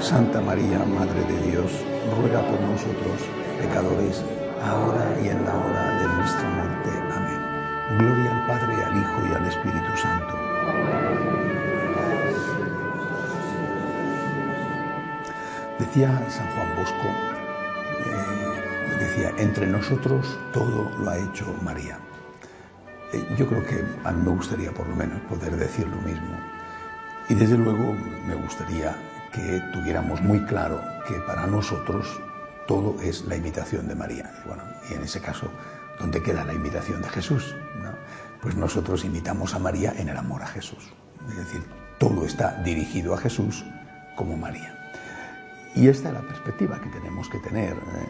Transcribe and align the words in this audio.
Santa 0.00 0.40
María, 0.40 0.78
Madre 0.78 1.24
de 1.24 1.50
Dios, 1.50 1.72
ruega 2.16 2.40
por 2.46 2.60
nosotros, 2.60 3.20
pecadores, 3.58 4.24
ahora 4.62 5.16
y 5.22 5.28
en 5.28 5.44
la 5.44 5.54
hora 5.54 5.98
de 5.98 6.08
nuestra 6.16 6.48
muerte. 6.50 6.90
Amén. 7.12 7.98
Gloria 7.98 8.30
al 8.32 8.46
Padre, 8.46 8.84
al 8.84 8.96
Hijo 8.96 9.26
y 9.30 9.34
al 9.34 9.46
Espíritu 9.46 9.96
Santo. 9.96 10.34
Decía 15.78 16.22
San 16.28 16.46
Juan 16.54 16.76
Bosco, 16.76 17.08
eh, 18.06 18.98
decía, 19.00 19.32
entre 19.38 19.66
nosotros 19.66 20.38
todo 20.52 20.90
lo 20.98 21.10
ha 21.10 21.18
hecho 21.18 21.46
María. 21.62 21.98
Eh, 23.12 23.24
yo 23.38 23.46
creo 23.46 23.64
que 23.64 23.84
a 24.04 24.12
mí 24.12 24.22
me 24.22 24.30
gustaría 24.30 24.72
por 24.72 24.88
lo 24.88 24.96
menos 24.96 25.20
poder 25.22 25.56
decir 25.56 25.86
lo 25.88 25.96
mismo. 26.02 26.36
Y 27.28 27.34
desde 27.34 27.56
luego 27.56 27.94
me 28.26 28.34
gustaría 28.34 28.94
que 29.34 29.60
tuviéramos 29.72 30.22
muy 30.22 30.40
claro 30.44 30.80
que 31.08 31.14
para 31.14 31.46
nosotros 31.46 32.20
todo 32.66 32.96
es 33.02 33.24
la 33.24 33.36
imitación 33.36 33.88
de 33.88 33.94
María. 33.94 34.30
Y, 34.88 34.94
en 34.94 35.02
ese 35.02 35.20
caso, 35.20 35.48
¿dónde 35.98 36.22
queda 36.22 36.44
la 36.44 36.54
imitación 36.54 37.02
de 37.02 37.08
Jesús? 37.08 37.54
Pues 38.40 38.54
nosotros 38.56 39.04
imitamos 39.04 39.54
a 39.54 39.58
María 39.58 39.94
en 39.96 40.08
el 40.08 40.16
amor 40.16 40.42
a 40.42 40.46
Jesús. 40.46 40.92
Es 41.28 41.36
decir, 41.36 41.64
todo 41.98 42.24
está 42.24 42.62
dirigido 42.62 43.14
a 43.14 43.18
Jesús 43.18 43.64
como 44.16 44.36
María. 44.36 44.78
Y 45.74 45.88
esta 45.88 46.08
es 46.08 46.14
la 46.14 46.20
perspectiva 46.20 46.80
que 46.80 46.90
tenemos 46.90 47.28
que 47.28 47.38
tener 47.38 47.72
eh, 47.72 48.06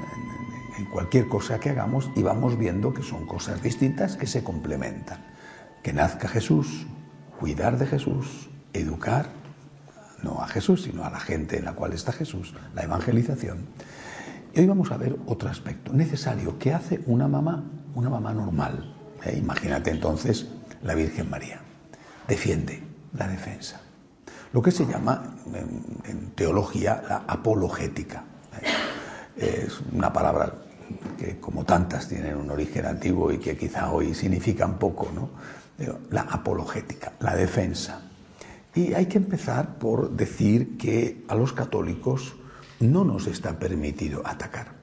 en 0.78 0.84
cualquier 0.86 1.28
cosa 1.28 1.58
que 1.58 1.70
hagamos 1.70 2.11
y 2.14 2.22
vamos 2.22 2.58
viendo 2.58 2.92
que 2.92 3.02
son 3.02 3.27
cosas 3.27 3.62
distintas 3.62 4.17
que 4.17 4.27
se 4.27 4.45
complementan. 4.45 5.25
Que 5.83 5.92
nazca 5.92 6.28
Jesús, 6.28 6.86
cuidar 7.39 7.78
de 7.78 7.86
Jesús, 7.86 8.50
educar 8.72 9.44
no 10.25 10.41
a 10.42 10.48
Jesús, 10.48 10.83
sino 10.83 11.05
a 11.05 11.11
la 11.11 11.20
gente 11.20 11.58
en 11.58 11.67
la 11.67 11.75
cual 11.75 11.92
está 11.92 12.11
Jesús, 12.11 12.55
la 12.75 12.83
evangelización. 12.83 13.67
Y 14.55 14.61
hoy 14.61 14.67
vamos 14.67 14.91
a 14.91 14.97
ver 14.97 15.17
otro 15.27 15.48
aspecto 15.48 15.92
necesario 15.92 16.58
que 16.58 16.72
hace 16.72 17.00
una 17.06 17.28
mamá, 17.28 17.62
una 17.94 18.08
mamá 18.08 18.33
normal. 18.33 18.95
¿eh? 19.25 19.36
Imagínate 19.36 19.91
entonces 19.91 20.47
la 20.83 20.95
Virgen 20.95 21.28
María. 21.28 21.61
Defiende 22.27 22.83
la 23.17 23.28
defensa. 23.28 23.80
Lo 24.52 24.62
que 24.62 24.70
se 24.70 24.86
llama 24.86 25.34
en, 25.52 26.30
teología 26.34 27.02
la 27.08 27.25
apologética. 27.27 28.25
¿eh? 29.36 29.64
Es 29.64 29.80
una 29.92 30.12
palabra 30.12 30.55
que 31.19 31.41
como 31.41 31.64
tantas 31.64 32.08
tienen 32.08 32.36
un 32.36 32.50
origen 32.50 32.86
antiguo 32.86 33.33
y 33.33 33.39
que 33.39 33.56
quizá 33.56 33.91
hoy 33.91 34.14
significan 34.14 34.78
poco, 34.78 35.11
¿no? 35.12 35.30
La 36.11 36.22
apologética, 36.22 37.14
la 37.19 37.34
defensa. 37.34 38.03
Y 38.75 38.92
hay 38.94 39.06
que 39.06 39.19
empezar 39.19 39.78
por 39.78 40.11
decir 40.11 40.77
que 40.77 41.25
a 41.28 41.34
los 41.34 41.53
católicos 41.53 42.34
no 42.80 43.05
nos 43.05 43.27
está 43.27 43.58
permitido 43.58 44.22
atacar. 44.27 44.75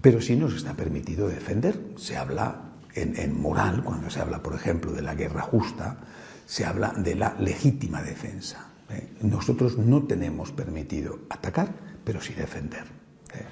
Pero 0.00 0.20
sí 0.20 0.36
nos 0.36 0.54
está 0.54 0.74
permitido 0.74 1.28
defender. 1.28 1.78
Se 1.96 2.16
habla 2.16 2.68
en, 2.94 3.40
moral, 3.40 3.82
cuando 3.84 4.10
se 4.10 4.20
habla, 4.20 4.42
por 4.42 4.54
ejemplo, 4.54 4.92
de 4.92 5.02
la 5.02 5.14
guerra 5.14 5.42
justa, 5.42 5.98
se 6.46 6.64
habla 6.64 6.92
de 6.96 7.14
la 7.14 7.36
legítima 7.38 8.02
defensa. 8.02 8.70
¿eh? 8.90 9.12
Nosotros 9.22 9.78
no 9.78 10.04
tenemos 10.04 10.50
permitido 10.52 11.20
atacar, 11.30 11.72
pero 12.04 12.20
sí 12.20 12.34
defender. 12.34 12.84
¿eh? 13.34 13.44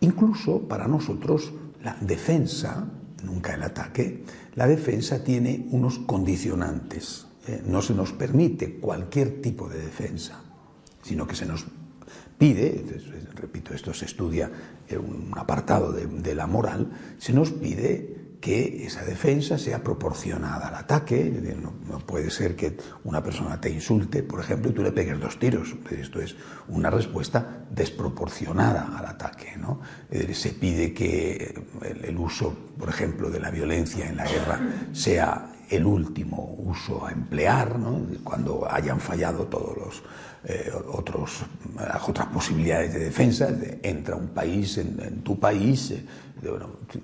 Incluso 0.00 0.66
para 0.68 0.88
nosotros 0.88 1.52
la 1.82 1.96
defensa, 2.00 2.86
nunca 3.22 3.54
el 3.54 3.62
ataque, 3.62 4.24
la 4.54 4.66
defensa 4.66 5.22
tiene 5.22 5.66
unos 5.70 5.98
condicionantes. 5.98 7.23
Eh, 7.46 7.62
no 7.66 7.82
se 7.82 7.94
nos 7.94 8.12
permite 8.12 8.76
cualquier 8.76 9.42
tipo 9.42 9.68
de 9.68 9.78
defensa, 9.78 10.40
sino 11.02 11.26
que 11.26 11.36
se 11.36 11.44
nos 11.44 11.66
pide, 12.38 12.84
repito, 13.34 13.74
esto 13.74 13.92
se 13.92 14.06
estudia 14.06 14.50
en 14.88 14.98
un 14.98 15.32
apartado 15.36 15.92
de, 15.92 16.34
la 16.34 16.46
moral, 16.46 16.90
se 17.18 17.32
nos 17.32 17.50
pide 17.50 18.38
que 18.40 18.84
esa 18.86 19.04
defensa 19.04 19.56
sea 19.56 19.82
proporcionada 19.82 20.68
al 20.68 20.74
ataque. 20.74 21.32
No, 21.88 21.98
puede 22.00 22.30
ser 22.30 22.56
que 22.56 22.76
una 23.04 23.22
persona 23.22 23.58
te 23.60 23.70
insulte, 23.70 24.22
por 24.22 24.40
ejemplo, 24.40 24.70
y 24.70 24.74
tú 24.74 24.82
le 24.82 24.92
pegues 24.92 25.18
dos 25.18 25.38
tiros. 25.38 25.74
Esto 25.90 26.20
es 26.20 26.36
una 26.68 26.90
respuesta 26.90 27.64
desproporcionada 27.70 28.98
al 28.98 29.06
ataque. 29.06 29.56
¿no? 29.56 29.80
Se 30.34 30.50
pide 30.50 30.92
que 30.92 31.54
el 32.02 32.18
uso, 32.18 32.54
por 32.78 32.90
ejemplo, 32.90 33.30
de 33.30 33.40
la 33.40 33.50
violencia 33.50 34.06
en 34.06 34.16
la 34.16 34.26
guerra 34.26 34.60
sea 34.92 35.53
el 35.70 35.86
último 35.86 36.56
uso 36.58 37.06
a 37.06 37.12
emplear, 37.12 37.76
cuando 38.22 38.66
hayan 38.70 39.00
fallado 39.00 39.46
todos 39.46 39.76
los 39.76 40.02
eh, 40.46 40.70
otros 40.92 41.42
las 41.74 42.06
otras 42.06 42.26
posibilidades 42.26 42.92
de 42.92 43.00
defensa, 43.00 43.48
entra 43.82 44.14
un 44.14 44.28
país 44.28 44.76
en, 44.76 45.22
tu 45.22 45.40
país, 45.40 45.90
eh, 45.90 46.04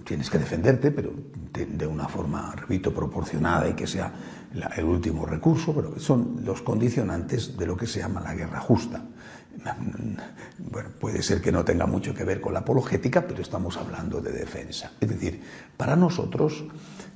tienes 0.04 0.28
que 0.28 0.38
defenderte, 0.38 0.90
pero 0.90 1.10
de, 1.50 1.86
una 1.86 2.06
forma, 2.06 2.54
repito, 2.54 2.92
proporcionada 2.92 3.66
y 3.66 3.72
que 3.72 3.86
sea 3.86 4.12
el 4.76 4.84
último 4.84 5.24
recurso, 5.24 5.74
pero 5.74 5.98
son 5.98 6.42
los 6.44 6.60
condicionantes 6.60 7.56
de 7.56 7.66
lo 7.66 7.78
que 7.78 7.86
se 7.86 8.00
llama 8.00 8.20
la 8.20 8.34
guerra 8.34 8.60
justa. 8.60 9.02
Puede 11.00 11.22
ser 11.22 11.40
que 11.40 11.50
no 11.50 11.64
tenga 11.64 11.86
mucho 11.86 12.14
que 12.14 12.24
ver 12.24 12.42
con 12.42 12.52
la 12.52 12.60
apologética, 12.60 13.26
pero 13.26 13.40
estamos 13.40 13.78
hablando 13.78 14.20
de 14.20 14.32
defensa. 14.32 14.92
Es 15.00 15.08
decir, 15.08 15.40
para 15.78 15.96
nosotros 15.96 16.64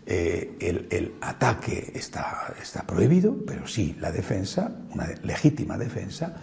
eh, 0.06 0.86
el, 0.90 1.14
ataque 1.20 1.92
está, 1.94 2.54
está 2.60 2.86
prohibido, 2.86 3.36
pero 3.46 3.66
sí 3.66 3.96
la 4.00 4.12
defensa, 4.12 4.76
una 4.92 5.08
legítima 5.22 5.78
defensa, 5.78 6.36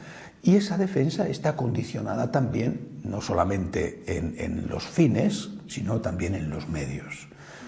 y 0.44 0.56
esa 0.56 0.78
defensa 0.78 1.28
está 1.28 1.56
condicionada 1.56 2.32
también 2.32 3.00
no 3.04 3.22
solamente 3.22 4.04
en, 4.08 4.68
los 4.68 4.86
fines, 4.86 5.50
sino 5.68 6.02
también 6.02 6.34
en 6.34 6.50
los 6.50 6.68
medios. 6.68 7.28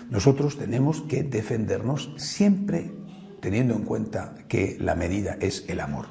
Nosotros 0.09 0.57
tenemos 0.57 1.01
que 1.01 1.23
defendernos 1.23 2.11
siempre 2.17 2.91
teniendo 3.39 3.75
en 3.75 3.83
cuenta 3.83 4.35
que 4.47 4.77
la 4.79 4.95
medida 4.95 5.37
es 5.39 5.65
el 5.67 5.79
amor. 5.79 6.07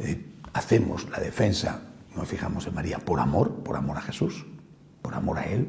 Eh, 0.00 0.24
hacemos 0.52 1.08
la 1.10 1.20
defensa, 1.20 1.82
nos 2.16 2.28
fijamos 2.28 2.66
en 2.66 2.74
María, 2.74 2.98
por 2.98 3.20
amor, 3.20 3.62
por 3.62 3.76
amor 3.76 3.98
a 3.98 4.02
Jesús, 4.02 4.46
por 5.02 5.14
amor 5.14 5.38
a 5.38 5.44
Él, 5.44 5.68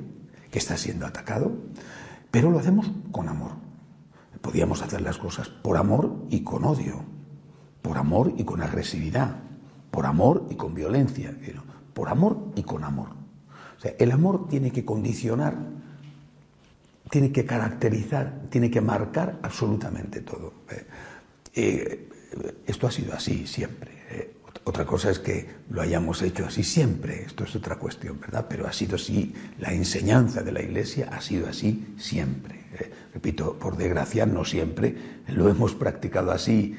que 0.51 0.59
está 0.59 0.77
siendo 0.77 1.05
atacado, 1.05 1.57
pero 2.31 2.51
lo 2.51 2.59
hacemos 2.59 2.91
con 3.11 3.27
amor. 3.27 3.51
Podíamos 4.41 4.81
hacer 4.81 5.01
las 5.01 5.17
cosas 5.17 5.49
por 5.49 5.77
amor 5.77 6.25
y 6.29 6.43
con 6.43 6.63
odio, 6.63 7.03
por 7.81 7.97
amor 7.97 8.33
y 8.37 8.45
con 8.45 8.61
agresividad, 8.61 9.37
por 9.91 10.05
amor 10.05 10.47
y 10.49 10.55
con 10.55 10.73
violencia, 10.73 11.35
por 11.93 12.09
amor 12.09 12.51
y 12.55 12.63
con 12.63 12.83
amor. 12.83 13.09
O 13.77 13.81
sea, 13.81 13.93
el 13.99 14.11
amor 14.11 14.47
tiene 14.47 14.71
que 14.71 14.85
condicionar, 14.85 15.57
tiene 17.09 17.31
que 17.31 17.45
caracterizar, 17.45 18.43
tiene 18.49 18.69
que 18.69 18.81
marcar 18.81 19.39
absolutamente 19.41 20.21
todo. 20.21 20.53
Eh, 20.69 20.85
eh, 21.55 22.09
esto 22.65 22.87
ha 22.87 22.91
sido 22.91 23.13
así 23.13 23.47
siempre. 23.47 23.98
Otra 24.63 24.85
cosa 24.85 25.09
es 25.09 25.19
que 25.19 25.47
lo 25.69 25.81
hayamos 25.81 26.21
hecho 26.21 26.45
así 26.45 26.63
siempre, 26.63 27.23
esto 27.23 27.43
es 27.43 27.55
otra 27.55 27.77
cuestión, 27.77 28.19
¿verdad? 28.19 28.45
Pero 28.49 28.67
ha 28.67 28.73
sido 28.73 28.95
así, 28.95 29.33
la 29.59 29.73
enseñanza 29.73 30.41
de 30.41 30.51
la 30.51 30.61
Iglesia 30.61 31.09
ha 31.11 31.21
sido 31.21 31.47
así 31.47 31.95
siempre. 31.97 32.55
¿eh? 32.79 32.91
Repito, 33.13 33.57
por 33.57 33.77
desgracia, 33.77 34.25
no 34.25 34.45
siempre 34.45 34.95
lo 35.27 35.49
hemos 35.49 35.73
practicado 35.73 36.31
así 36.31 36.75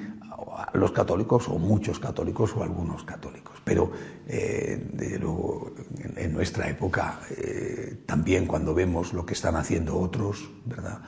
los 0.74 0.92
católicos 0.92 1.48
o 1.48 1.58
muchos 1.58 1.98
católicos 1.98 2.54
o 2.56 2.62
algunos 2.62 3.04
católicos. 3.04 3.60
Pero 3.64 3.90
eh, 4.26 5.18
luego, 5.20 5.72
en, 6.16 6.32
nuestra 6.32 6.68
época, 6.68 7.20
eh, 7.30 8.02
también 8.06 8.46
cuando 8.46 8.74
vemos 8.74 9.12
lo 9.12 9.24
que 9.24 9.34
están 9.34 9.56
haciendo 9.56 9.98
otros, 9.98 10.50
¿verdad? 10.64 11.00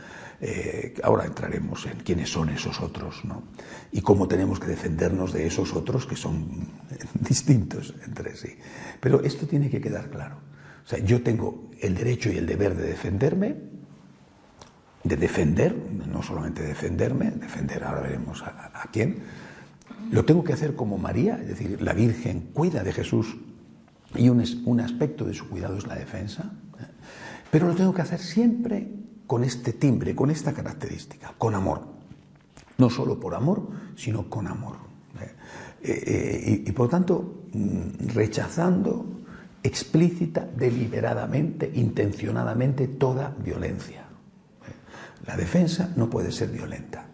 Eh, 0.44 0.94
ahora 1.04 1.24
entraremos 1.24 1.86
en 1.86 1.98
quiénes 1.98 2.28
son 2.28 2.48
esos 2.48 2.80
otros, 2.80 3.24
¿no? 3.24 3.44
Y 3.92 4.00
cómo 4.00 4.26
tenemos 4.26 4.58
que 4.58 4.66
defendernos 4.66 5.32
de 5.32 5.46
esos 5.46 5.72
otros 5.72 6.04
que 6.04 6.16
son 6.16 6.68
distintos 7.20 7.94
entre 8.04 8.34
sí. 8.34 8.58
Pero 8.98 9.22
esto 9.22 9.46
tiene 9.46 9.70
que 9.70 9.80
quedar 9.80 10.10
claro. 10.10 10.38
O 10.84 10.88
sea, 10.88 10.98
yo 10.98 11.22
tengo 11.22 11.70
el 11.80 11.94
derecho 11.94 12.28
y 12.32 12.38
el 12.38 12.46
deber 12.46 12.76
de 12.76 12.88
defenderme 12.88 13.54
de 15.04 15.16
defender, 15.16 15.74
no 16.08 16.22
solamente 16.22 16.62
defenderme, 16.62 17.30
defender 17.32 17.82
ahora 17.84 18.02
veremos 18.02 18.42
a, 18.42 18.88
quién, 18.92 19.22
lo 20.10 20.24
tengo 20.24 20.44
que 20.44 20.52
hacer 20.52 20.74
como 20.76 20.98
María, 20.98 21.38
es 21.40 21.48
decir, 21.48 21.82
la 21.82 21.92
Virgen 21.92 22.50
cuida 22.52 22.82
de 22.82 22.92
Jesús 22.92 23.36
y 24.14 24.28
un, 24.28 24.44
un 24.64 24.80
aspecto 24.80 25.24
de 25.24 25.34
su 25.34 25.48
cuidado 25.48 25.76
es 25.76 25.86
la 25.86 25.96
defensa, 25.96 26.52
¿eh? 26.78 26.86
pero 27.50 27.66
lo 27.66 27.74
tengo 27.74 27.92
que 27.94 28.02
hacer 28.02 28.20
siempre 28.20 28.88
con 29.32 29.44
este 29.44 29.72
timbre, 29.72 30.14
con 30.14 30.30
esta 30.30 30.52
característica, 30.52 31.32
con 31.38 31.54
amor. 31.54 31.80
No 32.76 32.90
solo 32.90 33.18
por 33.18 33.34
amor, 33.34 33.66
sino 33.96 34.28
con 34.28 34.46
amor. 34.46 34.76
¿eh? 35.18 35.32
Eh, 35.82 36.64
y, 36.66 36.72
por 36.72 36.90
tanto, 36.90 37.46
mm, 37.54 38.08
rechazando 38.08 39.06
explícita, 39.62 40.46
deliberadamente, 40.54 41.72
intencionadamente 41.76 42.88
toda 42.88 43.34
violencia. 43.42 44.04
La 45.24 45.34
defensa 45.34 45.94
no 45.96 46.10
puede 46.10 46.30
ser 46.30 46.50
violenta. 46.50 47.06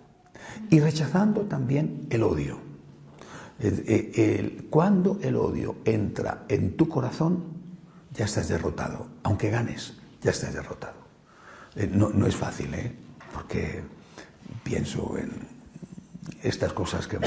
Y 0.71 0.81
rechazando 0.81 1.43
también 1.43 2.09
el 2.11 2.25
odio. 2.25 2.59
cuando 4.71 5.21
el 5.23 5.37
odio 5.37 5.77
entra 5.85 6.47
en 6.49 6.77
tu 6.77 6.89
corazón, 6.89 7.45
ya 8.13 8.25
estás 8.25 8.49
derrotado. 8.49 9.07
Aunque 9.23 9.51
ganes, 9.51 9.95
ya 10.21 10.33
estás 10.33 10.53
derrotado. 10.53 10.98
Eh, 11.77 11.91
no, 11.93 12.27
es 12.27 12.37
fácil, 12.37 12.75
¿eh? 12.75 12.93
porque 13.33 13.83
pienso 14.63 15.17
en 15.19 15.31
estas 16.43 16.73
cosas 16.73 17.07
que 17.07 17.19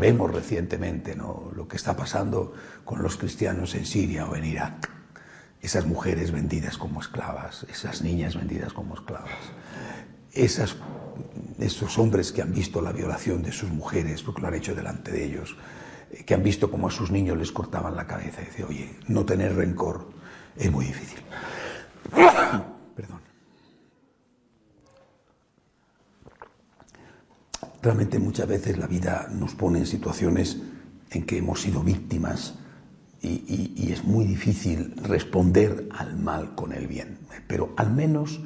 vemos 0.00 0.32
recientemente, 0.32 1.16
¿no? 1.16 1.50
lo 1.54 1.66
que 1.66 1.76
está 1.76 1.96
pasando 1.96 2.52
con 2.84 3.02
los 3.02 3.16
cristianos 3.16 3.74
en 3.74 3.86
Siria 3.86 4.26
o 4.26 4.36
en 4.36 4.44
Irak, 4.44 4.90
esas 5.60 5.86
mujeres 5.86 6.30
vendidas 6.30 6.76
como 6.76 7.00
esclavas, 7.00 7.66
esas 7.70 8.02
niñas 8.02 8.36
vendidas 8.36 8.72
como 8.72 8.94
esclavas 8.94 9.30
esos 11.58 11.98
hombres 11.98 12.32
que 12.32 12.42
han 12.42 12.52
visto 12.52 12.80
la 12.80 12.92
violación 12.92 13.42
de 13.42 13.52
sus 13.52 13.70
mujeres, 13.70 14.22
porque 14.22 14.42
lo 14.42 14.48
han 14.48 14.54
hecho 14.54 14.74
delante 14.74 15.12
de 15.12 15.24
ellos, 15.24 15.56
eh, 16.10 16.24
que 16.24 16.34
han 16.34 16.42
visto 16.42 16.70
cómo 16.70 16.88
a 16.88 16.90
sus 16.90 17.10
niños 17.10 17.38
les 17.38 17.52
cortaban 17.52 17.96
la 17.96 18.06
cabeza, 18.06 18.42
y 18.42 18.46
dice, 18.46 18.64
oye, 18.64 18.96
no 19.08 19.24
tener 19.24 19.54
rencor 19.54 20.10
es 20.56 20.70
muy 20.70 20.86
difícil. 20.86 21.20
Perdón. 22.10 23.20
Realmente 27.84 28.18
muchas 28.18 28.48
veces 28.48 28.78
la 28.78 28.86
vida 28.86 29.28
nos 29.30 29.54
pone 29.54 29.80
en 29.80 29.86
situaciones 29.86 30.56
en 31.10 31.26
que 31.26 31.36
hemos 31.36 31.60
sido 31.60 31.82
víctimas 31.82 32.54
y, 33.20 33.92
es 33.92 34.04
muy 34.04 34.24
difícil 34.24 34.94
responder 35.02 35.86
al 35.90 36.16
mal 36.16 36.54
con 36.54 36.72
el 36.72 36.86
bien, 36.86 37.18
pero 37.46 37.74
al 37.76 37.92
menos 37.92 38.40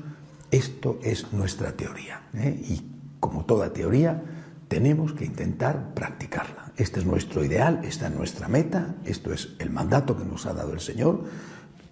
esto 0.50 0.99
es 1.05 1.32
nuestra 1.32 1.73
teoría 1.73 2.23
¿eh? 2.35 2.61
y 2.69 2.82
como 3.20 3.44
toda 3.44 3.73
teoría 3.73 4.20
tenemos 4.67 5.12
que 5.12 5.25
intentar 5.25 5.94
practicarla. 5.94 6.73
Este 6.76 6.99
es 6.99 7.06
nuestro 7.06 7.44
ideal, 7.44 7.81
esta 7.85 8.08
es 8.08 8.14
nuestra 8.14 8.49
meta, 8.49 8.96
esto 9.05 9.32
es 9.32 9.50
el 9.61 9.70
mandato 9.70 10.19
que 10.19 10.25
nos 10.25 10.46
ha 10.46 10.52
dado 10.52 10.73
el 10.73 10.81
Señor. 10.81 11.23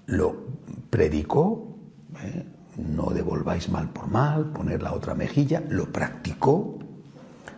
Lo 0.06 0.48
predicó, 0.90 1.78
¿eh? 2.25 2.44
no 2.76 3.10
devolváis 3.10 3.69
mal 3.69 3.90
por 3.90 4.08
mal, 4.08 4.50
poner 4.52 4.82
la 4.82 4.93
otra 4.93 5.14
mejilla, 5.14 5.62
lo 5.69 5.93
practicó. 5.93 6.81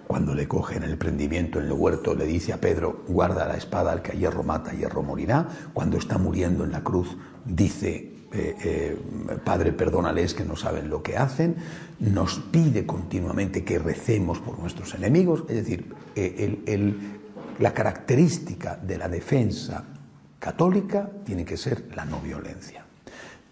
Cuando 0.08 0.34
le 0.34 0.48
cogen 0.48 0.84
el 0.84 0.96
prendimiento 0.96 1.60
en 1.60 1.66
el 1.66 1.72
huerto, 1.72 2.14
le 2.14 2.24
dice 2.24 2.54
a 2.54 2.60
Pedro, 2.62 3.04
guarda 3.08 3.46
la 3.46 3.58
espada, 3.58 3.92
al 3.92 4.00
que 4.00 4.12
a 4.12 4.14
hierro 4.14 4.42
mata, 4.42 4.72
hierro 4.72 5.02
morirá. 5.02 5.46
Cuando 5.74 5.98
está 5.98 6.16
muriendo 6.16 6.64
en 6.64 6.72
la 6.72 6.82
cruz, 6.82 7.14
dice, 7.44 8.14
eh, 8.32 8.56
eh, 8.64 8.98
Padre, 9.44 9.72
perdónales 9.72 10.32
que 10.32 10.46
no 10.46 10.56
saben 10.56 10.88
lo 10.88 11.02
que 11.02 11.18
hacen, 11.18 11.56
nos 12.00 12.38
pide 12.38 12.86
continuamente 12.86 13.64
que 13.64 13.78
recemos 13.78 14.38
por 14.38 14.58
nuestros 14.58 14.94
enemigos, 14.94 15.44
es 15.46 15.56
decir, 15.56 15.94
eh, 16.16 16.94
la 17.58 17.74
característica 17.74 18.76
de 18.76 18.96
la 18.96 19.10
defensa 19.10 19.84
católica 20.38 21.10
tiene 21.22 21.44
que 21.44 21.58
ser 21.58 21.84
la 21.94 22.06
no 22.06 22.18
violencia. 22.20 22.82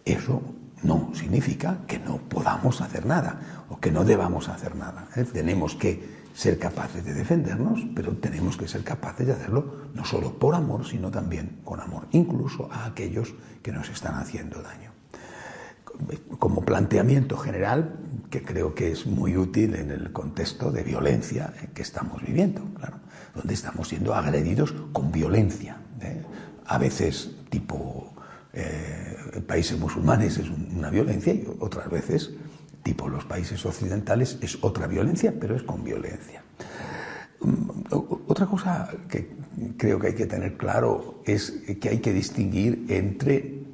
Eso 0.06 0.40
no 0.84 1.10
significa 1.12 1.80
que 1.86 1.98
no 1.98 2.16
podamos 2.16 2.80
hacer 2.80 3.04
nada 3.04 3.64
o 3.68 3.78
que 3.78 3.90
no 3.90 4.04
debamos 4.04 4.48
hacer 4.48 4.74
nada. 4.74 5.06
Tenemos 5.34 5.74
que 5.74 6.15
ser 6.36 6.58
capaces 6.58 7.02
de 7.02 7.14
defendernos, 7.14 7.80
pero 7.94 8.14
tenemos 8.18 8.58
que 8.58 8.68
ser 8.68 8.84
capaces 8.84 9.26
de 9.26 9.32
hacerlo 9.32 9.88
no 9.94 10.04
solo 10.04 10.38
por 10.38 10.54
amor, 10.54 10.86
sino 10.86 11.10
también 11.10 11.60
con 11.64 11.80
amor, 11.80 12.06
incluso 12.12 12.68
a 12.70 12.84
aquellos 12.84 13.32
que 13.62 13.72
nos 13.72 13.88
están 13.88 14.16
haciendo 14.16 14.60
daño. 14.60 14.90
Como 16.38 16.60
planteamiento 16.60 17.38
general, 17.38 17.96
que 18.28 18.42
creo 18.42 18.74
que 18.74 18.92
es 18.92 19.06
muy 19.06 19.38
útil 19.38 19.76
en 19.76 19.90
el 19.90 20.12
contexto 20.12 20.70
de 20.70 20.82
violencia 20.82 21.54
en 21.62 21.68
que 21.68 21.80
estamos 21.80 22.22
viviendo, 22.22 22.60
claro, 22.74 22.98
donde 23.34 23.54
estamos 23.54 23.88
siendo 23.88 24.14
agredidos 24.14 24.74
con 24.92 25.10
violencia, 25.10 25.78
¿eh? 26.02 26.22
a 26.66 26.76
veces 26.76 27.30
tipo 27.48 28.12
eh, 28.52 29.42
países 29.46 29.78
musulmanes 29.78 30.36
es 30.36 30.50
una 30.50 30.90
violencia 30.90 31.32
y 31.32 31.48
otras 31.60 31.90
veces 31.90 32.32
tipo 32.86 33.08
los 33.08 33.24
países 33.24 33.66
occidentales, 33.66 34.38
es 34.40 34.58
otra 34.60 34.86
violencia, 34.86 35.34
pero 35.40 35.56
es 35.56 35.64
con 35.64 35.82
violencia. 35.82 36.44
Mm, 37.40 37.68
otra 38.28 38.46
cosa 38.46 38.88
que 39.08 39.34
creo 39.76 39.98
que 39.98 40.06
hay 40.06 40.14
que 40.14 40.26
tener 40.26 40.56
claro 40.56 41.20
es 41.26 41.64
que 41.80 41.88
hay 41.88 41.98
que 41.98 42.12
distinguir 42.12 42.86
entre 42.88 43.64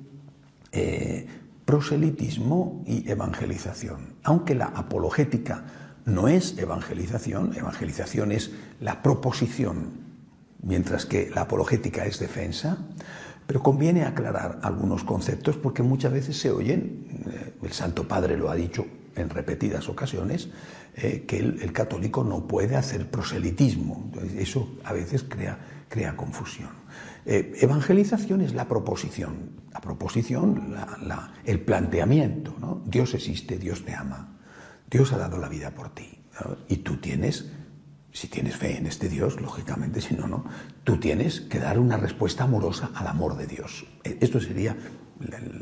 eh, 0.73 1.27
proselitismo 1.67 2.83
y 2.87 3.07
evangelización. 3.11 4.15
Aunque 4.23 4.55
la 4.55 4.73
apologética 4.75 5.67
no 6.07 6.27
es 6.27 6.57
evangelización, 6.57 7.55
evangelización 7.55 8.33
es 8.33 8.51
la 8.81 9.03
proposición, 9.03 9.91
mientras 10.63 11.05
que 11.05 11.29
la 11.29 11.43
apologética 11.43 12.07
es 12.07 12.19
defensa, 12.19 12.79
pero 13.47 13.63
conviene 13.63 14.05
aclarar 14.05 14.59
algunos 14.63 15.05
conceptos 15.05 15.59
porque 15.59 15.83
muchas 15.83 16.13
veces 16.15 16.39
se 16.39 16.51
oyen, 16.51 17.27
eh, 17.31 17.53
el 17.63 17.73
Santo 17.73 18.09
Padre 18.09 18.39
lo 18.39 18.51
ha 18.51 18.55
dicho 18.55 18.87
en 19.17 19.31
repetidas 19.31 19.89
ocasiones 19.89 20.49
eh, 20.95 21.25
que 21.27 21.39
el, 21.39 21.73
católico 21.73 22.25
no 22.25 22.47
puede 22.47 22.77
hacer 22.77 23.11
proselitismo. 23.11 24.11
Eso 24.37 24.77
a 24.85 24.93
veces 24.93 25.25
crea, 25.25 26.17
confusión. 26.17 26.71
Eh, 27.25 27.53
evangelización 27.61 28.41
es 28.41 28.55
la 28.55 28.69
proposición, 28.69 29.63
la 29.73 29.81
proposición, 29.81 30.75
el 31.45 31.61
planteamiento. 31.61 32.55
¿no? 32.59 32.83
Dios 32.85 33.15
existe, 33.15 33.59
Dios 33.59 33.85
te 33.85 33.95
ama, 33.95 34.39
Dios 34.91 35.13
ha 35.13 35.19
dado 35.19 35.39
la 35.39 35.49
vida 35.49 35.71
por 35.71 35.95
ti. 35.95 36.19
Y 36.69 36.77
tú 36.77 36.97
tienes, 36.97 37.51
si 38.13 38.29
tienes 38.29 38.57
fe 38.57 38.77
en 38.77 38.87
este 38.87 39.09
Dios, 39.09 39.41
lógicamente, 39.41 40.01
si 40.01 40.15
no, 40.15 40.27
no, 40.27 40.45
tú 40.85 40.99
tienes 40.99 41.41
que 41.41 41.59
dar 41.59 41.79
una 41.79 41.97
respuesta 41.97 42.45
amorosa 42.45 42.91
al 42.95 43.07
amor 43.07 43.37
de 43.37 43.47
Dios. 43.47 43.87
E, 44.05 44.19
esto 44.21 44.41
sería 44.41 44.77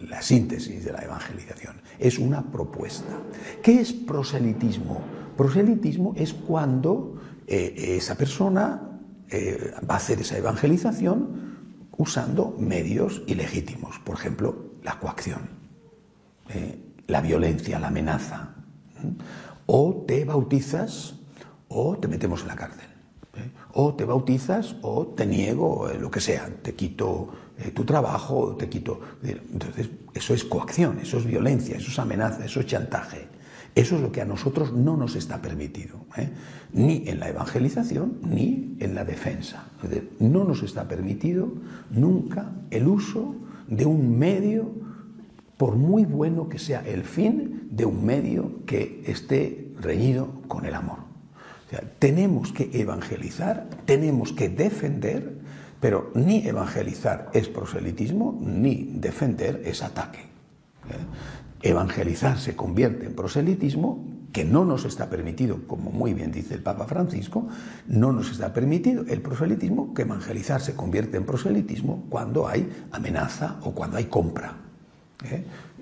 la, 0.09 0.23
síntesis 0.23 0.85
de 0.85 0.93
la 0.93 1.03
evangelización. 1.03 1.81
Es 1.99 2.19
una 2.19 2.43
propuesta. 2.43 3.19
¿Qué 3.63 3.81
es 3.81 3.93
proselitismo? 3.93 5.03
Proselitismo 5.37 6.15
es 6.17 6.35
cuando 6.35 7.21
eh, 7.47 7.97
esa 7.97 8.15
persona 8.15 9.01
eh, 9.29 9.73
va 9.89 9.95
a 9.95 9.97
hacer 9.97 10.21
esa 10.21 10.37
evangelización 10.37 11.51
usando 11.97 12.57
medios 12.59 13.23
ilegítimos, 13.27 13.99
por 14.01 14.17
ejemplo, 14.17 14.71
la 14.83 14.99
coacción, 14.99 15.51
eh, 16.49 16.79
la 17.07 17.21
violencia, 17.21 17.79
la 17.79 17.89
amenaza. 17.89 18.55
O 19.67 20.05
te 20.07 20.25
bautizas 20.25 21.15
o 21.69 21.97
te 21.97 22.09
metemos 22.09 22.43
en 22.43 22.49
la 22.49 22.57
cárcel. 22.57 22.87
O 23.73 23.95
te 23.95 24.05
bautizas 24.05 24.77
o 24.83 25.07
te 25.07 25.27
niego 25.27 25.89
lo 25.99 26.11
que 26.11 26.21
sea, 26.21 26.51
te 26.63 26.75
quito 26.75 27.29
eh, 27.63 27.71
tu 27.73 27.85
trabajo, 27.85 28.57
te 28.57 28.69
quito. 28.69 29.01
Entonces, 29.23 29.91
eso 30.15 30.35
es 30.35 30.45
coacción, 30.45 30.99
eso 31.01 31.19
es 31.19 31.27
violencia, 31.27 31.77
eso 31.77 31.91
es 31.91 31.99
amenaza, 31.99 32.45
eso 32.45 32.61
es 32.61 32.67
chantaje. 32.67 33.29
Eso 33.75 33.97
es 33.97 34.03
lo 34.03 34.11
que 34.11 34.21
a 34.21 34.25
nosotros 34.25 34.73
no 34.73 34.97
nos 34.97 35.15
está 35.15 35.41
permitido, 35.41 36.01
¿eh? 36.17 36.31
ni 36.73 37.05
en 37.07 37.21
la 37.21 37.29
evangelización 37.29 38.19
ni 38.23 38.77
en 38.81 38.95
la 38.95 39.05
defensa. 39.05 39.67
no 40.19 40.45
nos 40.45 40.63
está 40.63 40.89
permitido 40.89 41.53
nunca 41.91 42.51
el 42.71 42.89
uso 42.89 43.37
de 43.69 43.87
un 43.87 44.19
medio, 44.19 44.73
por 45.57 45.77
muy 45.77 46.05
bueno 46.05 46.49
que 46.49 46.59
sea 46.59 46.83
el 46.85 47.05
fin, 47.05 47.69
de 47.71 47.85
un 47.85 48.05
medio 48.05 48.65
que 48.67 49.05
esté 49.07 49.73
reñido 49.81 50.43
con 50.49 50.65
el 50.65 50.75
amor. 50.75 50.99
tenemos 52.01 52.53
que 52.53 52.71
evangelizar, 52.73 53.69
tenemos 53.85 54.33
que 54.33 54.49
defender 54.49 55.40
pero 55.81 56.11
ni 56.15 56.47
evangelizar 56.47 57.31
es 57.33 57.49
proselitismo, 57.49 58.39
ni 58.41 58.91
defender 58.95 59.63
es 59.65 59.83
ataque. 59.83 60.21
¿eh? 60.21 61.69
Evangelizar 61.69 62.39
se 62.39 62.55
convierte 62.55 63.07
en 63.07 63.15
proselitismo, 63.15 64.05
que 64.33 64.45
no 64.45 64.65
nos 64.65 64.85
está 64.85 65.11
permitido, 65.11 65.67
como 65.67 65.91
muy 65.91 66.15
bien 66.15 66.31
dice 66.31 66.55
el 66.55 66.63
Papa 66.63 66.87
Francisco, 66.87 67.49
no 67.89 68.13
nos 68.13 68.31
está 68.31 68.53
permitido 68.53 69.05
el 69.09 69.23
proselitismo, 69.23 69.93
que 69.93 70.03
evangelizar 70.03 70.61
se 70.61 70.77
convierte 70.77 71.17
en 71.17 71.25
proselitismo 71.25 72.05
cuando 72.09 72.47
hay 72.47 72.71
amenaza 72.93 73.57
o 73.63 73.73
cuando 73.73 73.97
hay 73.97 74.05
compra. 74.05 74.55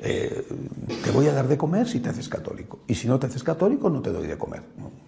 te 0.00 1.10
voy 1.12 1.26
a 1.26 1.32
dar 1.32 1.46
de 1.46 1.58
comer 1.58 1.86
si 1.86 2.00
te 2.00 2.08
haces 2.08 2.28
católico. 2.28 2.80
Y 2.86 2.94
si 2.94 3.06
no 3.06 3.18
te 3.18 3.26
haces 3.26 3.42
católico, 3.42 3.90
no 3.90 4.00
te 4.00 4.10
doy 4.10 4.26
de 4.26 4.38
comer. 4.38 4.62
No 4.78 5.07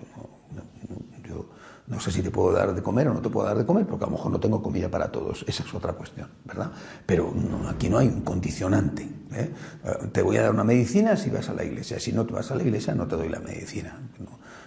sé 1.98 2.12
si 2.12 2.22
te 2.22 2.30
puedo 2.30 2.52
dar 2.52 2.72
de 2.72 2.82
comer 2.82 3.08
o 3.08 3.14
no 3.14 3.20
te 3.20 3.28
puedo 3.28 3.46
dar 3.46 3.58
de 3.58 3.66
comer, 3.66 3.84
porque 3.84 4.04
a 4.04 4.06
lo 4.06 4.12
mejor 4.12 4.30
no 4.30 4.38
tengo 4.38 4.62
comida 4.62 4.88
para 4.88 5.10
todos. 5.10 5.44
Esa 5.48 5.64
es 5.64 5.74
otra 5.74 5.92
cuestión, 5.94 6.28
¿verdad? 6.44 6.70
Pero 7.04 7.34
aquí 7.68 7.88
no 7.88 7.98
hay 7.98 8.06
un 8.06 8.20
condicionante. 8.20 9.02
¿eh? 9.32 9.50
Eh, 9.84 10.08
te 10.12 10.22
voy 10.22 10.36
a 10.36 10.42
dar 10.42 10.52
una 10.52 10.62
medicina 10.62 11.16
si 11.16 11.30
vas 11.30 11.48
a 11.48 11.54
la 11.54 11.64
iglesia. 11.64 11.98
Si 11.98 12.12
no 12.12 12.24
te 12.24 12.32
vas 12.32 12.48
a 12.52 12.54
la 12.54 12.62
iglesia, 12.62 12.94
no 12.94 13.08
te 13.08 13.16
doy 13.16 13.28
la 13.28 13.40
medicina. 13.40 13.98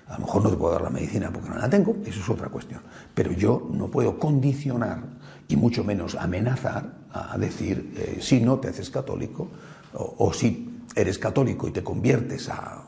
a 0.08 0.14
lo 0.14 0.26
mejor 0.26 0.44
no 0.44 0.50
te 0.50 0.58
puedo 0.58 0.74
dar 0.74 0.82
la 0.82 0.90
medicina 0.90 1.32
porque 1.32 1.50
no 1.50 1.56
la 1.56 1.70
tengo, 1.70 1.96
eso 2.06 2.20
es 2.20 2.30
otra 2.30 2.50
cuestión. 2.50 2.82
Pero 3.14 3.32
yo 3.32 3.70
no 3.72 3.88
puedo 3.88 4.20
condicionar 4.20 5.04
y 5.48 5.56
mucho 5.56 5.86
menos 5.86 6.16
amenazar 6.16 6.92
a 7.14 7.38
decir 7.38 7.94
eh, 7.96 8.18
si 8.22 8.42
no 8.42 8.60
te 8.60 8.68
haces 8.68 8.90
católico 8.90 9.48
o 9.94 10.34
si 10.34 10.82
eres 10.96 11.20
católico 11.20 11.68
y 11.68 11.72
te 11.72 11.84
conviertes 11.84 12.50
a 12.50 12.84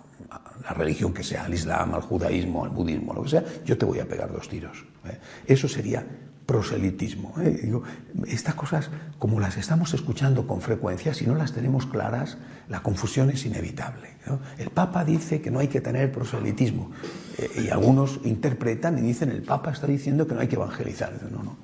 la 0.66 0.74
religión 0.74 1.14
que 1.14 1.24
sea, 1.24 1.46
al 1.46 1.54
Islam, 1.54 1.94
al 1.94 2.02
judaísmo, 2.02 2.64
al 2.66 2.72
budismo, 2.72 3.14
lo 3.14 3.24
que 3.24 3.30
sea, 3.30 3.44
yo 3.64 3.78
te 3.78 3.86
voy 3.86 4.00
a 4.00 4.08
pegar 4.08 4.32
dos 4.32 4.50
tiros. 4.50 4.84
¿eh? 5.06 5.18
Eso 5.46 5.68
sería 5.68 6.06
proselitismo. 6.46 7.34
¿eh? 7.40 7.60
Digo, 7.64 7.84
estas 8.28 8.56
cosas, 8.56 8.90
como 9.20 9.40
las 9.40 9.58
estamos 9.58 9.94
escuchando 9.94 10.48
con 10.48 10.62
frecuencia, 10.62 11.14
si 11.14 11.26
no 11.26 11.36
las 11.36 11.54
tenemos 11.54 11.86
claras, 11.86 12.38
la 12.68 12.82
confusión 12.82 13.30
es 13.30 13.46
inevitable. 13.46 14.16
El 14.58 14.72
Papa 14.72 15.06
dice 15.06 15.40
que 15.42 15.52
no 15.52 15.60
hay 15.60 15.68
que 15.68 15.82
tener 15.82 16.12
proselitismo 16.12 16.92
eh, 17.38 17.64
y 17.66 17.70
algunos 17.70 18.20
interpretan 18.24 18.98
y 18.98 19.02
dicen 19.02 19.30
el 19.30 19.44
Papa 19.44 19.72
está 19.72 19.86
diciendo 19.86 20.28
que 20.28 20.34
no 20.34 20.42
hay 20.42 20.48
que 20.48 20.56
evangelizar. 20.56 21.14
No, 21.32 21.44
no. 21.44 21.58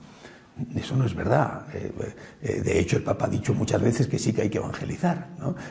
Eso 0.76 0.96
no 0.96 1.06
es 1.06 1.16
verdad. 1.16 1.66
Eh, 1.74 1.92
eh, 2.42 2.62
de 2.62 2.80
hecho, 2.80 2.98
el 2.98 3.04
Papa 3.04 3.26
ha 3.26 3.30
dicho 3.30 3.54
muchas 3.54 3.82
veces 3.82 4.08
que 4.08 4.20
sí 4.20 4.34
que 4.34 4.44
hay 4.44 4.50
que 4.50 4.58
evangelizar. 4.58 5.30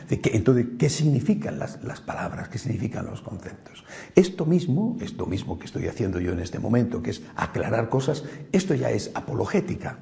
Entonces, 0.09 0.65
¿qué 0.77 0.89
significan 0.89 1.59
las, 1.59 1.77
palabras? 2.05 2.49
¿Qué 2.49 2.57
significan 2.57 3.05
los 3.05 3.21
conceptos? 3.21 3.83
Esto 4.15 4.45
mismo, 4.45 4.97
esto 5.01 5.25
mismo 5.25 5.57
que 5.59 5.65
estoy 5.65 5.87
haciendo 5.87 6.19
yo 6.19 6.31
en 6.31 6.39
este 6.39 6.59
momento, 6.59 7.01
que 7.01 7.11
es 7.11 7.21
aclarar 7.35 7.89
cosas, 7.89 8.23
esto 8.51 8.73
ya 8.75 8.91
es 8.91 9.11
apologética. 9.13 9.99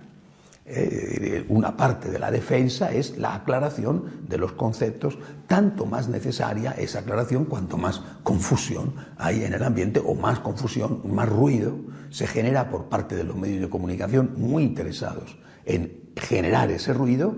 Eh, 0.72 1.46
una 1.50 1.76
parte 1.76 2.12
de 2.12 2.20
la 2.20 2.30
defensa 2.30 2.92
es 2.92 3.18
la 3.18 3.34
aclaración 3.34 4.22
de 4.28 4.38
los 4.38 4.52
conceptos, 4.52 5.18
tanto 5.48 5.88
más 5.88 6.08
necesaria 6.10 6.74
esa 6.74 7.00
aclaración 7.00 7.46
cuanto 7.46 7.76
más 7.76 8.04
confusión 8.22 8.94
hay 9.18 9.44
en 9.46 9.54
el 9.54 9.64
ambiente 9.64 10.00
o 10.00 10.14
más 10.14 10.40
confusión, 10.40 11.02
más 11.06 11.28
ruido 11.28 11.76
se 12.12 12.28
genera 12.28 12.70
por 12.70 12.86
parte 12.86 13.16
de 13.16 13.24
los 13.24 13.36
medios 13.36 13.62
de 13.62 13.70
comunicación 13.70 14.34
muy 14.38 14.62
interesados 14.62 15.40
en 15.66 16.12
generar 16.16 16.70
ese 16.70 16.94
ruido 16.94 17.36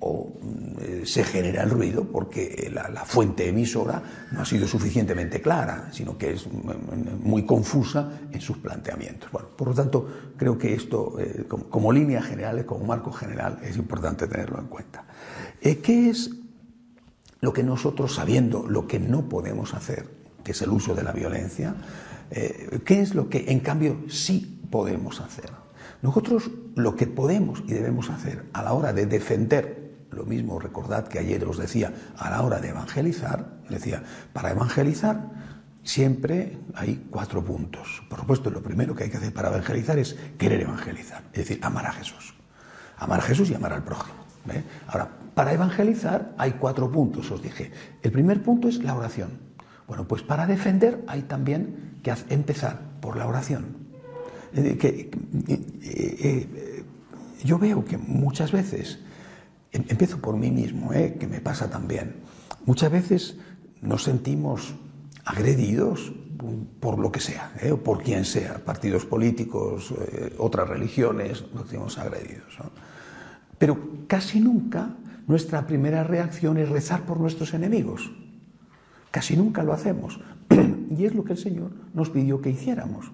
o 0.00 0.32
mm, 0.40 1.04
se 1.04 1.24
genera 1.24 1.62
el 1.62 1.70
ruido 1.70 2.04
porque 2.04 2.70
la, 2.72 3.04
fuente 3.04 3.48
emisora 3.48 4.02
no 4.32 4.40
ha 4.40 4.44
sido 4.44 4.66
suficientemente 4.66 5.40
clara, 5.40 5.88
sino 5.92 6.16
que 6.16 6.32
es 6.32 6.46
muy 7.22 7.44
confusa 7.44 8.20
en 8.32 8.40
sus 8.40 8.58
planteamientos. 8.58 9.30
Bueno, 9.30 9.48
por 9.56 9.68
lo 9.68 9.74
tanto, 9.74 10.08
creo 10.36 10.58
que 10.58 10.74
esto, 10.74 11.18
eh, 11.18 11.44
como, 11.48 11.92
línea 11.92 12.22
general, 12.22 12.64
como 12.64 12.84
marco 12.84 13.12
general, 13.12 13.58
es 13.62 13.76
importante 13.76 14.26
tenerlo 14.26 14.58
en 14.58 14.66
cuenta. 14.66 15.04
Eh, 15.60 15.78
¿Qué 15.78 16.10
es 16.10 16.30
lo 17.40 17.52
que 17.52 17.62
nosotros, 17.62 18.14
sabiendo 18.14 18.66
lo 18.66 18.86
que 18.86 18.98
no 18.98 19.28
podemos 19.28 19.74
hacer, 19.74 20.06
que 20.44 20.52
es 20.52 20.62
el 20.62 20.70
uso 20.70 20.94
de 20.94 21.02
la 21.02 21.12
violencia, 21.12 21.74
eh, 22.30 22.80
qué 22.84 23.00
es 23.00 23.14
lo 23.14 23.28
que 23.28 23.50
en 23.50 23.60
cambio 23.60 24.04
sí 24.08 24.62
podemos 24.70 25.20
hacer? 25.20 25.50
Nosotros 26.02 26.50
lo 26.76 26.96
que 26.96 27.06
podemos 27.06 27.62
y 27.66 27.72
debemos 27.72 28.08
hacer 28.08 28.44
a 28.52 28.62
la 28.62 28.72
hora 28.72 28.92
de 28.92 29.06
defender 29.06 29.79
lo 30.10 30.24
mismo, 30.24 30.58
recordad 30.58 31.06
que 31.06 31.18
ayer 31.18 31.44
os 31.44 31.58
decía, 31.58 31.92
a 32.16 32.30
la 32.30 32.42
hora 32.42 32.60
de 32.60 32.70
evangelizar, 32.70 33.58
decía, 33.68 34.02
para 34.32 34.50
evangelizar 34.50 35.30
siempre 35.82 36.58
hay 36.74 37.06
cuatro 37.10 37.44
puntos. 37.44 38.02
Por 38.08 38.20
supuesto, 38.20 38.50
lo 38.50 38.62
primero 38.62 38.94
que 38.94 39.04
hay 39.04 39.10
que 39.10 39.16
hacer 39.16 39.32
para 39.32 39.48
evangelizar 39.48 39.98
es 39.98 40.16
querer 40.38 40.62
evangelizar, 40.62 41.22
es 41.32 41.38
decir, 41.38 41.58
amar 41.62 41.86
a 41.86 41.92
Jesús. 41.92 42.34
Amar 42.98 43.20
a 43.20 43.22
Jesús 43.22 43.50
y 43.50 43.54
amar 43.54 43.72
al 43.72 43.84
prójimo. 43.84 44.20
Ahora, 44.88 45.08
para 45.34 45.52
evangelizar 45.52 46.34
hay 46.38 46.52
cuatro 46.52 46.90
puntos, 46.90 47.30
os 47.30 47.42
dije. 47.42 47.70
El 48.02 48.12
primer 48.12 48.42
punto 48.42 48.68
es 48.68 48.82
la 48.82 48.94
oración. 48.94 49.30
Bueno, 49.86 50.06
pues 50.06 50.22
para 50.22 50.46
defender 50.46 51.02
hay 51.06 51.22
también 51.22 51.98
que 52.02 52.12
empezar 52.28 52.80
por 53.00 53.16
la 53.16 53.26
oración. 53.26 53.76
Que, 54.52 55.10
eh, 55.48 55.60
eh, 55.82 56.84
yo 57.44 57.58
veo 57.58 57.84
que 57.84 57.96
muchas 57.96 58.52
veces 58.52 58.98
empiezo 59.72 60.18
por 60.18 60.36
mí 60.36 60.50
mismo, 60.50 60.92
¿eh? 60.92 61.16
que 61.18 61.26
me 61.26 61.40
pasa 61.40 61.70
también. 61.70 62.16
Muchas 62.66 62.90
veces 62.90 63.36
nos 63.80 64.04
sentimos 64.04 64.74
agredidos 65.24 66.12
por 66.80 66.98
lo 66.98 67.12
que 67.12 67.20
sea, 67.20 67.52
¿eh? 67.60 67.72
o 67.72 67.82
por 67.82 68.02
quien 68.02 68.24
sea, 68.24 68.64
partidos 68.64 69.04
políticos, 69.04 69.92
eh, 70.12 70.34
otras 70.38 70.68
religiones, 70.68 71.44
nos 71.52 71.62
sentimos 71.64 71.98
agredidos. 71.98 72.58
Pero 73.58 73.78
casi 74.06 74.40
nunca 74.40 74.96
nuestra 75.26 75.66
primera 75.66 76.02
reacción 76.02 76.56
es 76.56 76.68
rezar 76.68 77.04
por 77.04 77.20
nuestros 77.20 77.52
enemigos. 77.54 78.10
Casi 79.10 79.36
nunca 79.36 79.62
lo 79.62 79.72
hacemos. 79.72 80.20
y 80.98 81.04
es 81.04 81.14
lo 81.14 81.24
que 81.24 81.32
el 81.32 81.38
Señor 81.38 81.70
nos 81.92 82.10
pidió 82.10 82.40
que 82.40 82.50
hiciéramos. 82.50 83.12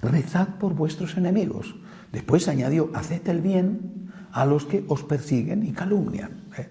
Rezad 0.00 0.48
por 0.58 0.74
vuestros 0.74 1.16
enemigos. 1.16 1.74
Después 2.12 2.48
añadió, 2.48 2.90
haced 2.94 3.26
el 3.28 3.40
bien 3.40 4.01
a 4.32 4.46
los 4.46 4.64
que 4.64 4.84
os 4.88 5.02
persiguen 5.02 5.64
y 5.64 5.72
calumnian. 5.72 6.42
¿eh? 6.56 6.68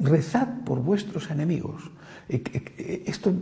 Rezad 0.00 0.48
por 0.64 0.80
vuestros 0.80 1.30
enemigos. 1.30 1.90
Esto 2.28 3.32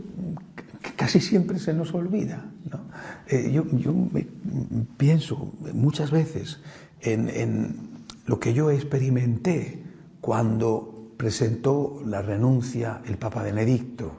casi 0.96 1.20
siempre 1.20 1.58
se 1.58 1.72
nos 1.72 1.94
olvida. 1.94 2.44
Eh, 3.28 3.50
yo, 3.52 3.64
pienso 4.96 5.52
muchas 5.72 6.10
veces 6.10 6.60
en, 7.00 7.96
lo 8.26 8.38
que 8.38 8.52
yo 8.54 8.70
experimenté 8.70 9.82
cuando 10.20 11.12
presentó 11.16 12.02
la 12.04 12.22
renuncia 12.22 13.00
el 13.06 13.16
Papa 13.16 13.42
Benedicto. 13.42 14.12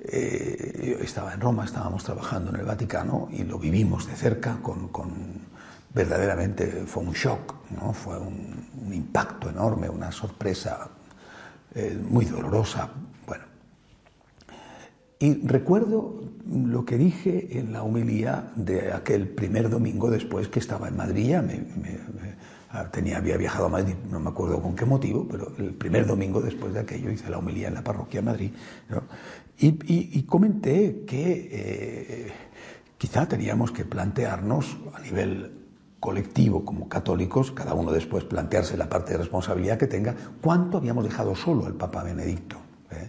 Eh, 0.00 0.96
yo 0.98 1.04
estaba 1.04 1.34
en 1.34 1.40
Roma, 1.40 1.64
estábamos 1.64 2.04
trabajando 2.04 2.50
en 2.50 2.60
el 2.60 2.66
Vaticano 2.66 3.28
y 3.32 3.44
lo 3.44 3.58
vivimos 3.58 4.06
de 4.06 4.14
cerca 4.14 4.58
con 4.62 4.88
verdaderamente 5.94 6.84
fue 6.86 7.02
un 7.02 7.12
shock, 7.12 7.54
¿no? 7.70 7.92
fue 7.92 8.18
un, 8.18 8.66
impacto 8.92 9.50
enorme, 9.50 9.88
una 9.88 10.10
sorpresa 10.10 10.88
eh, 11.74 11.98
muy 12.08 12.24
dolorosa. 12.24 12.88
Bueno, 13.26 13.44
y 15.18 15.46
recuerdo 15.46 16.22
lo 16.46 16.84
que 16.84 16.96
dije 16.96 17.58
en 17.58 17.72
la 17.72 17.82
humilía 17.82 18.50
de 18.56 18.92
aquel 18.92 19.28
primer 19.28 19.68
domingo 19.68 20.10
después 20.10 20.48
que 20.48 20.58
estaba 20.58 20.88
en 20.88 20.96
Madrid, 20.96 21.36
me, 21.36 21.66
ah, 22.70 22.90
había 23.16 23.36
viajado 23.36 23.66
a 23.66 23.68
Madrid, 23.68 23.94
no 24.10 24.20
me 24.20 24.30
acuerdo 24.30 24.62
con 24.62 24.74
qué 24.74 24.86
motivo, 24.86 25.26
pero 25.28 25.52
el 25.58 25.74
primer 25.74 26.06
domingo 26.06 26.40
después 26.40 26.72
de 26.72 26.80
aquello 26.80 27.10
hice 27.10 27.28
la 27.28 27.38
humilía 27.38 27.68
en 27.68 27.74
la 27.74 27.84
parroquia 27.84 28.20
de 28.20 28.26
Madrid, 28.26 28.50
y, 29.58 30.22
comenté 30.22 31.04
que 31.04 31.48
eh, 31.50 32.32
quizá 32.96 33.26
teníamos 33.26 33.72
que 33.72 33.84
plantearnos 33.84 34.78
a 34.94 35.00
nivel 35.00 35.57
colectivo 36.00 36.64
como 36.64 36.88
católicos, 36.88 37.50
cada 37.52 37.74
uno 37.74 37.90
después 37.90 38.24
plantearse 38.24 38.76
la 38.76 38.88
parte 38.88 39.12
de 39.12 39.18
responsabilidad 39.18 39.78
que 39.78 39.86
tenga, 39.86 40.14
cuánto 40.40 40.78
habíamos 40.78 41.04
dejado 41.04 41.34
solo 41.34 41.66
al 41.66 41.74
Papa 41.74 42.02
Benedicto. 42.02 42.56
¿eh? 42.90 43.08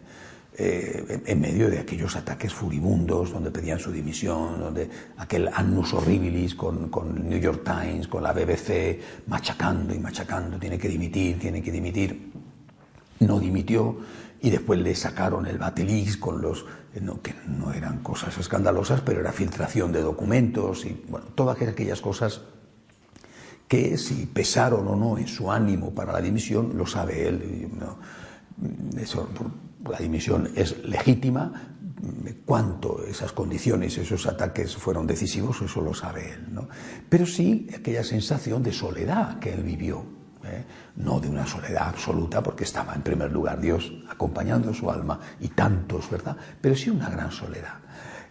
Eh, 0.62 1.22
en 1.26 1.40
medio 1.40 1.70
de 1.70 1.80
aquellos 1.80 2.18
ataques 2.18 2.54
furibundos 2.54 3.32
donde 3.32 3.50
pedían 3.50 3.80
su 3.80 3.94
dimisión, 3.94 4.60
donde 4.60 4.90
aquel 5.18 5.50
annus 5.54 5.94
horribilis 5.94 6.54
con, 6.56 6.90
con 6.90 7.30
New 7.30 7.40
York 7.40 7.64
Times, 7.64 8.10
con 8.10 8.24
la 8.24 8.34
BBC, 8.34 9.00
machacando 9.28 9.94
y 9.94 10.00
machacando, 10.00 10.58
tiene 10.58 10.78
que 10.78 10.90
dimitir, 10.90 11.40
tiene 11.40 11.62
que 11.62 11.72
dimitir. 11.72 12.34
No 13.20 13.40
dimitió 13.40 14.00
y 14.42 14.50
después 14.50 14.80
le 14.82 14.96
sacaron 14.96 15.46
el 15.46 15.58
Batelix 15.58 16.18
con 16.18 16.42
los 16.42 16.66
eh, 16.94 17.02
que 17.22 17.36
no 17.48 17.72
eran 17.72 18.00
cosas 18.00 18.38
escandalosas, 18.38 19.00
pero 19.00 19.22
era 19.22 19.32
filtración 19.32 19.94
de 19.94 20.02
documentos 20.02 20.86
y 20.86 21.06
bueno, 21.08 21.28
todas 21.36 21.62
aquellas 21.62 22.02
cosas 22.02 22.42
que 23.70 23.98
si 23.98 24.26
pesaron 24.26 24.88
o 24.88 24.96
no 24.96 25.18
en 25.18 25.28
su 25.28 25.50
ánimo 25.52 25.94
para 25.94 26.12
la 26.12 26.20
dimisión, 26.20 26.76
lo 26.76 26.88
sabe 26.88 27.28
él. 27.28 27.70
la 29.88 29.98
dimisión 30.00 30.50
es 30.56 30.84
legítima, 30.84 31.54
cuánto 32.46 33.06
esas 33.06 33.32
condiciones, 33.32 33.96
esos 33.98 34.26
ataques 34.26 34.76
fueron 34.76 35.06
decisivos, 35.06 35.62
eso 35.62 35.82
lo 35.82 35.94
sabe 35.94 36.34
él. 36.34 36.48
¿no? 36.52 36.68
Pero 37.08 37.28
sí 37.28 37.68
aquella 37.78 38.04
sensación 38.04 38.64
de 38.64 38.74
soledad 38.74 39.38
que 39.38 39.54
él 39.54 39.62
vivió, 39.62 40.04
¿eh? 40.44 40.66
no 40.96 41.20
de 41.20 41.30
una 41.30 41.46
soledad 41.46 41.90
absoluta, 41.90 42.42
porque 42.42 42.64
estaba 42.64 42.96
en 42.96 43.04
primer 43.04 43.32
lugar 43.32 43.62
Dios 43.62 43.94
acompañando 44.10 44.74
su 44.74 44.90
alma 44.90 45.20
y 45.40 45.50
tantos, 45.50 46.10
¿verdad? 46.10 46.36
Pero 46.60 46.76
sí 46.76 46.90
una 46.90 47.10
gran 47.10 47.32
soledad. 47.32 47.76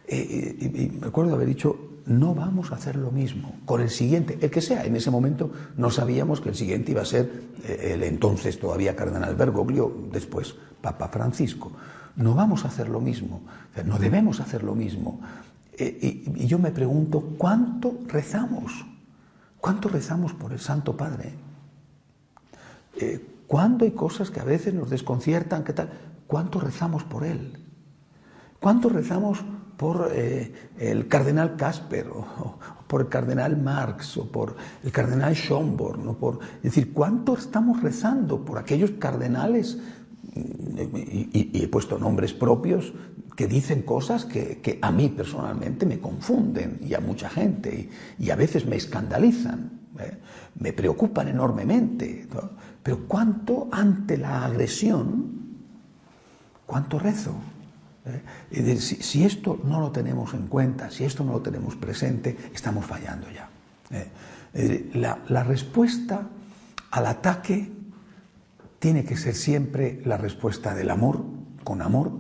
Eh, 0.07 0.57
eh, 0.61 0.65
y 0.65 0.99
me 0.99 1.07
acuerdo 1.07 1.35
haber 1.35 1.47
dicho, 1.47 1.98
no 2.09 2.35
vamos 2.35 2.73
a 2.73 2.77
hacer 2.77 2.97
lo 2.97 3.11
mismo 3.11 3.53
con 3.65 3.81
el 3.81 3.91
siguiente, 3.91 4.39
el 4.41 4.51
que 4.51 4.61
sea. 4.61 4.85
En 4.85 4.97
ese 4.97 5.11
momento 5.11 5.53
no 5.77 5.91
sabíamos 5.91 6.41
que 6.41 6.49
el 6.49 6.55
siguiente 6.55 6.93
iba 6.93 7.03
a 7.03 7.07
ser 7.07 7.31
eh, 7.65 7.93
el 7.95 8.03
entonces 8.03 8.59
todavía 8.59 8.97
cardenal 8.97 9.37
Bergoglio, 9.37 9.93
después 10.11 10.55
Papa 10.81 11.09
Francisco. 11.09 11.73
No 12.17 12.35
vamos 12.35 12.65
a 12.65 12.69
hacer 12.69 12.89
lo 12.89 13.01
mismo, 13.01 13.43
no 13.85 13.99
debemos 13.99 14.41
hacer 14.41 14.65
lo 14.65 14.75
mismo. 14.75 15.21
Eh, 15.79 16.25
y, 16.35 16.47
yo 16.47 16.59
me 16.59 16.73
pregunto, 16.73 17.21
¿cuánto 17.39 18.01
rezamos? 18.09 18.85
¿Cuánto 19.61 19.89
rezamos 19.89 20.33
por 20.33 20.53
el 20.53 20.59
Santo 20.59 20.97
Padre? 20.97 21.35
Eh, 22.97 23.25
¿Cuándo 23.47 23.85
hay 23.85 23.93
cosas 23.93 24.31
que 24.31 24.41
a 24.41 24.45
veces 24.45 24.75
nos 24.75 24.91
desconciertan? 24.91 25.63
¿Qué 25.63 25.73
tal? 25.73 25.91
¿Cuánto 26.27 26.59
rezamos 26.59 27.05
por 27.05 27.25
Él? 27.25 27.65
¿Cuánto 28.61 28.89
rezamos 28.89 29.45
por 29.79 30.11
eh, 30.13 30.53
el 30.79 31.07
cardenal 31.07 31.57
Casper 31.57 32.09
o, 32.09 32.59
por 32.87 33.03
el 33.03 33.09
cardenal 33.09 33.57
Marx 33.57 34.17
o 34.19 34.27
por 34.31 34.57
el 34.83 34.91
cardenal 34.91 35.35
Schomburg? 35.35 36.19
por, 36.19 36.41
es 36.57 36.63
decir, 36.75 36.93
¿cuánto 36.93 37.35
estamos 37.35 37.81
rezando 37.81 38.45
por 38.45 38.59
aquellos 38.59 38.91
cardenales? 38.99 39.79
Y, 40.35 41.63
he 41.63 41.69
puesto 41.69 41.99
nombres 41.99 42.35
propios 42.35 42.93
que 43.37 43.47
dicen 43.47 43.83
cosas 43.83 44.25
que, 44.25 44.79
a 44.83 44.91
mí 44.91 45.09
personalmente 45.09 45.87
me 45.87 46.01
confunden 46.01 46.81
y 46.85 46.95
a 46.95 47.01
mucha 47.01 47.31
gente 47.31 47.89
y, 48.19 48.31
a 48.31 48.37
veces 48.37 48.67
me 48.67 48.77
escandalizan, 48.77 49.71
¿eh? 50.01 50.19
me 50.59 50.73
preocupan 50.73 51.29
enormemente. 51.29 52.27
Pero 52.83 53.07
¿cuánto 53.07 53.69
ante 53.71 54.19
la 54.19 54.45
agresión, 54.45 55.39
cuánto 56.67 56.99
rezo? 56.99 57.35
¿Eh? 58.09 58.77
Si, 58.79 59.25
esto 59.25 59.61
no 59.65 59.81
lo 59.81 59.91
tenemos 59.91 60.35
en 60.35 60.47
cuenta, 60.47 60.91
si 60.91 61.05
esto 61.05 61.25
no 61.25 61.33
lo 61.33 61.41
tenemos 61.41 61.77
presente, 61.77 62.37
estamos 62.55 62.87
fallando 62.87 63.29
ya. 63.31 63.49
¿eh? 63.91 64.91
La, 64.95 65.45
respuesta 65.45 66.29
al 66.91 67.07
ataque 67.07 67.71
tiene 68.79 69.05
que 69.05 69.17
ser 69.17 69.35
siempre 69.35 70.01
la 70.05 70.17
respuesta 70.17 70.75
del 70.75 70.91
amor, 70.91 71.25
con 71.65 71.83
amor, 71.83 72.13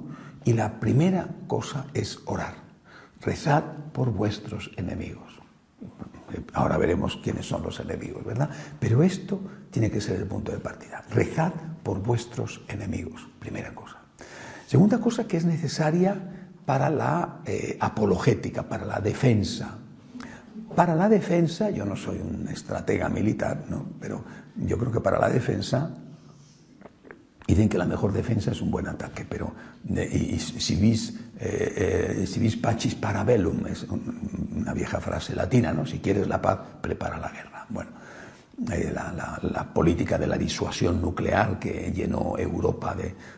y 0.44 0.52
la 0.52 0.80
primera 0.80 1.28
cosa 1.46 1.86
es 1.94 2.20
orar. 2.26 2.54
Rezad 3.20 3.64
por 3.92 4.10
vuestros 4.10 4.70
enemigos. 4.76 5.40
Ahora 6.52 6.76
veremos 6.76 7.16
quiénes 7.22 7.46
son 7.46 7.62
los 7.62 7.80
enemigos, 7.80 8.24
¿verdad? 8.24 8.50
Pero 8.78 9.02
esto 9.02 9.40
tiene 9.70 9.90
que 9.90 10.00
ser 10.00 10.16
el 10.16 10.26
punto 10.26 10.52
de 10.52 10.58
partida. 10.58 11.02
Rezad 11.10 11.52
por 11.82 12.00
vuestros 12.02 12.60
enemigos, 12.68 13.26
primera 13.38 13.74
cosa. 13.74 13.98
Segunda 14.68 14.98
cosa 15.00 15.26
que 15.26 15.38
es 15.38 15.46
necesaria 15.46 16.14
para 16.66 16.90
la 16.90 17.40
eh, 17.46 17.78
apologética, 17.80 18.64
para 18.64 18.84
la 18.84 19.00
defensa. 19.00 19.78
Para 20.76 20.94
la 20.94 21.08
defensa, 21.08 21.70
yo 21.70 21.86
no 21.86 21.96
soy 21.96 22.18
un 22.18 22.46
estratega 22.48 23.08
militar, 23.08 23.64
¿no? 23.70 23.86
pero 23.98 24.22
yo 24.56 24.76
creo 24.76 24.92
que 24.92 25.00
para 25.00 25.18
la 25.18 25.30
defensa, 25.30 25.90
dicen 27.46 27.70
que 27.70 27.78
la 27.78 27.86
mejor 27.86 28.12
defensa 28.12 28.50
es 28.50 28.60
un 28.60 28.70
buen 28.70 28.86
ataque, 28.86 29.24
pero 29.26 29.54
y, 29.88 30.38
si 30.38 30.76
vis, 30.76 31.18
eh, 31.40 32.18
eh, 32.20 32.26
si 32.26 32.38
vis 32.38 32.58
pacis 32.58 32.94
para 32.94 33.24
bellum, 33.24 33.66
es 33.68 33.84
una 33.84 34.74
vieja 34.74 35.00
frase 35.00 35.34
latina, 35.34 35.72
¿no? 35.72 35.86
si 35.86 36.00
quieres 36.00 36.28
la 36.28 36.42
paz, 36.42 36.58
prepara 36.82 37.16
la 37.16 37.30
guerra. 37.30 37.64
Bueno, 37.70 37.92
eh, 38.72 38.92
la, 38.92 39.72
política 39.72 40.18
de 40.18 40.26
la 40.26 40.36
disuasión 40.36 41.00
nuclear 41.00 41.60
que 41.60 41.92
llenó 41.94 42.36
Europa 42.36 42.96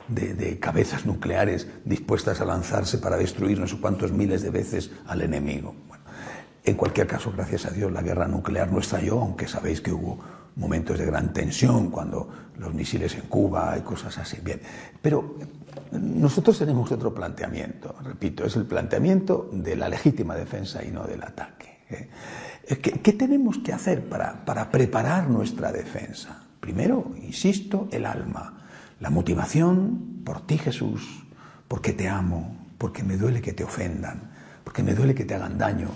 de, 0.09 0.59
cabezas 0.59 1.05
nucleares 1.05 1.69
dispuestas 1.85 2.41
a 2.41 2.47
lanzarse 2.47 2.99
para 2.99 3.19
destruir 3.19 3.61
no 3.61 3.67
sé 3.67 3.77
cuántos 3.79 4.13
miles 4.13 4.41
de 4.43 4.51
veces 4.51 4.91
al 5.07 5.21
enemigo. 5.21 5.75
en 6.65 6.75
cualquier 6.75 7.07
caso, 7.07 7.33
gracias 7.37 7.67
a 7.67 7.71
Dios, 7.71 7.93
la 7.93 8.01
guerra 8.01 8.29
nuclear 8.29 8.73
no 8.73 8.79
estalló, 8.79 9.21
aunque 9.21 9.47
sabéis 9.47 9.83
que 9.83 9.93
hubo 9.93 10.19
momentos 10.57 10.99
de 10.99 11.05
gran 11.07 11.33
tensión 11.33 11.91
cuando 11.91 12.29
los 12.59 12.73
misiles 12.73 13.15
en 13.15 13.23
Cuba 13.23 13.77
y 13.79 13.83
cosas 13.83 14.17
así. 14.19 14.39
Bien, 14.43 14.61
pero 15.03 15.37
nosotros 15.93 16.59
tenemos 16.59 16.91
otro 16.93 17.13
planteamiento, 17.13 17.95
repito, 18.03 18.45
es 18.45 18.57
el 18.57 18.65
planteamiento 18.65 19.51
de 19.53 19.77
la 19.77 19.89
legítima 19.89 20.35
defensa 20.35 20.83
y 20.83 20.91
no 20.91 21.05
del 21.05 21.23
ataque. 21.23 21.81
¿eh? 21.91 22.09
¿Qué, 22.79 23.13
tenemos 23.13 23.59
que 23.59 23.73
hacer 23.73 24.09
para, 24.09 24.71
preparar 24.71 25.29
nuestra 25.29 25.73
defensa? 25.73 26.45
Primero, 26.61 27.11
insisto, 27.21 27.89
el 27.91 28.07
alma, 28.07 28.63
la 29.01 29.11
motivación 29.11 30.21
por 30.25 30.47
ti 30.47 30.57
Jesús, 30.57 31.25
porque 31.67 31.93
te 31.93 32.09
amo, 32.09 32.57
porque 32.79 33.03
me 33.03 33.17
duele 33.17 33.43
que 33.43 33.53
te 33.53 33.65
ofendan, 33.65 34.31
porque 34.63 34.85
me 34.85 34.95
duele 34.95 35.17
que 35.17 35.25
te 35.25 35.35
hagan 35.35 35.59
daño, 35.59 35.89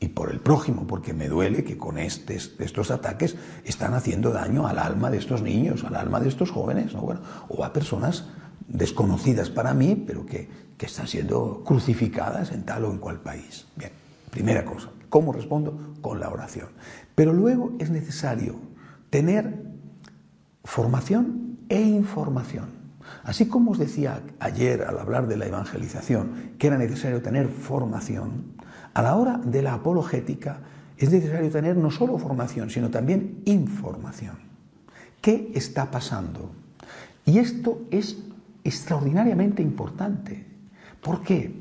y 0.00 0.08
por 0.08 0.30
el 0.30 0.40
prójimo, 0.40 0.86
porque 0.86 1.12
me 1.12 1.28
duele 1.28 1.62
que 1.62 1.76
con 1.76 1.98
estos 1.98 2.90
ataques 2.90 3.36
están 3.64 3.92
haciendo 3.92 4.30
daño 4.30 4.66
al 4.66 4.78
alma 4.78 5.10
de 5.10 5.18
estos 5.18 5.42
niños, 5.42 5.84
al 5.84 5.96
alma 5.96 6.20
de 6.20 6.28
estos 6.30 6.50
jóvenes, 6.50 6.92
o 6.94 7.64
a 7.64 7.72
personas 7.74 8.24
desconocidas 8.66 9.50
para 9.50 9.74
mí, 9.74 10.02
pero 10.06 10.24
que, 10.24 10.48
que 10.78 10.86
están 10.86 11.06
siendo 11.06 11.62
crucificadas 11.64 12.52
en 12.52 12.64
tal 12.64 12.84
o 12.84 12.90
en 12.90 12.98
cual 12.98 13.20
país. 13.20 13.66
Bien, 13.76 13.92
primera 14.30 14.64
cosa. 14.64 14.88
¿Cómo 15.16 15.32
respondo? 15.32 15.94
Con 16.02 16.20
la 16.20 16.28
oración. 16.28 16.68
Pero 17.14 17.32
luego 17.32 17.72
es 17.78 17.88
necesario 17.88 18.56
tener 19.08 19.62
formación 20.62 21.56
e 21.70 21.80
información. 21.80 22.66
Así 23.24 23.48
como 23.48 23.70
os 23.70 23.78
decía 23.78 24.20
ayer 24.40 24.82
al 24.82 24.98
hablar 24.98 25.26
de 25.26 25.38
la 25.38 25.46
evangelización 25.46 26.52
que 26.58 26.66
era 26.66 26.76
necesario 26.76 27.22
tener 27.22 27.48
formación, 27.48 28.56
a 28.92 29.00
la 29.00 29.16
hora 29.16 29.40
de 29.42 29.62
la 29.62 29.72
apologética 29.72 30.60
es 30.98 31.10
necesario 31.10 31.50
tener 31.50 31.78
no 31.78 31.90
solo 31.90 32.18
formación, 32.18 32.68
sino 32.68 32.90
también 32.90 33.40
información. 33.46 34.36
¿Qué 35.22 35.50
está 35.54 35.90
pasando? 35.90 36.50
Y 37.24 37.38
esto 37.38 37.86
es 37.90 38.18
extraordinariamente 38.64 39.62
importante. 39.62 40.44
¿Por 41.00 41.22
qué? 41.22 41.54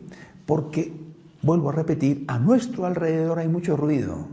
Porque 0.45 1.04
vuelvo 1.45 1.69
a 1.69 1.73
repetir, 1.73 2.25
a 2.27 2.39
nuestro 2.39 2.87
alrededor 2.87 3.37
hay 3.37 3.47
mucho 3.47 3.77
ruido. 3.77 4.27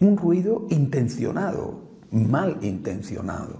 Un 0.00 0.16
ruido 0.16 0.66
intencionado, 0.70 1.82
mal 2.10 2.56
intencionado. 2.62 3.56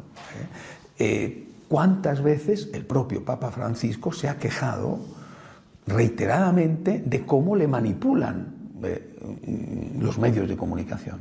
¿eh? 0.98 0.98
Eh, 0.98 1.48
¿Cuántas 1.68 2.22
veces 2.22 2.70
el 2.72 2.87
propio 2.87 3.24
Papa 3.24 3.50
Francisco 3.50 4.11
se 4.11 4.28
ha 4.28 4.38
quejado 4.38 5.00
reiteradamente 5.87 7.02
de 7.05 7.26
cómo 7.26 7.57
le 7.57 7.68
manipulan 7.68 8.55
eh, 8.83 9.16
los 10.00 10.18
medios 10.18 10.48
de 10.48 10.57
comunicación? 10.57 11.20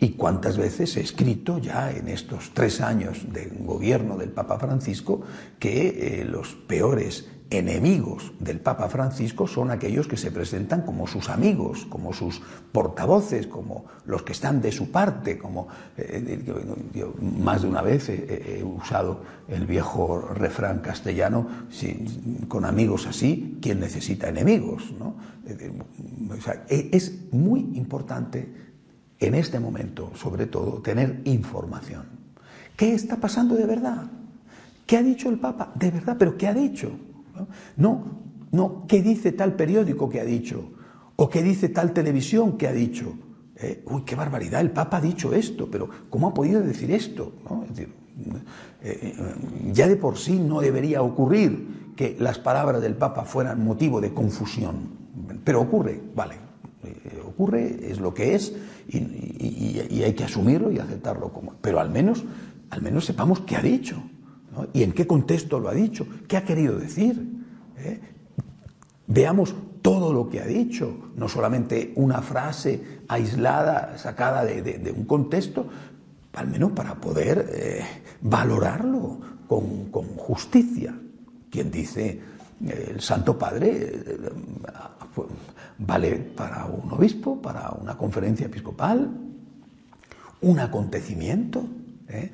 ¿Y 0.00 0.10
cuántas 0.10 0.58
veces 0.58 0.96
he 0.96 1.00
escrito 1.02 1.58
ya 1.58 1.92
en 1.92 2.08
estos 2.08 2.50
tres 2.52 2.80
años 2.80 3.32
de 3.32 3.50
gobierno 3.60 4.16
del 4.16 4.30
Papa 4.30 4.58
Francisco 4.58 5.22
que 5.60 6.26
los 6.28 6.54
peores 6.54 7.28
enemigos 7.50 8.32
del 8.40 8.60
Papa 8.60 8.88
Francisco 8.88 9.46
son 9.46 9.70
aquellos 9.70 10.08
que 10.08 10.16
se 10.16 10.30
presentan 10.30 10.82
como 10.82 11.06
sus 11.06 11.28
amigos, 11.28 11.86
como 11.86 12.12
sus 12.12 12.40
portavoces, 12.72 13.46
como 13.46 13.84
los 14.06 14.22
que 14.22 14.32
están 14.32 14.60
de 14.60 14.72
su 14.72 14.90
parte, 14.90 15.38
como 15.38 15.68
eh, 15.96 16.42
yo, 16.94 17.14
más 17.20 17.62
de 17.62 17.68
una 17.68 17.82
vez 17.82 18.08
he, 18.08 18.62
usado 18.64 19.22
el 19.48 19.66
viejo 19.66 20.20
refrán 20.20 20.80
castellano, 20.80 21.46
con 22.48 22.64
amigos 22.64 23.06
así, 23.06 23.58
¿quién 23.60 23.80
necesita 23.80 24.28
enemigos? 24.28 24.92
es 26.68 27.32
muy 27.32 27.60
importante 27.74 28.48
en 29.20 29.34
este 29.34 29.60
momento, 29.60 30.10
sobre 30.14 30.46
todo, 30.46 30.80
tener 30.82 31.20
información. 31.24 32.04
¿Qué 32.76 32.94
está 32.94 33.16
pasando 33.16 33.54
de 33.54 33.66
verdad? 33.66 34.06
¿Qué 34.86 34.96
ha 34.96 35.02
dicho 35.02 35.28
el 35.28 35.38
Papa? 35.38 35.72
De 35.74 35.90
verdad, 35.90 36.16
pero 36.18 36.36
¿qué 36.36 36.48
ha 36.48 36.54
dicho? 36.54 36.92
No, 37.76 38.04
no, 38.52 38.84
¿qué 38.86 39.02
dice 39.02 39.32
tal 39.32 39.54
periódico 39.54 40.08
que 40.08 40.20
ha 40.20 40.24
dicho? 40.24 40.70
¿O 41.16 41.28
qué 41.28 41.42
dice 41.42 41.68
tal 41.68 41.92
televisión 41.92 42.56
que 42.56 42.68
ha 42.68 42.72
dicho? 42.72 43.14
Eh, 43.56 43.84
uy, 43.86 44.02
qué 44.02 44.16
barbaridad, 44.16 44.60
el 44.60 44.70
Papa 44.70 44.96
ha 44.96 45.00
dicho 45.00 45.32
esto, 45.32 45.68
pero 45.70 45.88
¿cómo 46.10 46.28
ha 46.28 46.34
podido 46.34 46.60
decir 46.60 46.90
esto? 46.90 47.32
Eh, 47.72 47.88
eh, 48.82 49.14
ya 49.72 49.88
de 49.88 49.96
por 49.96 50.18
sí 50.18 50.38
no 50.38 50.60
debería 50.60 51.02
ocurrir 51.02 51.92
que 51.96 52.16
las 52.18 52.38
palabras 52.38 52.82
del 52.82 52.94
Papa 52.94 53.24
fueran 53.24 53.64
motivo 53.64 54.00
de 54.00 54.12
confusión, 54.12 54.88
pero 55.44 55.60
ocurre, 55.60 56.00
vale, 56.14 56.34
ocurre, 57.26 57.90
es 57.90 58.00
lo 58.00 58.12
que 58.12 58.34
es 58.34 58.54
y, 58.88 60.02
hay 60.02 60.12
que 60.14 60.24
asumirlo 60.24 60.70
y 60.70 60.78
aceptarlo 60.78 61.32
como. 61.32 61.54
Pero 61.60 61.80
al 61.80 61.90
menos, 61.90 62.24
al 62.70 62.82
menos 62.82 63.04
sepamos 63.04 63.40
qué 63.40 63.56
ha 63.56 63.62
dicho. 63.62 64.02
¿Y 64.72 64.82
en 64.82 64.92
qué 64.92 65.06
contexto 65.06 65.58
lo 65.58 65.68
ha 65.68 65.74
dicho? 65.74 66.06
¿Qué 66.28 66.36
ha 66.36 66.44
querido 66.44 66.78
decir? 66.78 67.44
¿Eh? 67.78 68.00
Veamos 69.06 69.54
todo 69.82 70.12
lo 70.12 70.28
que 70.28 70.40
ha 70.40 70.46
dicho, 70.46 71.10
no 71.16 71.28
solamente 71.28 71.92
una 71.96 72.22
frase 72.22 73.02
aislada, 73.08 73.98
sacada 73.98 74.44
de, 74.44 74.94
un 74.96 75.04
contexto, 75.04 75.66
al 76.32 76.48
menos 76.48 76.72
para 76.72 76.94
poder 76.94 77.50
eh, 77.52 77.84
valorarlo 78.22 79.20
con, 79.46 79.92
justicia. 80.16 80.98
Quien 81.50 81.70
dice 81.70 82.20
el 82.66 83.00
Santo 83.00 83.38
Padre 83.38 83.92
vale 85.78 86.16
para 86.34 86.66
un 86.66 86.92
obispo, 86.92 87.40
para 87.40 87.70
una 87.72 87.96
conferencia 87.96 88.46
episcopal, 88.46 89.10
un 90.40 90.58
acontecimiento. 90.58 91.64
¿Eh? 92.08 92.30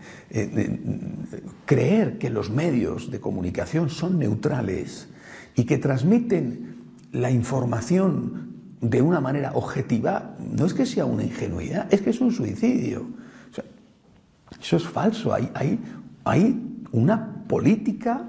creer 1.66 2.18
que 2.18 2.30
los 2.30 2.50
medios 2.50 3.10
de 3.10 3.20
comunicación 3.20 3.90
son 3.90 4.18
neutrales 4.18 5.08
y 5.54 5.64
que 5.64 5.78
transmiten 5.78 6.76
la 7.12 7.30
información 7.30 8.50
de 8.80 9.02
una 9.02 9.20
manera 9.20 9.52
objetiva, 9.54 10.36
no 10.38 10.64
es 10.64 10.74
que 10.74 10.86
sea 10.86 11.04
una 11.04 11.24
ingenuidad, 11.24 11.92
es 11.92 12.00
que 12.00 12.10
es 12.10 12.20
un 12.20 12.32
suicidio. 12.32 13.06
eso 14.60 14.76
es 14.76 14.84
falso. 14.84 15.34
Hay, 15.34 15.50
hay, 15.54 15.78
hay 16.24 16.86
una 16.92 17.44
política 17.46 18.24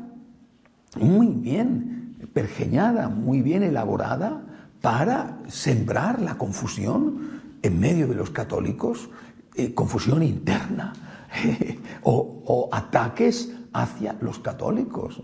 muy 0.99 1.27
bien 1.27 2.15
pergeñada, 2.33 3.07
muy 3.07 3.41
bien 3.41 3.63
elaborada 3.63 4.41
para 4.81 5.39
sembrar 5.47 6.21
la 6.21 6.37
confusión 6.37 7.41
en 7.61 7.79
medio 7.79 8.07
de 8.07 8.15
los 8.15 8.31
católicos, 8.31 9.09
eh, 9.55 9.73
confusión 9.73 10.23
interna 10.23 10.93
o, 12.03 12.69
ataques 12.71 13.51
hacia 13.73 14.17
los 14.21 14.39
católicos. 14.39 15.21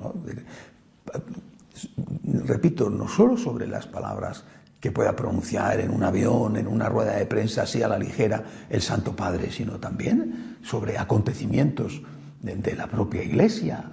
Repito, 2.24 2.90
no 2.90 3.08
solo 3.08 3.38
sobre 3.38 3.68
las 3.68 3.88
palabras 3.88 4.44
que 4.80 4.92
pueda 4.92 5.16
pronunciar 5.16 5.80
en 5.80 5.92
un 5.92 6.04
avión, 6.04 6.56
en 6.58 6.68
una 6.68 6.88
rueda 6.88 7.16
de 7.16 7.26
prensa 7.26 7.64
así 7.64 7.82
a 7.82 7.88
la 7.88 7.98
ligera 7.98 8.44
el 8.70 8.82
Santo 8.82 9.16
Padre, 9.16 9.52
sino 9.52 9.80
también 9.80 10.58
sobre 10.64 10.98
acontecimientos 10.98 12.02
de, 12.42 12.76
la 12.76 12.88
propia 12.88 13.24
Iglesia. 13.24 13.84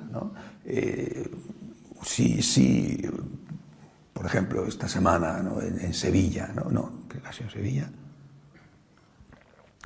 Eh, 0.64 1.30
si, 2.02 3.02
por 4.12 4.26
ejemplo, 4.26 4.66
esta 4.66 4.88
semana 4.88 5.42
en, 5.80 5.94
Sevilla, 5.94 6.50
no, 6.54 6.70
no, 6.70 6.92
ha 7.24 7.32
sido 7.32 7.50
Sevilla, 7.50 7.88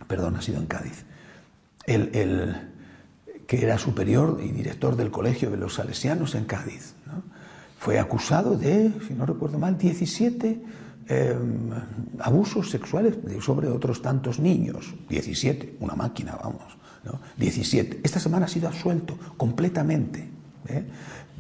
perdón, 0.07 0.37
ha 0.37 0.43
sido 0.43 0.59
en 0.59 0.67
Cádiz, 0.67 1.05
el, 1.89 2.69
que 3.47 3.63
era 3.63 3.79
superior 3.79 4.41
y 4.43 4.49
director 4.49 4.97
del 4.97 5.11
Colegio 5.11 5.51
de 5.51 5.57
los 5.57 5.75
Salesianos 5.75 6.35
en 6.35 6.45
Cádiz, 6.45 6.95
fue 7.79 7.99
acusado 7.99 8.57
de, 8.57 8.93
si 9.07 9.15
no 9.15 9.25
recuerdo 9.25 9.59
mal, 9.59 9.79
17 9.79 10.63
em, 11.09 11.71
abusos 12.19 12.71
sexuales 12.71 13.15
sobre 13.41 13.69
otros 13.69 14.03
tantos 14.03 14.39
niños. 14.39 14.95
17, 15.09 15.77
una 15.81 15.95
máquina, 15.95 16.37
vamos. 16.43 16.77
17. 17.37 18.01
Esta 18.03 18.21
semana 18.21 18.47
ha 18.47 18.49
sido 18.49 18.69
absuelto 18.69 19.17
completamente. 19.37 20.29
¿eh? 20.69 20.85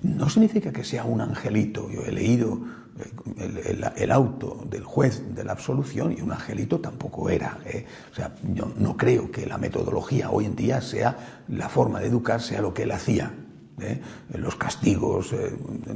no 0.03 0.29
significa 0.29 0.73
que 0.73 0.85
sea 0.85 1.05
un 1.05 1.21
angelito. 1.21 1.91
Yo 1.91 2.03
he 2.03 2.13
leído 2.13 2.61
eh, 2.99 3.81
el, 3.97 4.11
auto 4.11 4.65
del 4.69 4.83
juez 4.85 5.35
de 5.35 5.45
la 5.45 5.53
absolución 5.53 6.13
y 6.17 6.21
un 6.21 6.33
angelito 6.33 6.81
tampoco 6.81 7.31
era. 7.31 7.59
¿eh? 7.65 7.85
O 8.11 8.15
sea, 8.15 8.35
yo 8.55 8.73
no 8.77 8.97
creo 8.97 9.31
que 9.31 9.47
la 9.47 9.59
metodología 9.59 10.31
hoy 10.31 10.47
en 10.47 10.57
día 10.57 10.81
sea 10.81 11.45
la 11.49 11.69
forma 11.69 12.01
de 12.01 12.09
educar, 12.09 12.41
sea 12.41 12.61
lo 12.61 12.75
que 12.75 12.83
él 12.83 12.93
hacía. 12.93 13.33
¿eh? 13.81 14.01
Los 14.35 14.57
castigos, 14.57 15.35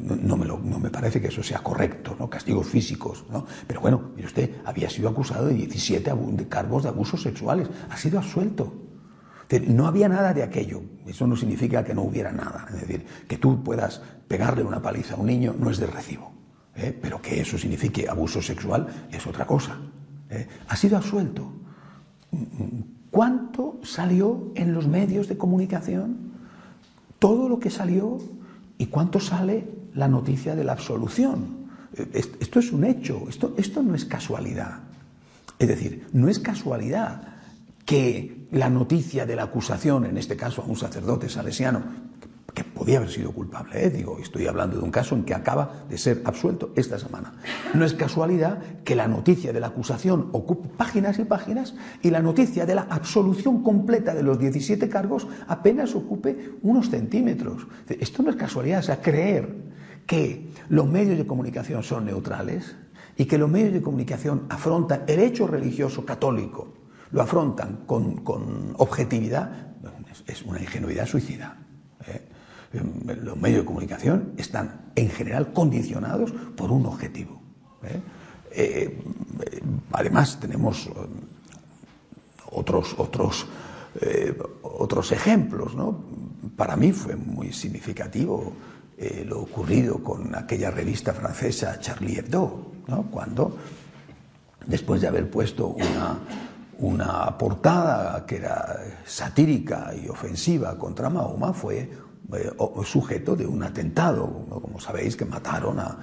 no, 0.00 0.36
me 0.36 0.46
no, 0.46 0.58
me 0.58 0.90
parece 0.90 1.20
que 1.20 1.28
eso 1.28 1.42
sea 1.42 1.58
correcto, 1.58 2.14
¿no? 2.18 2.30
castigos 2.30 2.66
físicos. 2.66 3.24
¿no? 3.30 3.46
Pero 3.66 3.80
bueno, 3.80 4.10
mire 4.14 4.26
usted, 4.26 4.50
había 4.64 4.88
sido 4.88 5.08
acusado 5.08 5.46
de 5.46 5.54
17 5.54 6.12
cargos 6.48 6.84
de 6.84 6.90
abusos 6.90 7.22
sexuales, 7.22 7.68
ha 7.90 7.96
sido 7.96 8.18
absuelto. 8.18 8.72
No 9.60 9.86
había 9.86 10.08
nada 10.08 10.32
de 10.32 10.42
aquello. 10.42 10.82
Eso 11.06 11.26
no 11.26 11.36
significa 11.36 11.84
que 11.84 11.94
no 11.94 12.02
hubiera 12.02 12.32
nada. 12.32 12.66
Es 12.70 12.80
decir, 12.80 13.04
que 13.28 13.36
tú 13.36 13.62
puedas 13.62 14.00
pegarle 14.26 14.64
una 14.64 14.80
paliza 14.80 15.14
a 15.14 15.18
un 15.18 15.26
niño 15.26 15.54
no 15.58 15.70
es 15.70 15.78
de 15.78 15.86
recibo. 15.86 16.32
¿Eh? 16.76 16.96
Pero 17.00 17.20
que 17.20 17.40
eso 17.40 17.58
signifique 17.58 18.08
abuso 18.08 18.42
sexual 18.42 18.86
es 19.10 19.26
otra 19.26 19.46
cosa. 19.46 19.78
¿eh? 20.30 20.46
Ha 20.68 20.76
sido 20.76 20.96
absuelto. 20.96 21.52
¿Cuánto 23.10 23.78
salió 23.82 24.52
en 24.54 24.72
los 24.72 24.88
medios 24.88 25.28
de 25.28 25.36
comunicación? 25.36 26.32
Todo 27.18 27.48
lo 27.48 27.58
que 27.58 27.70
salió 27.70 28.18
y 28.78 28.86
cuánto 28.86 29.20
sale 29.20 29.68
la 29.94 30.08
noticia 30.08 30.54
de 30.54 30.64
la 30.64 30.72
absolución. 30.72 31.62
Esto 32.14 32.58
es 32.58 32.72
un 32.72 32.84
hecho, 32.84 33.26
esto, 33.28 33.54
esto 33.58 33.82
no 33.82 33.94
es 33.94 34.06
casualidad. 34.06 34.80
Es 35.58 35.68
decir, 35.68 36.06
no 36.12 36.28
es 36.28 36.38
casualidad 36.38 37.22
que 37.84 38.46
la 38.50 38.70
noticia 38.70 39.26
de 39.26 39.36
la 39.36 39.44
acusación, 39.44 40.06
en 40.06 40.16
este 40.16 40.36
caso 40.36 40.62
a 40.62 40.64
un 40.64 40.76
sacerdote 40.76 41.28
salesiano, 41.28 41.82
podía 42.74 42.98
haber 42.98 43.10
sido 43.10 43.32
culpable, 43.32 43.84
¿eh? 43.84 43.90
digo, 43.90 44.18
estoy 44.18 44.46
hablando 44.46 44.78
de 44.78 44.82
un 44.82 44.90
caso 44.90 45.14
en 45.14 45.24
que 45.24 45.34
acaba 45.34 45.84
de 45.88 45.98
ser 45.98 46.22
absuelto 46.24 46.72
esta 46.76 46.98
semana. 46.98 47.34
No 47.74 47.84
es 47.84 47.94
casualidad 47.94 48.58
que 48.84 48.94
la 48.94 49.08
noticia 49.08 49.52
de 49.52 49.60
la 49.60 49.68
acusación 49.68 50.28
ocupe 50.32 50.68
páginas 50.68 51.18
y 51.18 51.24
páginas 51.24 51.74
y 52.02 52.10
la 52.10 52.20
noticia 52.20 52.66
de 52.66 52.74
la 52.74 52.86
absolución 52.88 53.62
completa 53.62 54.14
de 54.14 54.22
los 54.22 54.38
17 54.38 54.88
cargos 54.88 55.26
apenas 55.48 55.94
ocupe 55.94 56.52
unos 56.62 56.90
centímetros. 56.90 57.66
Esto 57.88 58.22
no 58.22 58.30
es 58.30 58.36
casualidad, 58.36 58.80
o 58.80 58.82
sea, 58.82 59.00
creer 59.00 59.54
que 60.06 60.50
los 60.68 60.88
medios 60.88 61.18
de 61.18 61.26
comunicación 61.26 61.82
son 61.82 62.06
neutrales 62.06 62.76
y 63.16 63.26
que 63.26 63.38
los 63.38 63.50
medios 63.50 63.72
de 63.72 63.82
comunicación 63.82 64.46
afrontan 64.48 65.04
el 65.06 65.20
hecho 65.20 65.46
religioso 65.46 66.04
católico 66.04 66.82
lo 67.12 67.22
afrontan 67.22 67.84
con, 67.86 68.74
objetividad, 68.78 69.74
es, 70.26 70.42
una 70.42 70.60
ingenuidad 70.60 71.06
suicida. 71.06 71.61
¿Eh? 72.72 72.82
Los 73.22 73.36
medios 73.36 73.60
de 73.60 73.64
comunicación 73.64 74.32
están 74.36 74.92
en 74.94 75.10
general 75.10 75.52
condicionados 75.52 76.32
por 76.56 76.70
un 76.70 76.86
objetivo. 76.86 77.40
¿eh? 77.82 78.00
Eh, 78.52 79.02
además, 79.92 80.38
tenemos 80.40 80.90
otros, 82.50 82.94
otros, 82.98 83.46
otros 84.62 85.12
ejemplos. 85.12 85.72
Para 86.56 86.76
mí 86.76 86.92
fue 86.92 87.16
muy 87.16 87.52
significativo 87.52 88.52
lo 89.26 89.40
ocurrido 89.40 90.02
con 90.02 90.34
aquella 90.34 90.70
revista 90.70 91.12
francesa 91.12 91.80
Charlie 91.80 92.18
Hebdo, 92.18 92.72
cuando, 93.10 93.56
después 94.66 95.00
de 95.00 95.08
haber 95.08 95.30
puesto 95.30 95.68
una, 95.68 96.18
una 96.78 97.38
portada 97.38 98.24
que 98.26 98.36
era 98.36 98.78
satírica 99.04 99.92
y 99.94 100.08
ofensiva 100.08 100.76
contra 100.78 101.08
Mahoma 101.08 101.52
fue 101.52 101.90
eh, 102.34 102.50
sujeto 102.84 103.36
de 103.36 103.46
un 103.46 103.62
atentado, 103.62 104.46
como 104.48 104.80
sabéis, 104.80 105.16
que 105.16 105.24
mataron 105.24 105.78
a, 105.78 105.98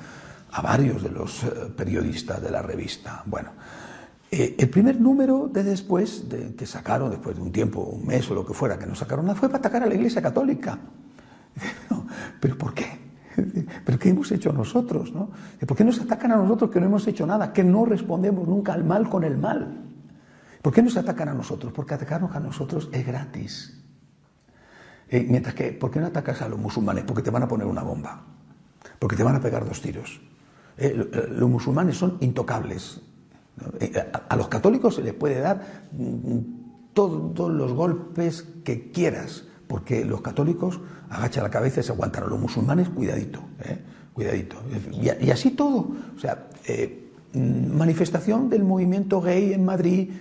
varios 0.61 1.03
de 1.03 1.09
los 1.09 1.43
eh, 1.43 1.49
periodistas 1.75 2.41
de 2.41 2.51
la 2.51 2.61
revista. 2.61 3.23
Bueno, 3.25 3.51
eh, 4.31 4.55
el 4.57 4.69
primer 4.69 4.99
número 4.99 5.47
de 5.47 5.63
después, 5.63 6.29
de, 6.29 6.55
que 6.55 6.65
sacaron, 6.65 7.09
después 7.09 7.35
de 7.35 7.41
un 7.41 7.51
tiempo, 7.51 7.81
un 7.81 8.05
mes 8.05 8.29
o 8.29 8.35
lo 8.35 8.45
que 8.45 8.53
fuera, 8.53 8.77
que 8.77 8.85
nos 8.85 8.99
sacaron, 8.99 9.25
fue 9.35 9.49
para 9.49 9.59
atacar 9.59 9.83
a 9.83 9.85
la 9.87 9.95
Iglesia 9.95 10.21
Católica. 10.21 10.77
¿Pero 12.39 12.57
por 12.57 12.73
qué? 12.73 12.85
¿Pero 13.85 13.99
qué 13.99 14.09
hemos 14.09 14.31
hecho 14.31 14.53
nosotros? 14.53 15.13
¿no? 15.13 15.31
¿Por 15.65 15.75
qué 15.75 15.83
nos 15.83 15.99
atacan 15.99 16.31
a 16.31 16.35
nosotros 16.37 16.69
que 16.71 16.79
no 16.79 16.85
hemos 16.85 17.07
hecho 17.07 17.25
nada? 17.25 17.53
Que 17.53 17.63
no 17.63 17.85
respondemos 17.85 18.47
nunca 18.47 18.73
al 18.73 18.83
mal 18.83 19.09
con 19.09 19.23
el 19.23 19.37
mal. 19.37 19.85
¿Por 20.61 20.73
qué 20.73 20.81
nos 20.81 20.97
atacan 20.97 21.29
a 21.29 21.33
nosotros? 21.33 21.71
Porque 21.73 21.93
atacarnos 21.93 22.35
a 22.35 22.39
nosotros 22.39 22.89
es 22.91 23.05
gratis. 23.05 23.79
Eh, 25.09 25.25
mientras 25.27 25.55
que, 25.55 25.71
¿por 25.71 25.89
qué 25.89 25.99
no 25.99 26.07
atacas 26.07 26.41
a 26.41 26.49
los 26.49 26.59
musulmanes? 26.59 27.03
Porque 27.03 27.23
te 27.23 27.31
van 27.31 27.43
a 27.43 27.47
poner 27.47 27.65
una 27.65 27.81
bomba. 27.81 28.23
Porque 28.99 29.15
te 29.15 29.23
van 29.23 29.35
a 29.35 29.41
pegar 29.41 29.65
dos 29.65 29.81
tiros. 29.81 30.21
Eh, 30.77 31.09
eh, 31.11 31.27
los 31.31 31.49
musulmanes 31.49 31.97
son 31.97 32.17
intocables. 32.19 33.01
a, 34.29 34.35
los 34.35 34.47
católicos 34.47 34.95
se 34.95 35.01
les 35.01 35.13
puede 35.13 35.39
dar 35.39 35.89
mm, 35.91 36.37
todos 36.93 37.51
los 37.51 37.73
golpes 37.73 38.45
que 38.63 38.91
quieras, 38.91 39.45
porque 39.67 40.05
los 40.05 40.21
católicos 40.21 40.79
agachan 41.09 41.43
la 41.43 41.49
cabeza 41.49 41.79
y 41.79 41.83
se 41.83 41.91
aguantan. 41.91 42.23
A 42.23 42.27
los 42.27 42.39
musulmanes, 42.39 42.89
cuidadito, 42.89 43.41
cuidadito. 44.13 44.57
Y, 44.91 45.25
y, 45.25 45.31
así 45.31 45.51
todo. 45.51 45.91
O 46.15 46.19
sea, 46.19 46.49
mm, 47.33 47.75
manifestación 47.75 48.49
del 48.49 48.63
movimiento 48.63 49.21
gay 49.21 49.53
en 49.53 49.65
Madrid, 49.65 50.11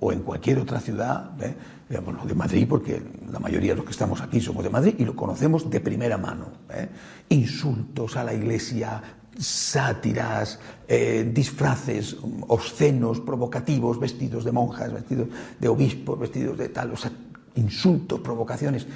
o 0.00 0.12
en 0.12 0.20
cualquier 0.20 0.58
otra 0.58 0.80
ciudad, 0.80 1.32
¿eh? 1.42 1.54
lo 1.90 2.26
de 2.26 2.34
Madrid, 2.34 2.66
porque 2.68 3.02
la 3.32 3.38
mayoría 3.38 3.72
de 3.72 3.76
los 3.76 3.84
que 3.84 3.92
estamos 3.92 4.20
aquí 4.20 4.40
somos 4.40 4.62
de 4.62 4.70
Madrid 4.70 4.94
y 4.98 5.04
lo 5.04 5.16
conocemos 5.16 5.68
de 5.68 5.80
primera 5.80 6.18
mano. 6.18 6.46
¿eh? 6.70 6.88
Insultos 7.30 8.16
a 8.16 8.24
la 8.24 8.34
iglesia, 8.34 9.02
sátiras, 9.38 10.58
eh, 10.86 11.30
disfraces 11.32 12.16
obscenos, 12.48 13.20
provocativos, 13.20 13.98
vestidos 13.98 14.44
de 14.44 14.52
monjas, 14.52 14.92
vestidos 14.92 15.28
de 15.58 15.68
obispos, 15.68 16.18
vestidos 16.18 16.58
de 16.58 16.68
tal, 16.68 16.92
o 16.92 16.96
sea, 16.96 17.10
insultos, 17.54 18.20
provocaciones. 18.20 18.86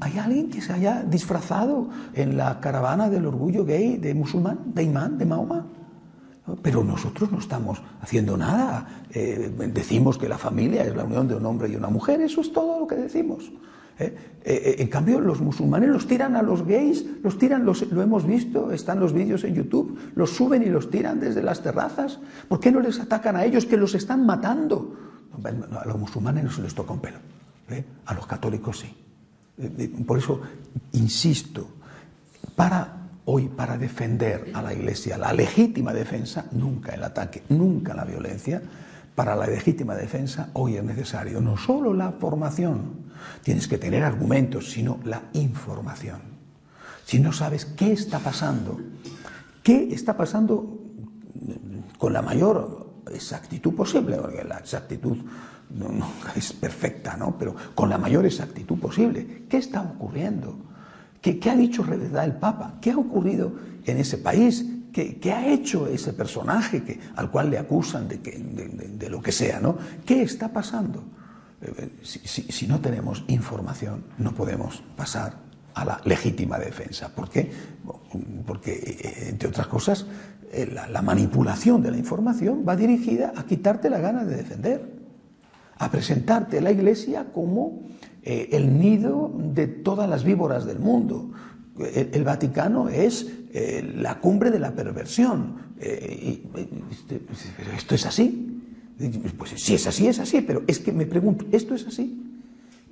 ¿Hay 0.00 0.18
alguien 0.18 0.50
que 0.50 0.60
se 0.60 0.72
haya 0.72 1.02
disfrazado 1.02 1.88
en 2.14 2.36
la 2.36 2.60
caravana 2.60 3.08
del 3.08 3.26
orgullo 3.26 3.64
gay 3.64 3.96
de 3.96 4.14
musulmán, 4.14 4.58
de 4.74 4.82
imán, 4.82 5.18
de 5.18 5.26
Mahoma? 5.26 5.66
Pero 6.62 6.84
nosotros 6.84 7.32
no 7.32 7.38
estamos 7.38 7.82
haciendo 8.00 8.36
nada. 8.36 9.04
Eh, 9.10 9.52
decimos 9.72 10.16
que 10.16 10.28
la 10.28 10.38
familia 10.38 10.84
es 10.84 10.94
la 10.94 11.04
unión 11.04 11.26
de 11.26 11.34
un 11.34 11.44
hombre 11.44 11.68
y 11.68 11.76
una 11.76 11.88
mujer, 11.88 12.20
eso 12.20 12.40
es 12.40 12.52
todo 12.52 12.80
lo 12.80 12.86
que 12.86 12.94
decimos. 12.94 13.50
¿eh? 13.98 14.14
Eh, 14.44 14.76
en 14.78 14.86
cambio, 14.88 15.20
los 15.20 15.40
musulmanes 15.40 15.88
los 15.88 16.06
tiran 16.06 16.36
a 16.36 16.42
los 16.42 16.64
gays, 16.64 17.04
los 17.24 17.36
tiran, 17.36 17.64
los, 17.64 17.90
lo 17.90 18.00
hemos 18.00 18.24
visto, 18.24 18.70
están 18.70 19.00
los 19.00 19.12
vídeos 19.12 19.42
en 19.42 19.54
YouTube, 19.54 19.98
los 20.14 20.30
suben 20.30 20.62
y 20.62 20.66
los 20.66 20.88
tiran 20.88 21.18
desde 21.18 21.42
las 21.42 21.62
terrazas. 21.62 22.20
¿Por 22.48 22.60
qué 22.60 22.70
no 22.70 22.78
les 22.78 23.00
atacan 23.00 23.34
a 23.34 23.44
ellos 23.44 23.66
que 23.66 23.76
los 23.76 23.94
están 23.94 24.24
matando? 24.24 24.96
a 25.44 25.86
los 25.86 25.98
musulmanes 25.98 26.44
no 26.44 26.50
se 26.50 26.62
les 26.62 26.74
toca 26.74 26.94
un 26.94 27.00
pelo, 27.00 27.18
a 28.06 28.14
los 28.14 28.26
católicos 28.26 28.78
sí. 28.78 28.94
Por 30.06 30.16
eso, 30.16 30.40
insisto, 30.92 31.68
para 32.54 33.05
hoy, 33.26 33.48
para 33.48 33.76
defender 33.76 34.50
a 34.54 34.62
la 34.62 34.72
Iglesia, 34.72 35.18
la 35.18 35.32
legítima 35.32 35.92
defensa, 35.92 36.46
nunca 36.52 36.94
el 36.94 37.04
ataque, 37.04 37.42
nunca 37.48 37.94
la 37.94 38.04
violencia, 38.04 38.62
para 39.14 39.34
la 39.34 39.46
legítima 39.46 39.94
defensa 39.94 40.50
hoy 40.52 40.76
es 40.76 40.84
necesario 40.84 41.40
no 41.40 41.56
solo 41.56 41.94
la 41.94 42.12
formación, 42.12 43.06
tienes 43.42 43.66
que 43.66 43.78
tener 43.78 44.04
argumentos, 44.04 44.70
sino 44.70 45.00
la 45.04 45.22
información. 45.32 46.20
Si 47.04 47.18
no 47.18 47.32
sabes 47.32 47.64
qué 47.64 47.92
está 47.92 48.18
pasando, 48.18 48.78
qué 49.62 49.92
está 49.92 50.16
pasando 50.16 50.80
con 51.98 52.12
la 52.12 52.22
mayor 52.22 53.02
exactitud 53.10 53.74
posible, 53.74 54.16
porque 54.16 54.44
la 54.44 54.58
exactitud 54.58 55.16
no, 55.70 55.88
es 56.36 56.52
perfecta, 56.52 57.16
¿no? 57.16 57.36
pero 57.38 57.56
con 57.74 57.88
la 57.88 57.98
mayor 57.98 58.26
exactitud 58.26 58.78
posible, 58.78 59.46
¿qué 59.48 59.56
está 59.56 59.82
ocurriendo? 59.82 60.56
¿Qué, 61.34 61.50
ha 61.50 61.56
dicho 61.56 61.82
verdad 61.82 62.24
el 62.24 62.36
Papa? 62.36 62.78
¿Qué 62.80 62.92
ha 62.92 62.96
ocurrido 62.96 63.52
en 63.84 63.98
ese 63.98 64.18
país? 64.18 64.64
¿Qué, 64.92 65.32
ha 65.32 65.46
hecho 65.48 65.88
ese 65.88 66.12
personaje 66.12 66.84
que, 66.84 67.00
al 67.16 67.30
cual 67.30 67.50
le 67.50 67.58
acusan 67.58 68.06
de, 68.06 68.18
de, 68.18 69.10
lo 69.10 69.20
que 69.20 69.32
sea? 69.32 69.58
¿no? 69.58 69.76
¿Qué 70.04 70.22
está 70.22 70.52
pasando? 70.52 71.02
Eh, 71.60 71.90
si, 72.02 72.66
no 72.66 72.80
tenemos 72.80 73.24
información, 73.26 74.04
no 74.18 74.32
podemos 74.32 74.82
pasar 74.96 75.34
a 75.74 75.84
la 75.84 76.00
legítima 76.04 76.58
defensa. 76.58 77.08
¿Por 77.14 77.28
qué? 77.28 77.50
Porque, 78.46 78.72
eh, 78.72 79.28
entre 79.28 79.48
otras 79.48 79.66
cosas, 79.66 80.06
eh, 80.52 80.70
la, 80.72 81.02
manipulación 81.02 81.82
de 81.82 81.90
la 81.90 81.98
información 81.98 82.64
va 82.66 82.76
dirigida 82.76 83.32
a 83.36 83.44
quitarte 83.44 83.90
la 83.90 83.98
gana 83.98 84.24
de 84.24 84.36
defender, 84.36 84.96
a 85.78 85.90
presentarte 85.90 86.60
la 86.60 86.70
Iglesia 86.70 87.26
como 87.34 87.82
el 88.26 88.78
nido 88.78 89.32
de 89.54 89.68
todas 89.68 90.08
las 90.08 90.24
víboras 90.24 90.66
del 90.66 90.78
mundo. 90.80 91.30
El, 91.94 92.24
Vaticano 92.24 92.88
es 92.88 93.30
la 93.94 94.18
cumbre 94.20 94.50
de 94.50 94.58
la 94.58 94.72
perversión. 94.72 95.66
Este, 95.78 97.20
pero 97.56 97.72
esto 97.72 97.94
es 97.94 98.06
así. 98.06 98.60
Pues 99.36 99.50
si 99.56 99.74
es 99.74 99.86
así, 99.86 100.08
es 100.08 100.18
así, 100.18 100.40
pero 100.40 100.62
es 100.66 100.78
que 100.78 100.92
me 100.92 101.06
pregunto, 101.06 101.46
¿esto 101.52 101.74
es 101.74 101.86
así? 101.86 102.22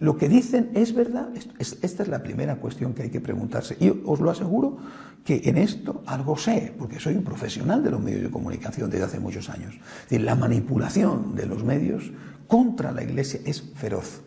¿Lo 0.01 0.19
que 0.19 0.29
dicen 0.29 0.71
es 0.75 0.95
verdad? 0.95 1.29
Esta 1.59 2.03
es 2.03 2.09
la 2.09 2.23
primera 2.23 2.57
cuestión 2.57 2.95
que 2.95 3.05
hay 3.05 3.11
que 3.11 3.21
preguntarse. 3.21 3.77
Y 3.81 3.91
os 4.05 4.21
lo 4.21 4.31
aseguro 4.31 4.77
que 5.25 5.43
en 5.45 5.57
esto 5.57 6.03
algo 6.07 6.37
sé, 6.37 6.75
porque 6.79 7.01
soy 7.01 7.15
un 7.15 7.25
profesional 7.25 7.83
de 7.83 7.91
los 7.91 8.03
medios 8.03 8.23
de 8.23 8.31
comunicación 8.31 8.91
desde 8.91 9.05
hace 9.05 9.21
muchos 9.21 9.49
años. 9.49 9.75
la 10.11 10.35
manipulación 10.35 11.35
de 11.35 11.47
los 11.47 11.65
medios 11.65 12.11
contra 12.49 12.93
la 12.93 13.03
Iglesia 13.03 13.41
es 13.45 13.63
feroz. 13.77 14.21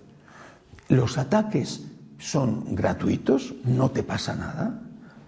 Los 0.89 1.17
ataques 1.17 1.85
son 2.17 2.75
gratuitos, 2.75 3.55
no 3.65 3.91
te 3.91 4.03
pasa 4.03 4.35
nada, 4.35 4.81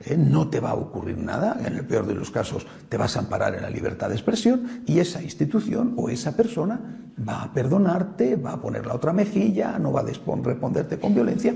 ¿eh? 0.05 0.17
no 0.17 0.47
te 0.47 0.59
va 0.59 0.71
a 0.71 0.75
ocurrir 0.75 1.17
nada, 1.17 1.57
en 1.65 1.75
el 1.75 1.85
peor 1.85 2.07
de 2.07 2.15
los 2.15 2.31
casos 2.31 2.65
te 2.87 2.97
vas 2.97 3.15
a 3.15 3.19
amparar 3.19 3.55
en 3.55 3.61
la 3.61 3.69
libertad 3.69 4.09
de 4.09 4.15
expresión 4.15 4.83
y 4.85 4.99
esa 4.99 5.21
institución 5.21 5.93
o 5.97 6.09
esa 6.09 6.35
persona 6.35 6.79
va 7.27 7.43
a 7.43 7.53
perdonarte, 7.53 8.35
va 8.37 8.53
a 8.53 8.61
poner 8.61 8.85
la 8.85 8.95
otra 8.95 9.11
mejilla, 9.11 9.77
no 9.77 9.91
va 9.91 10.01
a 10.01 10.05
responderte 10.05 10.99
con 10.99 11.13
violencia. 11.13 11.53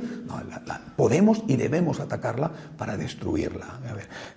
podemos 0.96 1.44
y 1.48 1.56
debemos 1.56 2.00
atacarla 2.00 2.52
para 2.78 2.98
destruirla. 2.98 3.80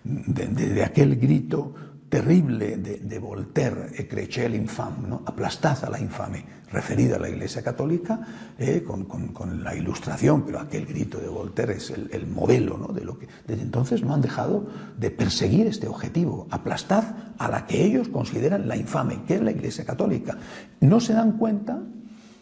desde 0.04 0.84
aquel 0.84 1.16
grito 1.16 1.74
terrible 2.08 2.76
de, 2.76 3.18
Voltaire, 3.18 3.90
Ecrechez 3.96 4.48
l'infame, 4.48 5.08
¿no? 5.08 5.22
aplastad 5.26 5.84
a 5.84 5.90
la 5.90 6.00
infame, 6.00 6.44
referida 6.70 7.16
a 7.16 7.18
la 7.18 7.28
Iglesia 7.28 7.62
Católica, 7.62 8.20
eh, 8.58 8.84
con, 8.84 9.64
la 9.64 9.74
ilustración, 9.74 10.42
pero 10.44 10.60
aquel 10.60 10.86
grito 10.86 11.18
de 11.18 11.28
Voltaire 11.28 11.74
es 11.74 11.90
el, 11.90 12.26
modelo 12.26 12.78
¿no? 12.78 12.88
de 12.88 13.04
lo 13.04 13.18
que 13.18 13.28
desde 13.46 13.62
entonces 13.62 14.02
no 14.02 14.14
han 14.14 14.20
dejado 14.20 14.66
de 14.96 15.10
perseguir 15.10 15.66
este 15.66 15.88
objetivo, 15.88 16.46
aplastad 16.50 17.04
a 17.38 17.48
la 17.48 17.66
que 17.66 17.84
ellos 17.84 18.08
consideran 18.08 18.68
la 18.68 18.76
infame, 18.76 19.22
que 19.26 19.34
es 19.34 19.42
la 19.42 19.50
Iglesia 19.50 19.84
Católica. 19.84 20.38
No 20.80 21.00
se 21.00 21.12
dan 21.12 21.32
cuenta 21.38 21.80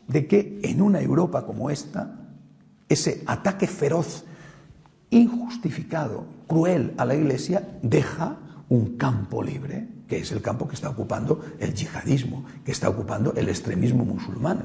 de 0.08 0.26
que 0.26 0.60
en 0.62 0.82
una 0.82 1.00
Europa 1.00 1.46
como 1.46 1.70
esta, 1.70 2.20
ese 2.88 3.22
ataque 3.26 3.66
feroz, 3.66 4.24
injustificado, 5.10 6.26
cruel 6.46 6.92
a 6.98 7.04
la 7.04 7.14
Iglesia, 7.14 7.66
deja 7.82 8.38
un 8.68 8.96
campo 8.96 9.42
libre, 9.42 9.88
que 10.08 10.18
es 10.18 10.32
el 10.32 10.40
campo 10.40 10.66
que 10.68 10.74
está 10.74 10.90
ocupando 10.90 11.44
el 11.58 11.74
yihadismo, 11.74 12.44
que 12.64 12.72
está 12.72 12.88
ocupando 12.88 13.32
el 13.34 13.48
extremismo 13.48 14.04
musulmán. 14.04 14.62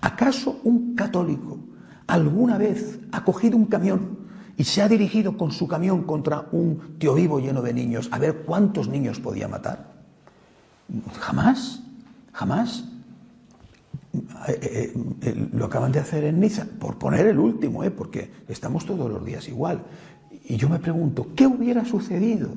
¿Acaso 0.00 0.60
un 0.64 0.94
católico 0.94 1.58
alguna 2.06 2.58
vez 2.58 2.98
ha 3.12 3.24
cogido 3.24 3.56
un 3.56 3.66
camión 3.66 4.18
y 4.56 4.64
se 4.64 4.82
ha 4.82 4.88
dirigido 4.88 5.36
con 5.36 5.50
su 5.50 5.66
camión 5.66 6.02
contra 6.04 6.46
un 6.52 6.98
tío 6.98 7.14
vivo 7.14 7.40
lleno 7.40 7.62
de 7.62 7.72
niños 7.72 8.08
a 8.12 8.18
ver 8.18 8.42
cuántos 8.44 8.88
niños 8.88 9.18
podía 9.20 9.48
matar? 9.48 9.92
Jamás, 11.18 11.80
jamás. 12.32 12.84
Eh, 14.46 14.58
eh, 14.60 14.94
eh, 15.22 15.48
lo 15.54 15.64
acaban 15.64 15.90
de 15.90 16.00
hacer 16.00 16.24
en 16.24 16.38
Niza, 16.38 16.66
por 16.78 16.98
poner 16.98 17.26
el 17.26 17.38
último, 17.38 17.82
porque 17.96 18.30
estamos 18.46 18.84
todos 18.84 19.10
los 19.10 19.24
días 19.24 19.48
igual. 19.48 19.82
Y 20.44 20.56
yo 20.56 20.68
me 20.68 20.78
pregunto, 20.80 21.28
¿qué 21.34 21.46
hubiera 21.46 21.84
sucedido 21.84 22.50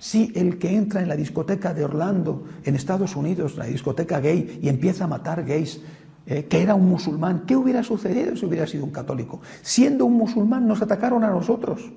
si 0.00 0.32
el 0.34 0.58
que 0.58 0.74
entra 0.74 1.02
en 1.02 1.08
la 1.08 1.14
discoteca 1.14 1.72
de 1.74 1.84
Orlando, 1.84 2.44
en 2.64 2.74
Estados 2.74 3.14
Unidos, 3.14 3.56
la 3.56 3.66
discoteca 3.66 4.18
gay, 4.18 4.58
y 4.62 4.68
empieza 4.68 5.04
a 5.04 5.06
matar 5.06 5.44
gays, 5.44 5.80
eh, 6.26 6.46
que 6.46 6.62
era 6.62 6.74
un 6.74 6.88
musulmán, 6.88 7.44
¿qué 7.46 7.54
hubiera 7.54 7.82
sucedido 7.82 8.34
si 8.34 8.46
hubiera 8.46 8.66
sido 8.66 8.84
un 8.84 8.90
católico? 8.90 9.40
Siendo 9.62 10.06
un 10.06 10.14
musulmán 10.14 10.66
nos 10.66 10.80
atacaron 10.80 11.22
a 11.22 11.30
nosotros 11.30 11.92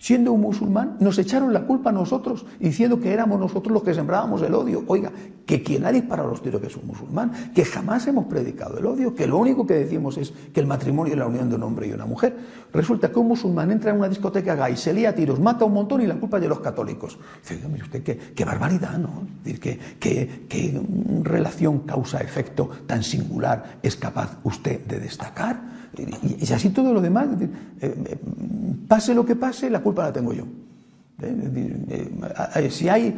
siendo 0.00 0.32
un 0.32 0.40
musulmán, 0.40 0.96
nos 0.98 1.18
echaron 1.18 1.52
la 1.52 1.66
culpa 1.66 1.90
a 1.90 1.92
nosotros, 1.92 2.46
diciendo 2.58 2.98
que 2.98 3.12
éramos 3.12 3.38
nosotros 3.38 3.70
los 3.70 3.82
que 3.82 3.92
sembrábamos 3.92 4.40
el 4.40 4.54
odio. 4.54 4.82
Oiga, 4.86 5.12
que 5.44 5.62
quien 5.62 5.84
ha 5.84 5.92
disparado 5.92 6.30
los 6.30 6.42
tiros 6.42 6.58
que 6.58 6.68
es 6.68 6.76
un 6.76 6.86
musulmán, 6.86 7.52
que 7.54 7.66
jamás 7.66 8.06
hemos 8.06 8.24
predicado 8.24 8.78
el 8.78 8.86
odio, 8.86 9.14
que 9.14 9.26
lo 9.26 9.36
único 9.36 9.66
que 9.66 9.74
decimos 9.74 10.16
es 10.16 10.32
que 10.54 10.60
el 10.60 10.66
matrimonio 10.66 11.12
es 11.12 11.18
la 11.18 11.26
unión 11.26 11.50
de 11.50 11.56
un 11.56 11.62
hombre 11.64 11.86
y 11.86 11.92
una 11.92 12.06
mujer. 12.06 12.34
Resulta 12.72 13.12
que 13.12 13.18
un 13.18 13.28
musulmán 13.28 13.70
entra 13.70 13.90
en 13.90 13.98
una 13.98 14.08
discoteca 14.08 14.54
gay, 14.54 14.74
se 14.74 14.94
lía 14.94 15.10
a 15.10 15.14
tiros, 15.14 15.38
mata 15.38 15.66
un 15.66 15.74
montón 15.74 16.00
y 16.00 16.06
la 16.06 16.14
culpa 16.14 16.38
es 16.38 16.44
de 16.44 16.48
los 16.48 16.60
católicos. 16.60 17.18
Dice, 17.42 17.68
mire 17.68 17.84
usted, 17.84 18.02
qué, 18.02 18.44
barbaridad, 18.46 18.96
¿no? 18.96 19.26
Qué 19.60 20.80
relación 21.24 21.80
causa-efecto 21.80 22.70
tan 22.86 23.02
singular 23.02 23.78
es 23.82 23.96
capaz 23.96 24.38
usted 24.44 24.80
de 24.86 24.98
destacar. 24.98 25.79
Y, 25.96 26.52
así 26.52 26.70
todo 26.70 26.94
lo 26.94 27.00
demás, 27.00 27.28
eh, 27.40 27.48
eh, 27.80 28.18
pase 28.86 29.14
lo 29.14 29.24
que 29.24 29.36
pase, 29.36 29.70
la 29.70 29.80
culpa 29.80 30.04
la 30.04 30.12
tengo 30.12 30.32
yo. 30.32 30.44
Eh, 31.22 32.68
si 32.70 32.88
hay 32.88 33.14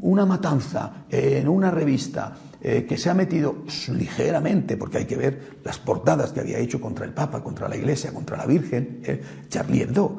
una 0.00 0.26
matanza 0.26 1.04
en 1.08 1.48
una 1.48 1.70
revista 1.70 2.36
que 2.60 2.96
se 2.96 3.10
ha 3.10 3.14
metido 3.14 3.64
ligeramente, 3.92 4.78
porque 4.78 4.96
hay 4.96 5.04
que 5.04 5.16
ver 5.16 5.58
las 5.62 5.78
portadas 5.78 6.32
que 6.32 6.40
había 6.40 6.58
hecho 6.58 6.80
contra 6.80 7.04
el 7.04 7.12
Papa, 7.12 7.44
contra 7.44 7.68
la 7.68 7.76
Iglesia, 7.76 8.10
contra 8.10 8.38
la 8.38 8.46
Virgen, 8.46 9.02
Charlie 9.50 9.82
Hebdo, 9.82 10.16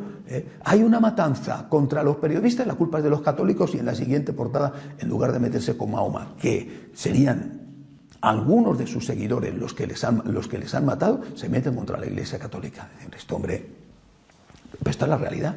hay 0.63 0.83
una 0.83 0.99
matanza 0.99 1.65
contra 1.67 2.03
los 2.03 2.17
periodistas, 2.17 2.67
la 2.67 2.75
culpa 2.75 2.99
es 2.99 3.03
de 3.03 3.09
los 3.09 3.21
católicos 3.21 3.73
y 3.73 3.79
en 3.79 3.87
la 3.87 3.95
siguiente 3.95 4.31
portada, 4.31 4.73
en 4.99 5.09
lugar 5.09 5.33
de 5.33 5.39
meterse 5.39 5.75
con 5.75 5.89
Mahoma, 5.89 6.35
que 6.39 6.91
serían 6.93 7.64
algunos 8.25 8.75
de 8.77 8.87
sus 8.87 9.05
seguidores, 9.05 9.53
los 9.53 9.75
que 9.75 9.85
les 9.85 10.03
han, 10.03 10.23
los 10.25 10.47
que 10.47 10.57
les 10.57 10.73
han 10.73 10.83
matado, 10.83 11.21
se 11.35 11.47
meten 11.47 11.75
contra 11.75 11.99
la 11.99 12.07
Iglesia 12.07 12.39
Católica. 12.39 12.89
Esto, 13.15 13.35
hombre, 13.35 13.69
esta 14.83 15.05
es 15.05 15.09
la 15.09 15.17
realidad. 15.17 15.55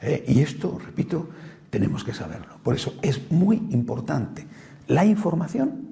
¿eh? 0.00 0.24
Y 0.28 0.40
esto, 0.40 0.78
repito, 0.78 1.28
tenemos 1.68 2.04
que 2.04 2.14
saberlo. 2.14 2.58
Por 2.62 2.76
eso 2.76 2.94
es 3.02 3.30
muy 3.32 3.56
importante 3.70 4.46
la 4.86 5.04
información 5.04 5.88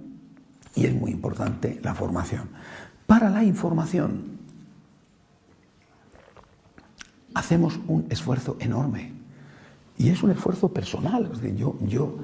y 0.77 0.87
es 0.87 0.94
muy 0.94 1.11
importante 1.11 1.81
la 1.83 1.96
formación. 1.96 2.48
Para 3.09 3.29
la 3.29 3.42
información 3.42 4.38
hacemos 7.35 7.81
un 7.88 8.07
esfuerzo 8.09 8.57
enorme 8.61 9.12
y 9.98 10.11
es 10.11 10.22
un 10.22 10.31
esfuerzo 10.31 10.68
personal. 10.68 11.29
yo, 11.57 11.77
yo 11.81 12.18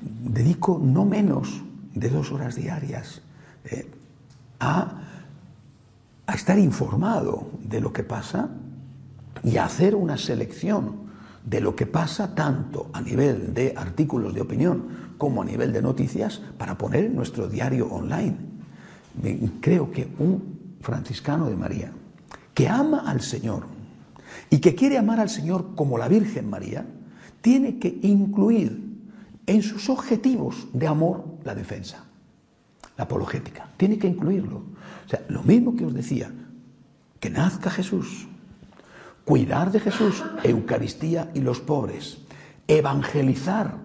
dedico 0.00 0.80
no 0.82 1.04
menos 1.04 1.62
de 1.94 2.08
dos 2.10 2.32
horas 2.32 2.56
diarias 2.56 3.22
eh, 3.64 3.90
a, 4.60 5.00
estar 6.34 6.58
informado 6.58 7.48
de 7.62 7.80
lo 7.80 7.92
que 7.92 8.02
pasa 8.02 8.48
y 9.42 9.56
a 9.56 9.66
hacer 9.66 9.94
una 9.94 10.16
selección 10.16 11.04
de 11.44 11.60
lo 11.60 11.76
que 11.76 11.86
pasa 11.86 12.34
tanto 12.34 12.88
a 12.92 13.00
nivel 13.00 13.54
de 13.54 13.74
artículos 13.76 14.34
de 14.34 14.40
opinión 14.40 15.14
como 15.18 15.42
a 15.42 15.44
nivel 15.44 15.72
de 15.72 15.82
noticias 15.82 16.40
para 16.58 16.76
poner 16.76 17.04
en 17.04 17.14
nuestro 17.14 17.46
diario 17.46 17.86
online. 17.86 18.36
Creo 19.60 19.92
que 19.92 20.08
un 20.18 20.76
franciscano 20.80 21.48
de 21.48 21.56
María 21.56 21.92
que 22.54 22.68
ama 22.68 23.04
al 23.06 23.20
Señor 23.20 23.66
y 24.50 24.58
que 24.58 24.74
quiere 24.74 24.98
amar 24.98 25.20
al 25.20 25.28
Señor 25.28 25.74
como 25.74 25.98
la 25.98 26.08
Virgen 26.08 26.48
María, 26.48 26.86
tiene 27.40 27.78
que 27.78 27.98
incluir 28.02 28.82
en 29.46 29.62
sus 29.62 29.88
objetivos 29.90 30.68
de 30.72 30.86
amor 30.86 31.24
la 31.44 31.54
defensa, 31.54 32.04
la 32.96 33.04
apologética. 33.04 33.68
Tiene 33.76 33.98
que 33.98 34.08
incluirlo. 34.08 34.56
O 35.06 35.08
sea, 35.08 35.22
lo 35.28 35.42
mismo 35.42 35.76
que 35.76 35.84
os 35.84 35.94
decía, 35.94 36.30
que 37.20 37.30
nazca 37.30 37.70
Jesús, 37.70 38.26
cuidar 39.24 39.70
de 39.72 39.80
Jesús, 39.80 40.22
Eucaristía 40.42 41.30
y 41.34 41.40
los 41.40 41.60
pobres, 41.60 42.18
evangelizar, 42.68 43.76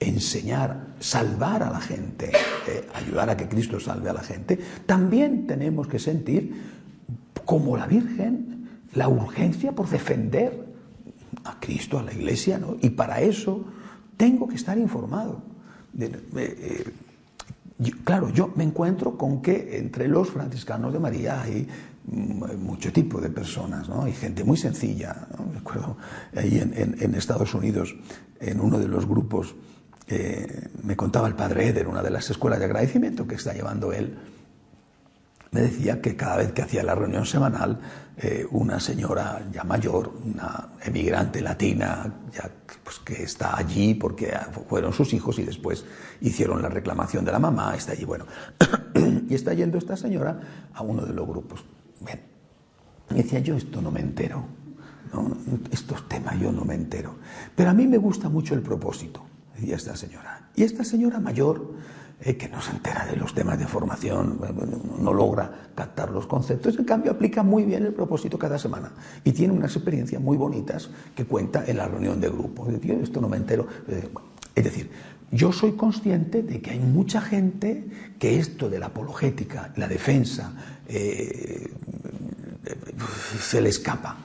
enseñar, 0.00 0.94
salvar 1.00 1.62
a 1.62 1.70
la 1.70 1.80
gente, 1.80 2.32
eh, 2.68 2.88
ayudar 2.94 3.30
a 3.30 3.36
que 3.36 3.48
Cristo 3.48 3.80
salve 3.80 4.10
a 4.10 4.14
la 4.14 4.22
gente, 4.22 4.58
también 4.86 5.46
tenemos 5.46 5.88
que 5.88 5.98
sentir, 5.98 6.76
como 7.44 7.76
la 7.76 7.86
Virgen, 7.86 8.68
la 8.94 9.08
urgencia 9.08 9.72
por 9.72 9.88
defender 9.88 10.66
a 11.44 11.58
Cristo, 11.60 11.98
a 11.98 12.02
la 12.02 12.12
Iglesia, 12.12 12.60
y 12.82 12.90
para 12.90 13.20
eso 13.20 13.64
tengo 14.16 14.48
que 14.48 14.56
estar 14.56 14.78
informado. 14.78 15.42
Eh, 15.98 16.84
claro, 18.04 18.30
yo 18.30 18.52
me 18.54 18.64
encuentro 18.64 19.16
con 19.16 19.42
que 19.42 19.78
entre 19.78 20.08
los 20.08 20.30
franciscanos 20.30 20.92
de 20.92 20.98
María 20.98 21.42
hay 21.42 21.66
mm, 22.06 22.56
mucho 22.58 22.92
tipo 22.92 23.20
de 23.20 23.30
personas, 23.30 23.88
¿no? 23.88 24.04
Hay 24.04 24.12
gente 24.12 24.44
muy 24.44 24.56
sencilla, 24.56 25.26
¿no? 25.38 25.52
Recuerdo 25.52 25.96
ahí 26.34 26.58
en, 26.58 27.14
Estados 27.14 27.54
Unidos, 27.54 27.94
en 28.40 28.60
uno 28.60 28.78
de 28.78 28.88
los 28.88 29.06
grupos, 29.06 29.54
eh, 30.08 30.68
me 30.82 30.96
contaba 30.96 31.28
el 31.28 31.34
padre 31.34 31.68
Eder, 31.68 31.88
una 31.88 32.02
de 32.02 32.10
las 32.10 32.30
escuelas 32.30 32.58
de 32.58 32.66
agradecimiento 32.66 33.26
que 33.26 33.34
está 33.34 33.52
llevando 33.52 33.92
él, 33.92 34.16
me 35.50 35.62
decía 35.62 36.00
que 36.00 36.16
cada 36.16 36.36
vez 36.36 36.52
que 36.52 36.62
hacía 36.62 36.82
la 36.82 36.94
reunión 36.94 37.24
semanal, 37.24 37.80
eh, 38.18 38.46
una 38.50 38.80
señora 38.80 39.46
ya 39.52 39.62
mayor, 39.62 40.10
una 40.24 40.68
emigrante 40.82 41.42
latina, 41.42 42.14
ya, 42.32 42.50
pues, 42.82 42.98
que 43.00 43.22
está 43.22 43.58
allí 43.58 43.94
porque 43.94 44.32
fueron 44.68 44.94
sus 44.94 45.12
hijos 45.12 45.38
y 45.38 45.42
después 45.42 45.84
hicieron 46.22 46.62
la 46.62 46.70
reclamación 46.70 47.26
de 47.26 47.32
la 47.32 47.38
mamá, 47.38 47.74
está 47.76 47.92
allí, 47.92 48.06
bueno, 48.06 48.24
y 49.28 49.34
está 49.34 49.52
yendo 49.52 49.76
esta 49.76 49.98
señora 49.98 50.40
a 50.72 50.82
uno 50.82 51.04
de 51.04 51.12
los 51.12 51.28
grupos. 51.28 51.62
Bien, 52.00 52.22
y 53.10 53.14
decía, 53.16 53.40
yo 53.40 53.54
esto 53.54 53.82
no 53.82 53.90
me 53.90 54.00
entero, 54.00 54.46
estos 55.70 56.08
temas 56.08 56.40
yo 56.40 56.50
no 56.52 56.64
me 56.64 56.74
entero, 56.74 57.16
pero 57.54 57.68
a 57.68 57.74
mí 57.74 57.86
me 57.86 57.98
gusta 57.98 58.30
mucho 58.30 58.54
el 58.54 58.62
propósito, 58.62 59.22
decía 59.54 59.76
esta 59.76 59.94
señora. 59.94 60.48
Y 60.54 60.62
esta 60.62 60.84
señora 60.84 61.20
mayor, 61.20 61.74
eh, 62.18 62.36
que 62.36 62.48
no 62.48 62.62
se 62.62 62.70
entera 62.70 63.04
de 63.04 63.14
los 63.14 63.34
temas 63.34 63.58
de 63.58 63.66
formación, 63.66 64.40
no 65.00 65.12
logra 65.12 65.68
captar 65.74 66.10
los 66.10 66.26
conceptos, 66.26 66.78
en 66.78 66.86
cambio 66.86 67.12
aplica 67.12 67.42
muy 67.42 67.64
bien 67.64 67.84
el 67.84 67.92
propósito 67.92 68.38
cada 68.38 68.58
semana 68.58 68.90
y 69.22 69.32
tiene 69.32 69.52
unas 69.52 69.76
experiencias 69.76 70.22
muy 70.22 70.38
bonitas 70.38 70.88
que 71.14 71.26
cuenta 71.26 71.64
en 71.66 71.76
la 71.76 71.86
reunión 71.86 72.18
de 72.18 72.30
grupo. 72.30 72.66
Esto 72.70 73.20
no 73.20 73.28
me 73.28 73.36
entero. 73.36 73.66
Eh, 73.88 74.08
es 74.54 74.64
decir, 74.64 74.90
yo 75.30 75.52
soy 75.52 75.72
consciente 75.72 76.42
de 76.42 76.62
que 76.62 76.70
hay 76.70 76.78
mucha 76.78 77.20
gente 77.20 77.84
que 78.18 78.38
esto 78.38 78.70
de 78.70 78.78
la 78.78 78.86
apologética, 78.86 79.74
la 79.76 79.86
defensa, 79.86 80.54
eh, 80.88 81.70
se 83.40 83.60
le 83.60 83.68
escapa. 83.68 84.16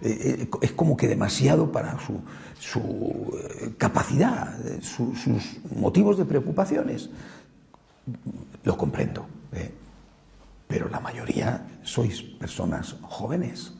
Es 0.00 0.72
como 0.72 0.96
que 0.96 1.06
demasiado 1.08 1.72
para 1.72 1.98
su, 2.00 2.20
su 2.58 3.34
eh, 3.34 3.74
capacidad, 3.78 4.56
sus 4.80 5.28
motivos 5.76 6.18
de 6.18 6.24
preocupaciones. 6.24 7.10
Lo 8.64 8.76
comprendo, 8.76 9.26
¿eh? 9.52 9.72
pero 10.66 10.88
la 10.88 11.00
mayoría 11.00 11.66
sois 11.82 12.22
personas 12.22 12.96
jóvenes, 13.02 13.72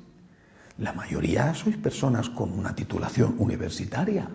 la 0.79 0.93
mayoría 0.93 1.55
sois 1.55 1.77
personas 1.77 2.31
con 2.31 2.53
una 2.53 2.75
titulación 2.75 3.35
universitaria, 3.39 4.29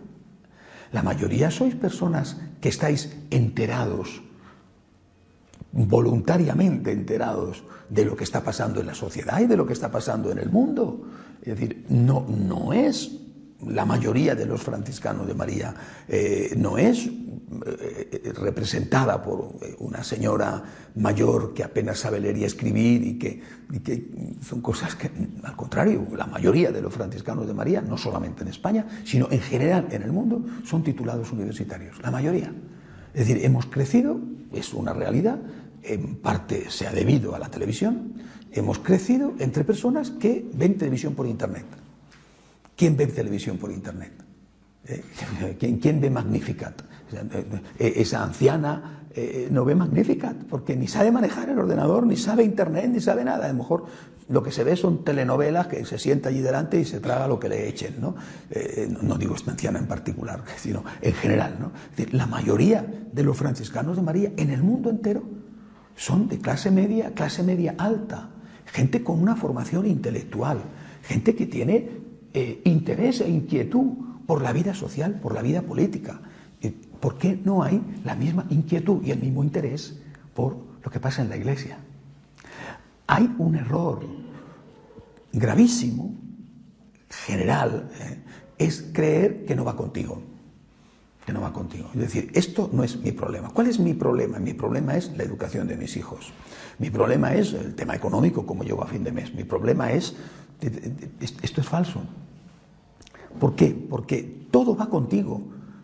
la 0.91 1.01
mayoría 1.01 1.49
sois 1.49 1.73
personas 1.73 2.37
que 2.61 2.69
estáis 2.69 3.09
enterados, 3.31 4.21
voluntariamente 5.71 6.91
enterados 6.91 7.63
de 7.89 8.05
lo 8.05 8.15
que 8.15 8.23
está 8.23 8.43
pasando 8.43 8.79
en 8.79 8.87
la 8.87 8.93
sociedad 8.93 9.39
y 9.41 9.47
de 9.47 9.57
lo 9.57 9.65
que 9.65 9.73
está 9.73 9.89
pasando 9.89 10.31
en 10.31 10.37
el 10.37 10.49
mundo. 10.49 11.01
Es 11.41 11.57
decir, 11.57 11.85
no, 11.89 12.25
no 12.29 12.73
es 12.73 13.22
la 13.67 13.85
mayoría 13.85 14.35
de 14.35 14.45
los 14.45 14.61
franciscanos 14.61 15.27
de 15.27 15.33
María 15.33 15.73
eh, 16.07 16.53
no 16.57 16.77
es 16.77 17.07
eh, 17.07 18.33
representada 18.35 19.21
por 19.21 19.53
una 19.79 20.03
señora 20.03 20.63
mayor 20.95 21.53
que 21.53 21.63
apenas 21.63 21.99
sabe 21.99 22.19
leer 22.19 22.37
y 22.37 22.43
escribir 22.43 23.03
y 23.03 23.17
que, 23.17 23.41
son 24.41 24.61
cosas 24.61 24.95
que, 24.95 25.11
al 25.43 25.55
contrario, 25.55 26.07
la 26.15 26.25
mayoría 26.25 26.71
de 26.71 26.81
los 26.81 26.93
franciscanos 26.93 27.47
de 27.47 27.53
María, 27.53 27.81
no 27.81 27.97
solamente 27.97 28.43
en 28.43 28.49
España, 28.49 28.85
sino 29.03 29.27
en 29.31 29.39
general 29.39 29.87
en 29.91 30.03
el 30.03 30.11
mundo, 30.11 30.43
son 30.65 30.83
titulados 30.83 31.31
universitarios, 31.31 32.01
la 32.01 32.11
mayoría. 32.11 32.53
Es 33.13 33.27
decir, 33.27 33.45
hemos 33.45 33.65
crecido, 33.67 34.19
es 34.51 34.73
una 34.73 34.93
realidad, 34.93 35.39
en 35.83 36.15
parte 36.15 36.69
se 36.69 36.87
ha 36.87 36.91
debido 36.91 37.35
a 37.35 37.39
la 37.39 37.49
televisión, 37.49 38.13
hemos 38.51 38.79
crecido 38.79 39.33
entre 39.39 39.63
personas 39.63 40.11
que 40.11 40.49
ven 40.53 40.77
televisión 40.77 41.13
por 41.13 41.27
Internet 41.27 41.65
¿Quién 42.75 42.97
ve 42.97 43.07
televisión 43.07 43.57
por 43.57 43.71
Internet? 43.71 44.13
Eh, 44.87 45.03
¿Quién, 45.81 46.01
ve 46.01 46.09
Magnificat? 46.09 46.81
Eh, 47.79 47.93
esa 47.97 48.23
anciana 48.23 49.05
eh, 49.15 49.47
no 49.51 49.63
ve 49.63 49.75
Magnificat 49.75 50.35
porque 50.49 50.75
ni 50.75 50.87
sabe 50.87 51.11
manejar 51.11 51.49
el 51.49 51.59
ordenador, 51.59 52.05
ni 52.05 52.17
sabe 52.17 52.43
Internet, 52.43 52.89
ni 52.91 52.99
sabe 52.99 53.23
nada. 53.23 53.45
A 53.45 53.49
lo 53.49 53.53
mejor 53.53 53.85
lo 54.29 54.41
que 54.41 54.51
se 54.51 54.63
ve 54.63 54.75
son 54.75 55.03
telenovelas 55.03 55.67
que 55.67 55.85
se 55.85 55.99
sienta 55.99 56.29
allí 56.29 56.41
delante 56.41 56.79
y 56.79 56.85
se 56.85 56.99
traga 56.99 57.27
lo 57.27 57.39
que 57.39 57.49
le 57.49 57.67
echen. 57.67 58.01
No, 58.01 58.15
no 59.01 59.17
digo 59.17 59.35
esta 59.35 59.51
anciana 59.51 59.79
en 59.79 59.87
particular, 59.87 60.43
sino 60.57 60.83
en 61.01 61.13
general. 61.13 61.57
¿no? 61.59 61.71
la 62.11 62.25
mayoría 62.25 62.85
de 63.11 63.23
los 63.23 63.37
franciscanos 63.37 63.95
de 63.97 64.01
María 64.01 64.31
en 64.37 64.49
el 64.49 64.63
mundo 64.63 64.89
entero 64.89 65.23
son 65.95 66.27
de 66.27 66.39
clase 66.39 66.71
media, 66.71 67.13
clase 67.13 67.43
media 67.43 67.75
alta, 67.77 68.29
gente 68.65 69.03
con 69.03 69.21
una 69.21 69.35
formación 69.35 69.85
intelectual, 69.85 70.61
gente 71.03 71.35
que 71.35 71.45
tiene 71.45 72.02
eh, 72.33 72.61
interés 72.65 73.21
e 73.21 73.29
inquietud 73.29 74.25
por 74.25 74.41
la 74.41 74.53
vida 74.53 74.73
social, 74.73 75.19
por 75.19 75.33
la 75.33 75.41
vida 75.41 75.61
política. 75.61 76.21
¿Por 76.99 77.17
qué 77.17 77.37
no 77.43 77.63
hay 77.63 77.81
la 78.05 78.15
misma 78.15 78.45
inquietud 78.49 79.03
y 79.03 79.11
el 79.11 79.19
mismo 79.19 79.43
interés 79.43 79.99
por 80.33 80.55
lo 80.81 80.89
que 80.89 81.01
pasa 81.01 81.21
en 81.21 81.27
la 81.29 81.35
Iglesia? 81.35 81.77
Hay 83.07 83.29
un 83.37 83.55
error 83.55 83.99
gravísimo, 85.33 86.15
general, 87.09 87.89
eh, 87.99 88.23
es 88.57 88.89
creer 88.93 89.45
que 89.45 89.55
no 89.55 89.65
va 89.65 89.75
contigo. 89.75 90.21
Que 91.25 91.33
no 91.33 91.41
va 91.41 91.53
contigo. 91.53 91.89
Es 91.93 91.99
decir, 91.99 92.31
esto 92.33 92.69
no 92.71 92.83
es 92.83 92.97
mi 92.97 93.11
problema. 93.11 93.49
¿Cuál 93.49 93.67
es 93.67 93.79
mi 93.79 93.93
problema? 93.93 94.39
Mi 94.39 94.53
problema 94.53 94.95
es 94.95 95.15
la 95.17 95.23
educación 95.23 95.67
de 95.67 95.77
mis 95.77 95.95
hijos. 95.95 96.31
Mi 96.79 96.89
problema 96.89 97.33
es 97.33 97.53
el 97.53 97.75
tema 97.75 97.95
económico, 97.95 98.45
como 98.45 98.63
llego 98.63 98.83
a 98.83 98.87
fin 98.87 99.03
de 99.03 99.11
mes. 99.11 99.33
Mi 99.33 99.43
problema 99.43 99.91
es, 99.91 100.15
esto 101.19 101.61
es 101.61 101.67
falso. 101.67 102.01
¿Por 103.39 103.55
qué? 103.55 103.75
Porque 103.89 104.47
todo 104.51 104.75
va 104.75 104.89
contigo. 104.89 105.41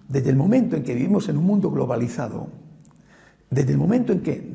Desde 0.08 0.30
el 0.30 0.36
momento 0.36 0.76
en 0.76 0.84
que 0.84 0.94
vivimos 0.94 1.30
en 1.30 1.38
un 1.38 1.46
mundo 1.46 1.72
globalizado, 1.72 2.48
desde 3.50 3.72
el 3.72 3.78
momento 3.78 4.14
en 4.14 4.22
que 4.22 4.54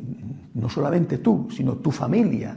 no 0.54 0.68
solamente 0.68 1.18
tú, 1.18 1.48
sino 1.50 1.76
tu 1.76 1.90
familia 1.90 2.56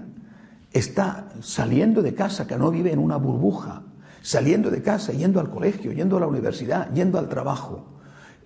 está 0.71 1.29
saliendo 1.41 2.01
de 2.01 2.13
casa, 2.13 2.45
que 2.45 2.57
no 2.57 2.71
vive 2.71 2.91
en 2.91 2.99
una 2.99 3.17
burbuja, 3.17 3.83
saliendo 4.21 4.69
de 4.69 4.81
casa, 4.81 5.13
yendo 5.13 5.39
al 5.39 5.49
colegio, 5.49 5.91
yendo 5.91 6.17
a 6.17 6.19
la 6.19 6.27
universidad, 6.27 6.91
yendo 6.93 7.17
al 7.17 7.29
trabajo, 7.29 7.85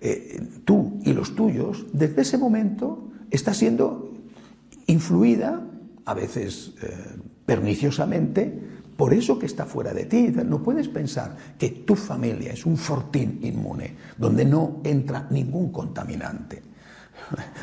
eh, 0.00 0.40
tú 0.64 0.98
y 1.04 1.12
los 1.12 1.34
tuyos, 1.34 1.86
desde 1.92 2.22
ese 2.22 2.38
momento 2.38 3.10
está 3.30 3.54
siendo 3.54 4.10
influida, 4.86 5.60
a 6.04 6.14
veces 6.14 6.74
eh, 6.82 6.92
perniciosamente, 7.46 8.71
por 9.02 9.12
eso 9.12 9.36
que 9.36 9.46
está 9.46 9.66
fuera 9.66 9.92
de 9.92 10.04
ti. 10.04 10.32
No 10.46 10.62
puedes 10.62 10.86
pensar 10.86 11.36
que 11.58 11.70
tu 11.70 11.96
familia 11.96 12.52
es 12.52 12.64
un 12.64 12.76
fortín 12.76 13.40
inmune, 13.42 13.96
donde 14.16 14.44
no 14.44 14.80
entra 14.84 15.26
ningún 15.28 15.72
contaminante. 15.72 16.62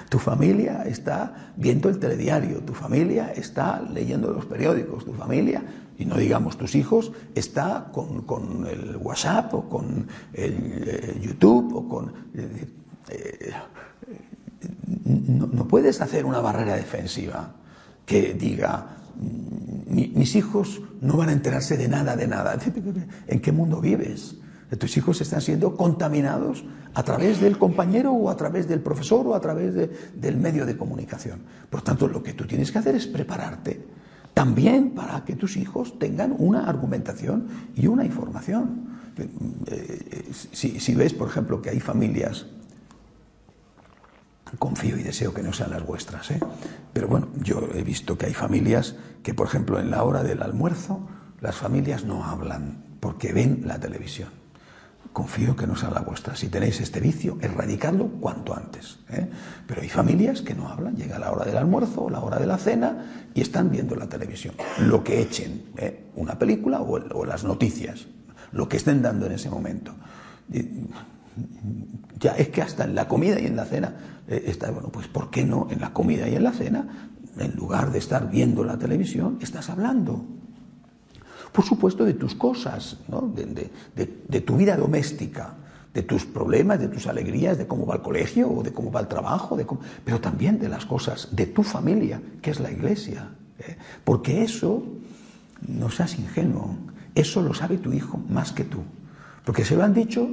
Tu 0.10 0.19
familia 0.19 0.84
está 0.84 1.54
viendo 1.56 1.88
el 1.88 1.97
telediario, 1.97 2.60
tu 2.60 2.73
familia 2.73 3.32
está 3.32 3.82
leyendo 3.82 4.34
los 4.34 4.47
periódicos, 4.47 5.06
tu 5.06 5.13
familia, 5.13 5.63
y 5.97 6.04
no 6.04 6.17
digamos 6.17 6.58
tus 6.58 6.75
hijos, 6.75 7.13
está 7.34 7.90
con, 7.94 8.67
el 8.67 8.98
WhatsApp 8.98 9.54
o 9.54 9.69
con 9.69 10.08
el, 10.33 10.83
eh, 10.87 11.19
YouTube 11.21 11.73
o 11.73 11.87
con... 11.87 12.13
Eh, 12.33 13.54
no 15.06 15.67
puedes 15.69 16.02
hacer 16.02 16.25
una 16.25 16.42
barrera 16.42 16.75
defensiva 16.75 17.54
que 18.06 18.33
diga, 18.33 18.98
mis 19.90 20.35
hijos 20.35 20.81
no 21.02 21.17
van 21.17 21.29
a 21.29 21.33
enterarse 21.33 21.77
de 21.77 21.87
nada, 21.87 22.15
de 22.15 22.27
nada. 22.27 22.58
¿En 23.27 23.40
qué 23.40 23.52
mundo 23.52 23.81
vives? 23.81 24.35
Tus 24.77 24.98
hijos 24.98 25.19
están 25.21 25.42
siendo 25.42 25.75
contaminados 25.75 26.63
a 26.94 27.04
través 27.04 27.42
del 27.42 27.58
compañero 27.58 28.12
o 28.12 28.29
a 28.29 28.37
través 28.37 28.67
del 28.67 28.81
profesor 28.81 29.25
o 29.25 29.33
a 29.33 29.42
través 29.42 29.73
del 29.73 30.37
medio 30.37 30.65
de 30.65 30.77
comunicación. 30.77 31.40
Por 31.69 31.81
tanto, 31.81 32.08
lo 32.08 32.21
que 32.21 32.33
tú 32.33 32.46
tienes 32.46 32.71
que 32.71 32.77
hacer 32.77 32.96
es 32.96 33.08
prepararte 33.08 33.83
también 34.33 34.92
para 34.92 35.25
que 35.25 35.35
tus 35.35 35.58
hijos 35.58 35.98
tengan 35.98 36.35
una 36.37 36.69
argumentación 36.69 37.48
y 37.75 37.87
una 37.87 38.06
información. 38.06 38.87
Si, 40.52 40.79
si 40.79 40.96
ves, 40.96 41.13
por 41.13 41.27
ejemplo, 41.27 41.62
que 41.62 41.71
hay 41.71 41.79
familias 41.79 42.46
confío 44.58 44.97
y 44.97 45.04
deseo 45.04 45.33
que 45.33 45.43
no 45.43 45.54
sean 45.54 45.71
las 45.71 45.85
vuestras, 45.85 46.31
¿eh? 46.31 46.39
pero 46.93 47.08
bueno, 47.08 47.27
yo 47.41 47.69
he 47.73 47.83
visto 47.83 48.17
que 48.17 48.25
hay 48.25 48.33
familias 48.33 48.95
que, 49.21 49.33
por 49.33 49.47
ejemplo, 49.47 49.79
en 49.79 49.91
la 49.91 50.04
hora 50.04 50.23
del 50.23 50.41
almuerzo, 50.41 51.08
las 51.41 51.56
familias 51.56 52.04
no 52.04 52.23
hablan 52.23 52.83
porque 53.00 53.31
ven 53.31 53.63
la 53.65 53.79
televisión. 53.79 54.29
Confío 55.13 55.56
que 55.56 55.65
no 55.65 55.75
sea 55.75 55.89
la 55.89 56.02
vuestra. 56.02 56.35
Si 56.35 56.50
tenéis 56.50 56.81
este 56.81 57.00
vicio, 57.00 57.37
erradicarlo 57.41 58.08
cuanto 58.19 58.56
antes. 58.56 59.00
¿eh? 59.10 59.27
Pero 59.65 59.81
hay 59.81 59.89
familias 59.89 60.41
que 60.41 60.54
no 60.54 60.69
hablan. 60.69 60.95
Llega 60.95 61.17
la 61.17 61.31
hora 61.31 61.45
del 61.45 61.58
almuerzo 61.58 62.10
la 62.10 62.19
hora 62.19 62.37
de 62.37 62.45
la 62.45 62.58
cena 62.58 63.29
y 63.33 63.41
están 63.41 63.71
viendo 63.71 63.95
la 63.95 64.08
televisión. 64.08 64.54
Lo 64.79 65.04
que 65.04 65.21
echen, 65.21 65.71
¿eh? 65.77 66.12
una 66.15 66.37
película 66.37 66.81
o, 66.81 67.00
o 67.17 67.25
las 67.25 67.43
noticias, 67.43 68.08
lo 68.52 68.69
que 68.69 68.77
estén 68.77 69.02
dando 69.02 69.25
en 69.25 69.31
ese 69.31 69.50
momento. 69.50 69.95
Ya 72.19 72.31
es 72.31 72.50
que 72.50 72.62
hasta 72.62 72.83
en 72.83 72.96
la 72.96 73.08
comida 73.08 73.40
y 73.40 73.46
en 73.46 73.56
la 73.56 73.65
cena 73.65 73.96
eh, 74.27 74.44
está, 74.48 74.71
bueno, 74.71 74.90
pues 74.90 75.08
¿por 75.08 75.29
qué 75.29 75.46
no 75.46 75.67
en 75.69 75.81
la 75.81 75.94
comida 75.94 76.27
y 76.27 76.35
en 76.35 76.44
la 76.44 76.52
cena, 76.52 77.10
en 77.37 77.56
lugar 77.56 77.92
de 77.92 78.00
estar 78.00 78.29
viendo 78.29 78.63
la 78.63 78.77
televisión, 78.77 79.37
estás 79.42 79.69
hablando? 79.69 80.25
Por 81.52 81.65
supuesto, 81.65 82.06
de 82.06 82.13
tus 82.13 82.35
cosas, 82.35 82.98
¿no? 83.08 83.33
de, 83.33 84.42
tu 84.42 84.58
vida 84.58 84.77
doméstica, 84.77 85.56
de 85.94 86.04
tus 86.04 86.25
problemas, 86.25 86.79
de 86.79 86.87
tus 86.87 87.08
alegrías, 87.08 87.58
de 87.58 87.65
cómo 87.65 87.85
va 87.85 87.96
el 87.96 88.02
colegio 88.02 88.50
o 88.52 88.62
de 88.62 88.71
cómo 88.71 88.92
va 88.92 89.00
el 89.00 89.08
trabajo, 89.08 89.58
de 89.58 89.65
pero 90.06 90.21
también 90.21 90.60
de 90.60 90.69
las 90.69 90.85
cosas 90.85 91.29
de 91.31 91.48
tu 91.48 91.63
familia, 91.63 92.21
que 92.42 92.52
es 92.52 92.60
la 92.60 92.71
iglesia. 92.71 93.31
¿eh? 93.58 93.77
Porque 94.04 94.44
eso, 94.44 94.83
no 95.67 95.90
seas 95.90 96.19
ingenuo, 96.19 96.77
eso 97.15 97.42
lo 97.42 97.54
sabe 97.54 97.77
tu 97.77 97.92
hijo 97.94 98.21
más 98.29 98.52
que 98.52 98.63
tú. 98.63 98.83
Porque 99.44 99.65
se 99.65 99.75
lo 99.75 99.83
han 99.83 99.94
dicho 99.94 100.29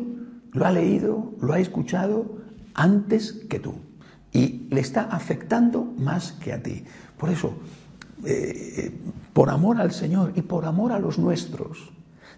lo 0.56 0.66
ha 0.66 0.72
leído, 0.72 1.34
lo 1.38 1.52
ha 1.52 1.60
escuchado 1.60 2.38
antes 2.72 3.32
que 3.48 3.60
tú 3.60 3.74
y 4.32 4.66
le 4.70 4.80
está 4.80 5.02
afectando 5.02 5.84
más 5.98 6.32
que 6.32 6.54
a 6.54 6.62
ti. 6.62 6.82
Por 7.18 7.28
eso, 7.28 7.52
eh, 8.24 8.90
por 9.34 9.50
amor 9.50 9.78
al 9.78 9.92
Señor 9.92 10.32
y 10.34 10.40
por 10.40 10.64
amor 10.64 10.92
a 10.92 10.98
los 10.98 11.18
nuestros, 11.18 11.92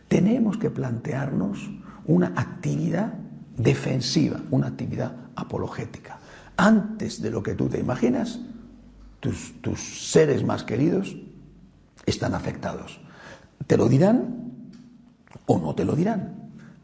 tenemos 0.09 0.59
que 0.59 0.69
plantearnos 0.69 1.71
una 2.07 2.33
actividad 2.35 3.15
defensiva, 3.57 4.41
una 4.51 4.67
actividad 4.67 5.13
apologética. 5.37 6.19
Antes 6.57 7.23
de 7.23 7.31
lo 7.31 7.45
que 7.45 7.55
tú 7.55 7.69
te 7.69 7.79
imaginas, 7.79 8.41
tus, 9.21 9.55
tus 9.63 10.11
seres 10.11 10.45
más 10.45 10.65
queridos 10.65 11.17
están 12.05 12.35
afectados. 12.35 13.01
¿Te 13.69 13.77
lo 13.77 13.89
dirán 13.89 14.55
o 15.47 15.59
no 15.59 15.77
te 15.77 15.85
lo 15.85 15.95
dirán? 15.95 16.38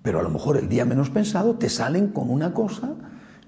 Pero 0.05 0.21
a 0.21 0.23
lo 0.23 0.29
mejor 0.29 0.59
el 0.59 0.69
día 0.69 0.85
menos 0.85 1.09
pensado 1.09 1.55
te 1.55 1.71
salen 1.71 2.09
con 2.09 2.29
una 2.29 2.53
cosa 2.53 2.93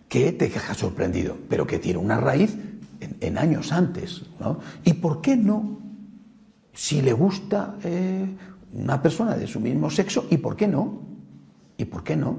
que 0.08 0.32
te 0.32 0.48
deja 0.48 0.72
sorprendido, 0.72 1.36
pero 1.50 1.66
que 1.66 1.78
tiene 1.78 1.98
una 1.98 2.18
raíz 2.18 2.56
en, 3.20 3.36
años 3.36 3.72
antes. 3.72 4.22
¿no? 4.40 4.60
¿Y 4.82 4.94
por 4.94 5.20
qué 5.20 5.36
no? 5.36 5.78
Si 6.72 7.02
le 7.02 7.12
gusta 7.12 7.74
eh, 7.84 8.24
una 8.72 9.02
persona 9.02 9.36
de 9.36 9.46
su 9.46 9.60
mismo 9.60 9.90
sexo, 9.90 10.24
¿y 10.30 10.38
por 10.38 10.56
qué 10.56 10.66
no? 10.66 11.02
¿Y 11.76 11.84
por 11.84 12.02
qué 12.02 12.16
no? 12.16 12.38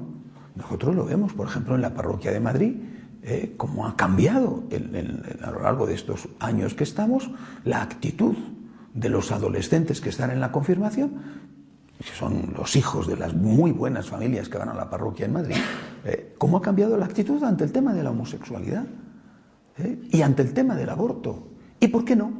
Nosotros 0.56 0.96
lo 0.96 1.04
vemos, 1.04 1.32
por 1.32 1.46
ejemplo, 1.46 1.76
en 1.76 1.82
la 1.82 1.94
parroquia 1.94 2.32
de 2.32 2.40
Madrid, 2.40 2.74
eh, 3.22 3.54
cómo 3.56 3.86
ha 3.86 3.94
cambiado 3.94 4.64
a 5.44 5.50
lo 5.52 5.62
largo 5.62 5.86
de 5.86 5.94
estos 5.94 6.28
años 6.40 6.74
que 6.74 6.82
estamos 6.82 7.30
la 7.64 7.82
actitud 7.82 8.34
de 8.94 9.10
los 9.10 9.30
adolescentes 9.30 10.00
que 10.00 10.08
están 10.08 10.32
en 10.32 10.40
la 10.40 10.50
confirmación 10.50 11.37
que 11.98 12.14
son 12.14 12.54
los 12.56 12.76
hijos 12.76 13.06
de 13.06 13.16
las 13.16 13.34
muy 13.34 13.72
buenas 13.72 14.08
familias 14.08 14.48
que 14.48 14.58
van 14.58 14.68
a 14.68 14.74
la 14.74 14.88
parroquia 14.88 15.26
en 15.26 15.32
Madrid, 15.32 15.56
eh, 16.04 16.34
¿cómo 16.38 16.58
ha 16.58 16.62
cambiado 16.62 16.96
la 16.96 17.06
actitud 17.06 17.42
ante 17.42 17.64
el 17.64 17.72
tema 17.72 17.92
de 17.92 18.02
la 18.02 18.10
homosexualidad? 18.10 18.86
¿Eh? 19.78 20.00
Y 20.10 20.22
ante 20.22 20.42
el 20.42 20.52
tema 20.52 20.76
del 20.76 20.90
aborto. 20.90 21.48
¿Y 21.80 21.88
por 21.88 22.04
qué 22.04 22.14
no? 22.14 22.32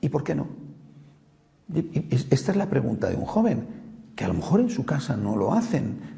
¿Y 0.00 0.08
por 0.08 0.24
qué 0.24 0.34
no? 0.34 0.46
Esta 2.20 2.52
es 2.52 2.56
la 2.56 2.68
pregunta 2.68 3.08
de 3.08 3.16
un 3.16 3.24
joven, 3.24 3.66
que 4.14 4.24
a 4.24 4.28
lo 4.28 4.34
mejor 4.34 4.60
en 4.60 4.68
su 4.68 4.84
casa 4.84 5.16
no 5.16 5.36
lo 5.36 5.54
hacen, 5.54 6.11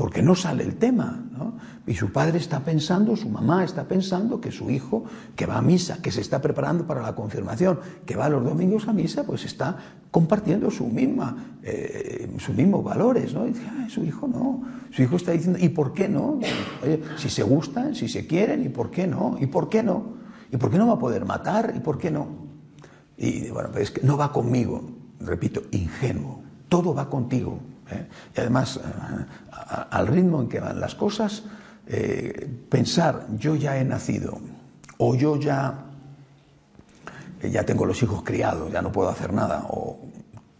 porque 0.00 0.22
no 0.22 0.34
sale 0.34 0.64
el 0.64 0.76
tema. 0.76 1.22
¿no? 1.30 1.52
Y 1.86 1.92
su 1.92 2.10
padre 2.10 2.38
está 2.38 2.60
pensando, 2.60 3.16
su 3.16 3.28
mamá 3.28 3.64
está 3.64 3.86
pensando 3.86 4.40
que 4.40 4.50
su 4.50 4.70
hijo, 4.70 5.04
que 5.36 5.44
va 5.44 5.58
a 5.58 5.60
misa, 5.60 6.00
que 6.00 6.10
se 6.10 6.22
está 6.22 6.40
preparando 6.40 6.86
para 6.86 7.02
la 7.02 7.14
confirmación, 7.14 7.78
que 8.06 8.16
va 8.16 8.30
los 8.30 8.42
domingos 8.42 8.88
a 8.88 8.94
misa, 8.94 9.24
pues 9.24 9.44
está 9.44 9.76
compartiendo 10.10 10.70
su 10.70 10.86
misma, 10.86 11.58
eh, 11.62 12.34
sus 12.38 12.56
mismos 12.56 12.82
valores. 12.82 13.34
¿no? 13.34 13.46
Y 13.46 13.50
dice, 13.50 13.62
su 13.90 14.02
hijo 14.02 14.26
no. 14.26 14.62
Su 14.90 15.02
hijo 15.02 15.16
está 15.16 15.32
diciendo, 15.32 15.58
¿y 15.60 15.68
por 15.68 15.92
qué 15.92 16.08
no? 16.08 16.40
Oye, 16.82 17.02
si 17.18 17.28
se 17.28 17.42
gustan, 17.42 17.94
si 17.94 18.08
se 18.08 18.26
quieren, 18.26 18.64
¿y 18.64 18.70
por 18.70 18.90
qué 18.90 19.06
no? 19.06 19.36
¿Y 19.38 19.48
por 19.48 19.68
qué 19.68 19.82
no? 19.82 20.14
¿Y 20.50 20.56
por 20.56 20.70
qué 20.70 20.78
no 20.78 20.86
va 20.86 20.94
a 20.94 20.98
poder 20.98 21.26
matar? 21.26 21.74
¿Y 21.76 21.80
por 21.80 21.98
qué 21.98 22.10
no? 22.10 22.26
Y 23.18 23.50
bueno, 23.50 23.68
pues 23.70 23.82
es 23.82 23.90
que 23.90 24.00
no 24.06 24.16
va 24.16 24.32
conmigo, 24.32 24.82
repito, 25.20 25.60
ingenuo. 25.72 26.40
Todo 26.70 26.94
va 26.94 27.10
contigo. 27.10 27.60
¿Eh? 27.90 28.06
Y 28.36 28.40
además, 28.40 28.78
eh, 28.78 29.24
al 29.90 30.06
ritmo 30.06 30.40
en 30.40 30.48
que 30.48 30.60
van 30.60 30.80
las 30.80 30.94
cosas, 30.94 31.44
eh, 31.86 32.48
pensar 32.68 33.26
yo 33.36 33.56
ya 33.56 33.78
he 33.78 33.84
nacido 33.84 34.38
o 34.98 35.14
yo 35.14 35.36
ya, 35.36 35.86
ya 37.42 37.64
tengo 37.64 37.86
los 37.86 38.02
hijos 38.02 38.22
criados, 38.22 38.70
ya 38.72 38.82
no 38.82 38.92
puedo 38.92 39.08
hacer 39.08 39.32
nada, 39.32 39.66
o 39.68 39.98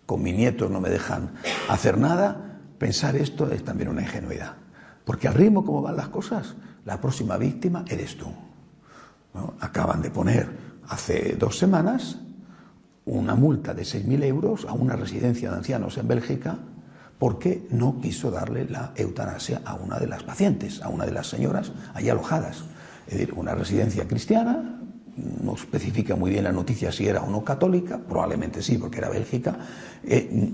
con 0.07 0.23
mis 0.23 0.35
nietos 0.35 0.71
no 0.71 0.81
me 0.81 0.91
dejan 0.91 1.31
hacer 1.69 1.99
nada, 1.99 2.59
pensar 2.79 3.17
esto 3.17 3.51
es 3.53 3.65
también 3.65 3.91
una 3.91 4.03
ingenuidad. 4.03 4.55
Porque 5.05 5.29
al 5.29 5.35
ritmo 5.35 5.65
como 5.65 5.83
van 5.83 5.97
las 5.97 6.09
cosas, 6.09 6.55
la 6.85 7.01
próxima 7.01 7.37
víctima 7.37 7.85
eres 7.89 8.17
tú. 8.17 8.27
Acaban 9.61 10.03
de 10.03 10.11
poner 10.11 10.49
hace 10.89 11.37
dos 11.39 11.59
semanas 11.59 12.19
una 13.05 13.35
multa 13.35 13.75
de 13.75 13.83
6.000 13.83 14.25
euros 14.25 14.65
a 14.65 14.73
una 14.73 14.97
residencia 14.97 15.51
de 15.51 15.57
ancianos 15.57 15.99
en 15.99 16.09
Bélgica 16.09 16.59
porque 17.21 17.69
no 17.71 18.01
quiso 18.01 18.31
darle 18.31 18.65
la 18.65 18.93
eutanasia 18.97 19.61
a 19.67 19.75
una 19.75 19.99
de 19.99 20.07
las 20.07 20.23
pacientes, 20.23 20.81
a 20.81 20.89
una 20.89 21.05
de 21.05 21.13
las 21.13 21.29
señoras 21.29 21.71
allí 21.93 22.09
alojadas. 22.09 22.65
Es 23.07 23.19
decir, 23.19 23.35
una 23.37 23.55
residencia 23.55 24.09
cristiana, 24.09 24.81
no 25.43 25.55
especifica 25.55 26.17
muy 26.17 26.31
bien 26.31 26.45
la 26.45 26.53
noticia 26.53 26.91
si 26.91 27.07
era 27.07 27.21
o 27.21 27.31
no 27.31 27.45
católica, 27.45 27.99
probablemente 27.99 28.63
sí, 28.63 28.79
porque 28.79 28.99
era 28.99 29.11
Bélgica. 29.11 29.59
Eh, 30.03 30.51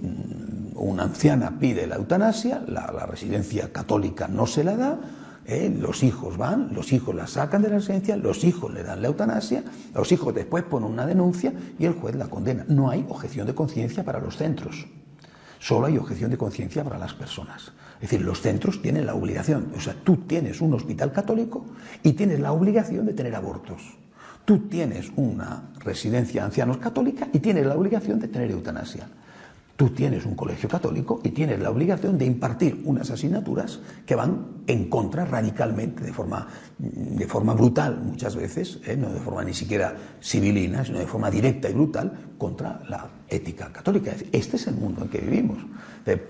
una 0.75 1.05
anciana 1.05 1.57
pide 1.61 1.87
la 1.87 1.97
eutanasia, 1.97 2.65
la, 2.67 3.07
residencia 3.07 3.73
católica 3.73 4.27
no 4.27 4.49
se 4.49 4.65
la 4.65 4.77
da, 4.77 5.01
eh, 5.45 5.73
los 5.73 6.03
hijos 6.03 6.37
van, 6.37 6.75
los 6.75 6.93
hijos 6.93 7.15
la 7.15 7.29
sacan 7.29 7.63
de 7.63 7.69
la 7.69 7.77
residencia, 7.77 8.17
los 8.17 8.43
hijos 8.43 8.75
le 8.75 8.83
dan 8.83 9.03
la 9.03 9.07
eutanasia, 9.07 9.63
los 9.95 10.11
hijos 10.11 10.35
después 10.35 10.65
ponen 10.65 10.91
una 10.91 11.07
denuncia 11.07 11.53
y 11.79 11.85
el 11.85 11.93
juez 11.93 12.17
la 12.17 12.27
condena. 12.27 12.65
No 12.67 12.91
hay 12.91 13.07
objeción 13.09 13.47
de 13.47 13.55
conciencia 13.55 14.03
para 14.03 14.19
los 14.19 14.37
centros. 14.37 14.89
Solo 15.67 15.87
hay 15.87 15.99
objeción 15.99 16.31
de 16.31 16.39
conciencia 16.39 16.85
para 16.85 16.97
las 16.97 17.13
personas. 17.15 17.73
Es 17.97 18.03
decir, 18.03 18.21
los 18.21 18.41
centros 18.41 18.81
tienen 18.81 19.05
la 19.05 19.17
obligación, 19.17 19.73
o 19.77 19.81
sea, 19.81 19.97
tú 20.05 20.19
tienes 20.19 20.61
un 20.61 20.73
hospital 20.75 21.11
católico 21.11 21.67
y 22.05 22.13
tienes 22.13 22.39
la 22.39 22.53
obligación 22.53 23.05
de 23.05 23.15
tener 23.15 23.35
abortos. 23.35 23.83
Tú 24.45 24.69
tienes 24.69 25.11
una 25.17 25.71
residencia 25.81 26.43
de 26.43 26.47
ancianos 26.47 26.77
católica 26.77 27.27
y 27.33 27.41
tienes 27.41 27.67
la 27.67 27.75
obligación 27.75 28.21
de 28.21 28.29
tener 28.29 28.53
eutanasia. 28.53 29.09
Tú 29.75 29.89
tienes 29.89 30.25
un 30.25 30.37
colegio 30.37 30.69
católico 30.69 31.21
y 31.25 31.31
tienes 31.31 31.59
la 31.59 31.71
obligación 31.71 32.17
de 32.17 32.27
impartir 32.27 32.83
unas 32.85 33.11
asignaturas 33.11 33.81
que 34.07 34.15
van 34.15 34.63
en 34.69 34.89
contra 34.89 35.25
radicalmente, 35.25 36.05
de 36.05 36.13
forma, 36.13 36.47
de 36.79 37.27
forma 37.27 37.55
brutal 37.55 38.01
muchas 38.01 38.37
veces, 38.37 38.79
¿eh? 38.87 38.97
no 38.97 39.09
de 39.09 39.19
forma 39.19 39.43
ni 39.43 39.53
siquiera 39.53 39.97
civilina, 40.23 40.85
sino 40.85 41.01
de 41.01 41.09
forma 41.09 41.29
directa 41.29 41.69
y 41.69 41.73
brutal, 41.73 42.37
contra 42.39 42.81
la 42.89 43.16
ética 43.29 43.73
católica. 43.73 44.15
Este 44.33 44.57
es 44.57 44.67
el 44.67 44.75
mundo 44.75 45.03
en 45.03 45.09
que 45.09 45.19
vivimos. 45.19 45.59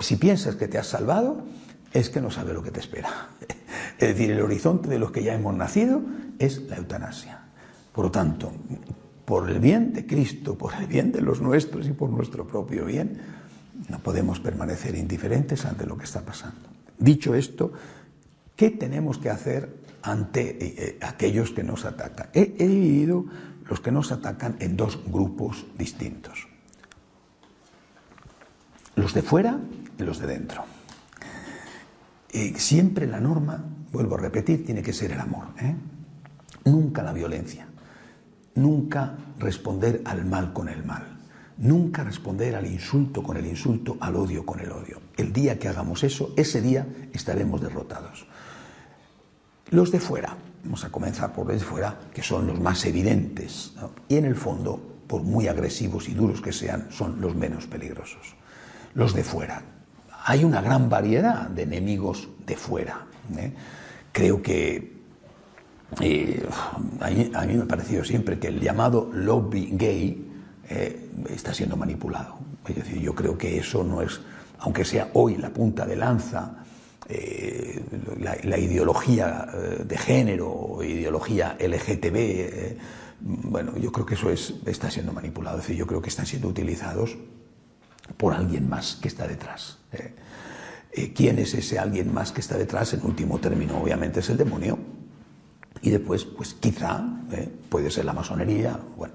Si 0.01 0.17
piensas 0.17 0.57
que 0.57 0.69
te 0.69 0.79
has 0.79 0.87
salvado, 0.87 1.45
es 1.93 2.11
que 2.11 2.21
no 2.21 2.31
sabes 2.31 2.55
lo 2.55 2.63
que 2.63 2.71
te 2.71 2.81
espera. 2.81 3.29
Es 3.99 4.09
decir, 4.09 4.31
el 4.31 4.43
horizonte 4.43 4.91
de 4.91 4.99
los 4.99 5.11
que 5.11 5.23
ya 5.23 5.33
hemos 5.33 5.55
nacido 5.55 6.03
es 6.39 6.61
la 6.69 6.77
eutanasia. 6.77 7.41
Por 7.93 8.05
lo 8.05 8.11
tanto, 8.11 8.53
por 9.25 9.49
el 9.49 9.59
bien 9.59 9.95
de 9.95 10.07
Cristo, 10.07 10.59
por 10.59 10.75
el 10.75 10.87
bien 10.87 11.13
de 11.13 11.23
los 11.23 11.41
nuestros 11.41 11.87
y 11.89 11.93
por 11.93 12.11
nuestro 12.11 12.47
propio 12.47 12.85
bien, 12.85 13.19
no 13.89 13.99
podemos 14.01 14.41
permanecer 14.41 14.95
indiferentes 14.95 15.65
ante 15.65 15.87
lo 15.87 15.97
que 15.97 16.05
está 16.05 16.21
pasando. 16.23 16.69
Dicho 16.99 17.35
esto, 17.35 17.73
¿qué 18.55 18.71
tenemos 18.71 19.19
que 19.19 19.31
hacer 19.31 19.77
ante 20.03 20.43
eh, 20.43 20.57
eh, 20.79 20.99
aquellos 21.03 21.51
que 21.51 21.63
nos 21.63 21.85
atacan? 21.85 22.29
He, 22.33 22.47
dividido 22.57 23.27
los 23.69 23.81
que 23.81 23.93
nos 23.93 24.13
atacan 24.13 24.57
en 24.61 24.77
dos 24.77 25.01
grupos 25.07 25.67
distintos. 25.77 26.49
Los 28.97 29.13
de 29.13 29.23
fuera 29.23 29.59
y 29.99 30.03
los 30.03 30.19
de 30.19 30.27
dentro. 30.27 30.65
siempre 32.57 33.07
la 33.07 33.21
norma, 33.21 33.63
vuelvo 33.93 34.17
a 34.17 34.21
repetir, 34.21 34.65
tiene 34.65 34.83
que 34.83 34.93
ser 34.93 35.13
el 35.13 35.21
amor. 35.21 35.49
¿eh? 35.61 35.75
Nunca 36.65 37.03
la 37.03 37.13
violencia. 37.13 37.67
Nunca 38.55 39.15
responder 39.39 40.01
al 40.07 40.25
mal 40.25 40.55
con 40.55 40.71
el 40.71 40.83
mal. 40.83 41.19
Nunca 41.59 42.05
responder 42.05 42.57
al 42.57 42.67
insulto 42.67 43.23
con 43.23 43.37
el 43.37 43.47
insulto, 43.47 43.99
al 44.01 44.17
odio 44.17 44.45
con 44.47 44.61
el 44.61 44.73
odio. 44.73 45.01
El 45.17 45.33
día 45.33 45.59
que 45.59 45.69
hagamos 45.69 46.03
eso, 46.03 46.33
ese 46.37 46.63
día 46.63 46.87
estaremos 47.13 47.61
derrotados. 47.61 48.27
Los 49.71 49.91
de 49.91 50.01
fuera, 50.01 50.37
vamos 50.65 50.85
a 50.85 50.91
comenzar 50.91 51.35
por 51.35 51.47
los 51.47 51.59
de 51.59 51.65
fuera, 51.65 51.99
que 52.15 52.23
son 52.23 52.47
los 52.47 52.61
más 52.61 52.85
evidentes, 52.87 53.75
y 54.09 54.17
en 54.17 54.25
el 54.25 54.37
fondo, 54.37 54.81
por 55.07 55.23
muy 55.23 55.49
agresivos 55.49 56.09
y 56.09 56.15
duros 56.15 56.41
que 56.41 56.53
sean, 56.53 56.89
son 56.91 57.21
los 57.21 57.35
menos 57.35 57.67
peligrosos. 57.67 58.36
Los 58.97 59.13
de 59.13 59.23
fuera. 59.23 59.63
Hay 60.25 60.43
una 60.43 60.63
gran 60.63 60.89
variedad 60.89 61.51
de 61.51 61.65
enemigos 61.65 62.29
de 62.47 62.57
fuera. 62.57 63.07
¿eh? 63.37 63.53
Creo 64.11 64.43
que 64.43 64.97
eh, 66.01 66.49
a, 67.01 67.11
mí, 67.11 67.55
me 67.55 67.63
ha 67.63 67.69
parecido 67.69 68.03
siempre 68.03 68.39
que 68.39 68.49
el 68.49 68.59
llamado 68.59 69.11
lobby 69.13 69.69
gay 69.73 70.27
eh, 70.71 71.11
está 71.29 71.53
siendo 71.53 71.77
manipulado. 71.77 72.39
Es 72.67 72.75
decir, 72.75 72.99
yo 72.99 73.15
creo 73.15 73.37
que 73.37 73.59
eso 73.59 73.85
no 73.85 74.01
es, 74.01 74.19
aunque 74.61 74.87
sea 74.87 75.11
hoy 75.13 75.37
la 75.37 75.51
punta 75.51 75.85
de 75.85 75.97
lanza, 75.97 76.65
la, 78.19 78.37
la, 78.43 78.59
ideología 78.59 79.47
de 79.85 79.97
género 79.97 80.51
o 80.51 80.83
ideología 80.83 81.57
LGTB, 81.61 82.79
bueno, 83.21 83.77
yo 83.77 83.93
creo 83.93 84.07
que 84.07 84.15
eso 84.15 84.31
es, 84.31 84.55
está 84.65 84.91
siendo 84.91 85.13
manipulado. 85.13 85.59
Es 85.59 85.65
decir, 85.65 85.77
yo 85.77 85.87
creo 85.87 86.03
que 86.03 86.09
están 86.09 86.27
siendo 86.27 86.49
utilizados 86.49 87.17
por 88.17 88.35
alguien 88.35 88.69
más 88.69 88.97
que 88.97 89.09
está 89.09 89.27
detrás. 89.27 89.79
Eh. 89.93 90.15
Eh, 90.93 91.13
¿Quién 91.15 91.39
es 91.39 91.55
ese 91.55 91.79
alguien 91.79 92.13
más 92.13 92.33
que 92.33 92.41
está 92.41 92.57
detrás? 92.57 92.95
En 92.95 93.05
último 93.05 93.39
término, 93.39 93.79
obviamente, 93.79 94.21
es 94.21 94.31
el 94.31 94.37
demonio. 94.37 94.79
Y 95.83 95.91
después, 95.91 96.25
pues 96.25 96.55
quizá 96.55 97.05
eh, 97.33 97.49
puede 97.69 97.91
ser 97.91 98.05
la 98.05 98.13
masonería. 98.13 98.79
Bueno, 98.97 99.15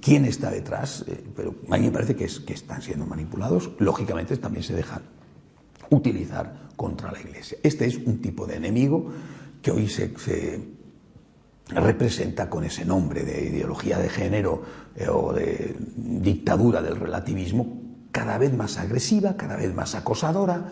¿quién 0.00 0.24
está 0.26 0.50
detrás? 0.50 1.04
pero 1.34 1.54
a 1.70 1.78
mí 1.78 1.86
me 1.86 1.92
parece 1.92 2.14
que, 2.14 2.24
es, 2.24 2.40
que 2.40 2.54
están 2.54 2.82
siendo 2.82 3.06
manipulados. 3.06 3.70
Lógicamente, 3.78 4.36
también 4.36 4.64
se 4.64 4.74
dejan 4.74 5.02
utilizar 5.90 6.68
contra 6.76 7.12
la 7.12 7.20
Iglesia. 7.20 7.58
Este 7.62 7.86
es 7.86 7.96
un 7.96 8.20
tipo 8.20 8.46
de 8.46 8.56
enemigo 8.56 9.12
que 9.62 9.70
hoy 9.70 9.88
se, 9.88 10.12
se 10.18 10.73
representa 11.68 12.50
con 12.50 12.64
ese 12.64 12.84
nombre 12.84 13.24
de 13.24 13.44
ideología 13.46 13.98
de 13.98 14.08
género 14.08 14.62
eh, 14.96 15.08
o 15.08 15.32
de 15.32 15.76
dictadura 15.96 16.82
del 16.82 16.96
relativismo 16.96 17.80
cada 18.12 18.38
vez 18.38 18.52
más 18.52 18.78
agresiva, 18.78 19.36
cada 19.36 19.56
vez 19.56 19.74
más 19.74 19.94
acosadora, 19.94 20.64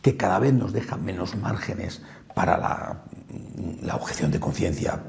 que 0.00 0.16
cada 0.16 0.38
vez 0.38 0.54
nos 0.54 0.72
deja 0.72 0.96
menos 0.96 1.36
márgenes 1.36 2.00
para 2.34 2.56
la, 2.56 3.94
objeción 3.94 4.30
de 4.30 4.40
conciencia 4.40 5.02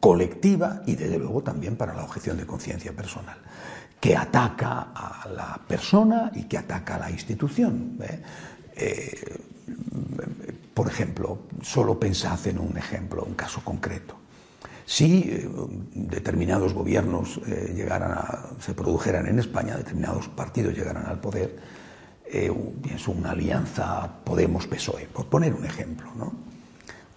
colectiva 0.00 0.82
y 0.86 0.96
desde 0.96 1.18
luego 1.18 1.42
también 1.42 1.76
para 1.76 1.94
la 1.94 2.02
objeción 2.02 2.38
de 2.38 2.46
conciencia 2.46 2.92
personal, 2.92 3.36
que 4.00 4.16
ataca 4.16 4.88
a 4.94 5.28
la 5.28 5.60
persona 5.68 6.32
y 6.34 6.44
que 6.44 6.58
ataca 6.58 6.96
a 6.96 6.98
la 7.00 7.10
institución. 7.10 7.98
¿eh? 8.00 8.22
Eh, 8.74 9.40
por 10.80 10.88
ejemplo, 10.88 11.40
solo 11.60 12.00
pensad 12.00 12.46
en 12.46 12.58
un 12.58 12.74
ejemplo, 12.78 13.22
un 13.22 13.34
caso 13.34 13.60
concreto. 13.62 14.16
Si 14.86 15.28
eh, 15.28 15.46
determinados 15.92 16.72
gobiernos 16.72 17.38
eh, 17.46 17.74
llegaran 17.76 18.12
a, 18.12 18.46
se 18.60 18.72
produjeran 18.72 19.26
en 19.26 19.38
España, 19.40 19.76
determinados 19.76 20.28
partidos 20.28 20.74
llegaran 20.74 21.04
al 21.04 21.20
poder, 21.20 21.54
eh, 22.24 22.50
pienso 22.82 23.12
una 23.12 23.32
alianza 23.32 24.10
Podemos-PSOE, 24.24 25.08
por 25.12 25.26
poner 25.26 25.52
un 25.52 25.66
ejemplo, 25.66 26.10
¿no? 26.16 26.32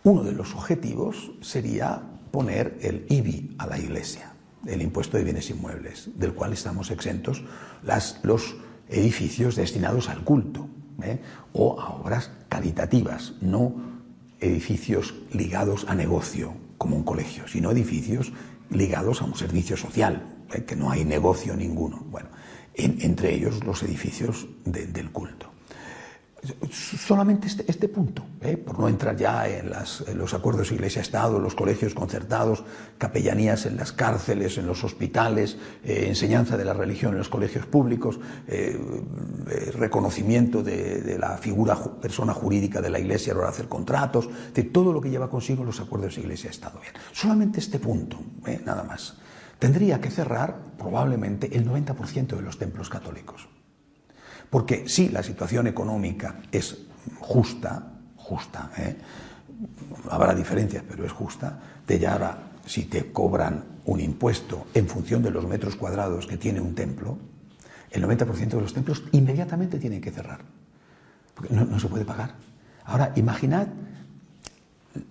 Uno 0.03 0.23
de 0.23 0.33
los 0.33 0.53
objetivos 0.55 1.31
sería 1.39 2.01
poner 2.31 2.77
el 2.81 3.05
IBI 3.07 3.55
a 3.59 3.67
la 3.67 3.79
Iglesia, 3.79 4.33
el 4.65 4.81
impuesto 4.81 5.15
de 5.15 5.23
bienes 5.23 5.49
inmuebles, 5.49 6.09
del 6.17 6.33
cual 6.33 6.51
estamos 6.51 6.91
exentos 6.91 7.45
las, 7.81 8.19
los 8.23 8.57
edificios 8.89 9.55
destinados 9.55 10.09
al 10.09 10.25
culto 10.25 10.67
¿eh? 11.01 11.19
o 11.53 11.79
a 11.79 11.93
obras 11.95 12.31
caritativas, 12.49 13.33
no 13.41 13.73
edificios 14.39 15.15
ligados 15.31 15.85
a 15.87 15.95
negocio, 15.95 16.53
como 16.77 16.95
un 16.95 17.03
colegio, 17.03 17.47
sino 17.47 17.71
edificios 17.71 18.33
ligados 18.69 19.21
a 19.21 19.25
un 19.25 19.35
servicio 19.35 19.77
social, 19.77 20.23
¿eh? 20.53 20.63
que 20.63 20.75
no 20.75 20.91
hay 20.91 21.05
negocio 21.05 21.55
ninguno. 21.55 22.03
Bueno, 22.09 22.29
en, 22.73 22.97
entre 23.01 23.33
ellos 23.33 23.63
los 23.63 23.83
edificios 23.83 24.47
de, 24.65 24.87
del 24.87 25.11
culto. 25.11 25.52
Solamente 26.71 27.47
este, 27.47 27.63
este 27.69 27.87
punto, 27.87 28.25
¿eh? 28.41 28.57
por 28.57 28.77
no 28.77 28.89
entrar 28.89 29.15
ya 29.15 29.47
en, 29.47 29.71
los 30.17 30.33
acuerdos 30.33 30.73
Iglesia-Estado, 30.73 31.39
los 31.39 31.55
colegios 31.55 31.93
concertados, 31.93 32.65
capellanías 32.97 33.65
en 33.65 33.77
las 33.77 33.93
cárceles, 33.93 34.57
en 34.57 34.67
los 34.67 34.83
hospitales, 34.83 35.57
eh, 35.85 36.05
enseñanza 36.07 36.57
de 36.57 36.65
la 36.65 36.73
religión 36.73 37.13
en 37.13 37.19
los 37.19 37.29
colegios 37.29 37.65
públicos, 37.65 38.19
eh, 38.47 38.77
reconocimiento 39.75 40.61
de, 40.61 41.01
de, 41.01 41.17
la 41.17 41.37
figura 41.37 41.75
persona 41.75 42.33
jurídica 42.33 42.81
de 42.81 42.89
la 42.89 42.99
Iglesia 42.99 43.31
a 43.31 43.35
la 43.35 43.41
hora 43.41 43.49
de 43.49 43.55
hacer 43.55 43.69
contratos, 43.69 44.29
de 44.53 44.63
todo 44.63 44.91
lo 44.91 44.99
que 44.99 45.09
lleva 45.09 45.29
consigo 45.29 45.63
los 45.63 45.79
acuerdos 45.79 46.17
Iglesia-Estado. 46.17 46.81
Solamente 47.13 47.59
este 47.59 47.79
punto, 47.79 48.19
nada 48.65 48.83
más. 48.83 49.17
Tendría 49.59 50.01
que 50.01 50.11
cerrar 50.11 50.57
probablemente 50.77 51.55
el 51.55 51.65
90% 51.65 52.35
de 52.35 52.41
los 52.41 52.57
templos 52.57 52.89
católicos. 52.89 53.47
Porque 54.53 54.87
sí, 54.87 55.09
la 55.09 55.23
situación 55.23 55.65
económica 55.65 56.35
es 56.51 56.77
justa, 57.19 57.91
justa, 58.15 58.69
¿eh? 58.77 58.95
habrá 60.11 60.35
diferencias, 60.35 60.83
pero 60.87 61.03
es 61.03 61.11
justa, 61.11 61.59
ya 61.87 62.13
ahora, 62.13 62.37
si 62.63 62.83
te 62.83 63.11
cobran 63.11 63.63
un 63.85 63.99
impuesto 63.99 64.67
en 64.75 64.87
función 64.87 65.23
de 65.23 65.31
los 65.31 65.47
metros 65.47 65.75
cuadrados 65.75 66.27
que 66.27 66.37
tiene 66.37 66.61
un 66.61 66.75
templo, 66.75 67.17
el 67.89 68.03
90% 68.03 68.49
de 68.49 68.61
los 68.61 68.75
templos 68.75 69.01
inmediatamente 69.11 69.79
tienen 69.79 70.01
que 70.01 70.11
cerrar, 70.11 70.41
porque 71.33 71.51
no, 71.51 71.65
no 71.65 71.79
se 71.79 71.87
puede 71.87 72.05
pagar. 72.05 72.35
Ahora, 72.85 73.11
imaginad 73.15 73.69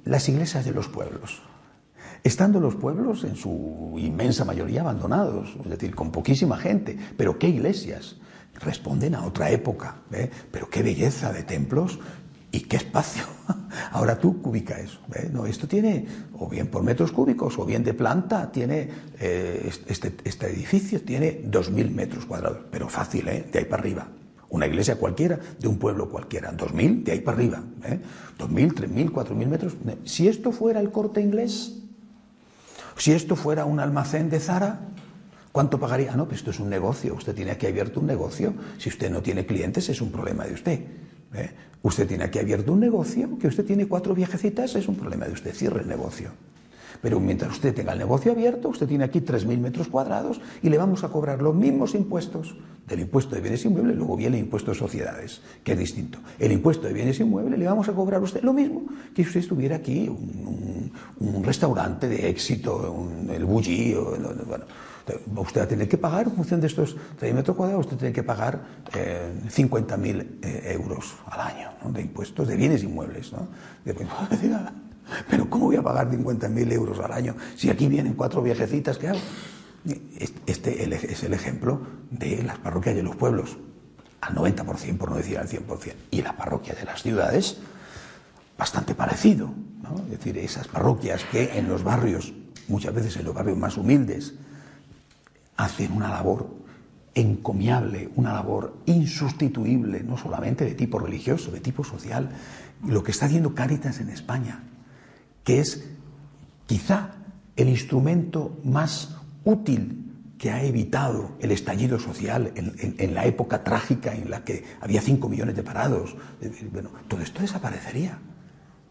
las 0.05 0.29
iglesias 0.29 0.65
de 0.65 0.71
los 0.71 0.87
pueblos, 0.87 1.43
estando 2.23 2.61
los 2.61 2.77
pueblos 2.77 3.25
en 3.25 3.35
su 3.35 3.97
inmensa 3.99 4.45
mayoría 4.45 4.83
abandonados, 4.83 5.57
es 5.65 5.69
decir, 5.69 5.97
con 5.97 6.13
poquísima 6.13 6.59
gente, 6.59 6.97
pero 7.17 7.41
¿qué 7.41 7.49
iglesias? 7.49 8.19
Responden 8.61 9.15
a 9.15 9.25
otra 9.25 9.51
época, 9.51 9.97
¿eh? 10.13 10.31
pero 10.51 10.69
qué 10.69 10.83
belleza 10.83 11.33
de 11.33 11.43
templos 11.43 11.99
y 12.51 12.61
qué 12.61 12.77
espacio. 12.77 13.25
Ahora 13.93 14.19
tú 14.19 14.41
cubica 14.43 14.79
eso. 14.79 15.01
No, 15.33 15.47
esto 15.47 15.67
tiene, 15.67 16.07
o 16.39 16.49
bien 16.49 16.69
por 16.69 16.83
metros 16.83 17.11
cúbicos, 17.11 17.59
o 17.59 17.65
bien 17.65 17.83
de 17.83 17.95
planta, 17.95 18.53
tiene 18.53 18.89
eh, 19.19 19.71
este, 19.87 20.15
este, 20.25 20.47
edificio 20.47 21.01
tiene 21.03 21.43
2.000 21.45 21.91
metros 21.91 22.27
cuadrados, 22.27 22.59
pero 22.71 22.89
fácil, 22.89 23.27
¿eh? 23.29 23.47
de 23.51 23.59
ahí 23.59 23.65
para 23.65 23.83
arriba. 23.83 24.09
Una 24.51 24.67
iglesia 24.67 24.97
cualquiera, 24.97 25.41
de 25.59 25.67
un 25.67 25.79
pueblo 25.79 26.11
cualquiera, 26.11 26.53
2.000, 26.53 27.05
de 27.05 27.13
ahí 27.13 27.21
para 27.21 27.39
arriba. 27.39 27.63
¿eh? 27.85 28.01
2.000, 28.39 28.75
3.000, 28.75 29.11
4.000 29.11 29.47
metros. 29.47 29.77
Si 30.05 30.29
esto 30.29 30.53
fuera 30.53 30.79
el 30.81 30.91
corte 30.91 31.23
inglés, 31.23 31.79
si 32.99 33.13
esto 33.13 33.35
fuera 33.35 33.65
un 33.65 33.81
almacén 33.81 34.29
de 34.29 34.41
Zara, 34.41 34.81
¿Cuánto 35.53 35.79
pagaría? 35.79 36.13
Ah, 36.13 36.17
no, 36.17 36.27
pues 36.27 36.39
esto 36.39 36.51
es 36.51 36.61
un 36.61 36.71
negocio. 36.71 37.15
Usted 37.15 37.35
tiene 37.35 37.51
aquí 37.51 37.67
abierto 37.67 38.01
un 38.01 38.07
negocio. 38.07 38.55
Si 38.79 38.89
usted 38.89 39.11
no 39.11 39.23
tiene 39.23 39.45
clientes, 39.45 39.89
es 39.91 40.01
un 40.01 40.11
problema 40.11 40.45
de 40.45 40.55
usted. 40.55 40.81
¿eh? 41.35 41.51
Usted 41.83 42.09
tiene 42.09 42.25
aquí 42.25 42.39
abierto 42.39 42.73
un 42.73 42.81
negocio, 42.81 43.39
que 43.39 43.49
usted 43.49 43.65
tiene 43.65 43.87
cuatro 43.87 44.15
viejecitas, 44.15 44.75
es 44.77 44.89
un 44.89 44.97
problema 44.97 45.27
de 45.27 45.33
usted. 45.33 45.53
Cierre 45.53 45.83
el 45.83 45.89
negocio. 45.89 46.31
Pero 47.03 47.19
mientras 47.19 47.53
usted 47.53 47.75
tenga 47.75 47.93
el 47.93 47.99
negocio 47.99 48.33
abierto, 48.33 48.69
usted 48.69 48.87
tiene 48.87 49.05
aquí 49.05 49.21
3.000 49.21 49.59
metros 49.59 49.89
cuadrados 49.89 50.41
y 50.63 50.71
le 50.71 50.79
vamos 50.79 51.03
a 51.03 51.09
cobrar 51.09 51.43
los 51.43 51.55
mismos 51.55 51.95
impuestos 51.95 52.57
del 52.87 53.01
impuesto 53.01 53.35
de 53.35 53.41
bienes 53.41 53.65
inmuebles, 53.65 53.97
luego 53.97 54.17
viene 54.17 54.37
el 54.39 54.45
impuesto 54.45 54.71
de 54.71 54.79
sociedades, 54.79 55.41
que 55.65 55.73
es 55.73 55.79
distinto. 55.79 56.19
El 56.39 56.53
impuesto 56.53 56.87
de 56.87 56.93
bienes 56.93 57.19
inmuebles 57.21 57.59
le 57.59 57.65
vamos 57.65 57.89
a 57.89 57.93
cobrar 57.93 58.21
a 58.21 58.25
usted 58.25 58.43
lo 58.43 58.53
mismo 58.53 58.85
que 59.15 59.23
si 59.23 59.29
usted 59.29 59.41
estuviera 59.41 59.77
aquí 59.77 60.09
un, 60.09 60.93
un, 61.19 61.45
restaurante 61.45 62.09
de 62.09 62.29
éxito, 62.29 62.93
un, 62.93 63.31
el 63.31 63.45
Bulli, 63.45 63.95
o, 63.95 64.17
bueno, 64.47 64.65
usted 65.37 65.61
va 65.61 65.65
a 65.65 65.69
tener 65.69 65.89
que 65.89 65.99
pagar 65.99 66.27
en 66.27 66.33
función 66.33 66.61
de 66.61 66.67
estos 66.67 66.97
3 67.19 67.35
metros 67.35 67.57
cuadrados, 67.57 67.87
usted 67.87 67.99
tiene 67.99 68.13
que 68.13 68.23
pagar 68.23 68.61
eh, 68.95 69.33
50.000 69.49 70.27
eh, 70.43 70.73
euros 70.73 71.15
al 71.27 71.41
año 71.41 71.71
de 71.91 72.03
impuestos 72.03 72.49
de 72.49 72.57
bienes 72.57 72.83
inmuebles. 72.83 73.33
¿no? 73.33 73.49
De, 73.85 73.95
pero 75.31 75.51
¿cómo 75.51 75.67
voy 75.67 75.77
a 75.77 75.83
pagar 75.83 76.11
50.000 76.11 76.73
euros 76.73 76.99
al 77.01 77.13
año 77.13 77.37
si 77.57 77.71
aquí 77.71 77.89
vienen 77.89 78.15
cuatro 78.15 78.43
viejecitas? 78.43 78.99
¿Qué 78.99 79.09
hago? 79.09 79.21
Este 80.47 81.13
es 81.13 81.25
el 81.25 81.33
ejemplo 81.33 81.81
de 82.11 82.43
las 82.45 82.59
parroquias 82.59 82.95
de 82.95 83.03
los 83.03 83.17
pueblos, 83.17 83.57
al 84.21 84.35
90%, 84.37 84.97
por 84.97 85.11
no 85.11 85.17
decir 85.17 85.39
al 85.39 85.49
100%, 85.49 85.95
y 86.13 86.23
la 86.23 86.37
parroquia 86.37 86.75
de 86.75 86.85
las 86.85 87.03
ciudades, 87.03 87.59
bastante 88.57 88.95
parecido. 88.95 89.53
¿no? 89.83 89.97
Es 90.05 90.11
decir, 90.11 90.39
esas 90.39 90.69
parroquias 90.69 91.25
que 91.25 91.59
en 91.59 91.69
los 91.69 91.83
barrios, 91.83 92.33
muchas 92.69 92.95
veces 92.95 93.17
en 93.17 93.25
los 93.25 93.35
barrios 93.35 93.59
más 93.59 93.77
humildes, 93.77 94.35
hacen 95.57 95.93
una 95.93 96.09
labor 96.09 96.63
encomiable, 97.15 98.11
una 98.17 98.33
labor 98.33 98.79
insustituible, 98.87 100.03
no 100.03 100.17
solamente 100.17 100.65
de 100.65 100.75
tipo 100.75 100.99
religioso, 100.99 101.51
de 101.51 101.61
tipo 101.61 101.85
social, 101.85 102.31
lo 102.87 103.03
que 103.03 103.11
está 103.11 103.27
haciendo 103.27 103.55
Cáritas 103.55 104.01
en 104.01 104.09
España, 104.09 104.65
que 105.45 105.61
es 105.61 105.85
quizá 106.67 107.11
el 107.57 107.69
instrumento 107.69 108.59
más 108.65 109.17
útil 109.45 110.03
que 110.39 110.51
ha 110.51 110.65
evitado 110.65 111.37
el 111.39 111.53
estallido 111.53 112.01
social 112.01 112.53
en, 112.57 113.15
la 113.15 113.27
época 113.27 113.63
trágica 113.63 114.13
en 114.13 114.29
la 114.29 114.43
que 114.43 114.65
había 114.81 115.01
5 115.01 115.29
millones 115.29 115.55
de 115.55 115.63
parados. 115.63 116.17
Bueno, 116.73 116.91
todo 117.07 117.21
esto 117.21 117.43
desaparecería. 117.43 118.19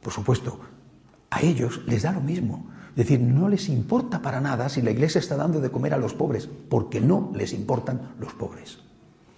Por 0.02 0.14
supuesto, 0.14 0.62
a 1.30 1.42
ellos 1.42 1.82
les 1.88 2.04
da 2.04 2.14
lo 2.14 2.22
mismo. 2.22 2.71
Es 2.92 2.98
decir, 2.98 3.22
no 3.22 3.48
les 3.48 3.70
importa 3.70 4.22
para 4.22 4.42
nada 4.42 4.68
si 4.68 4.82
la 4.82 4.92
Iglesia 4.92 5.20
está 5.20 5.38
dando 5.38 5.62
de 5.62 5.72
comer 5.72 5.94
a 5.94 5.98
los 5.98 6.14
pobres, 6.14 6.50
porque 6.70 7.00
no 7.00 7.32
les 7.34 7.54
importan 7.54 8.14
los 8.20 8.34
pobres. 8.34 8.80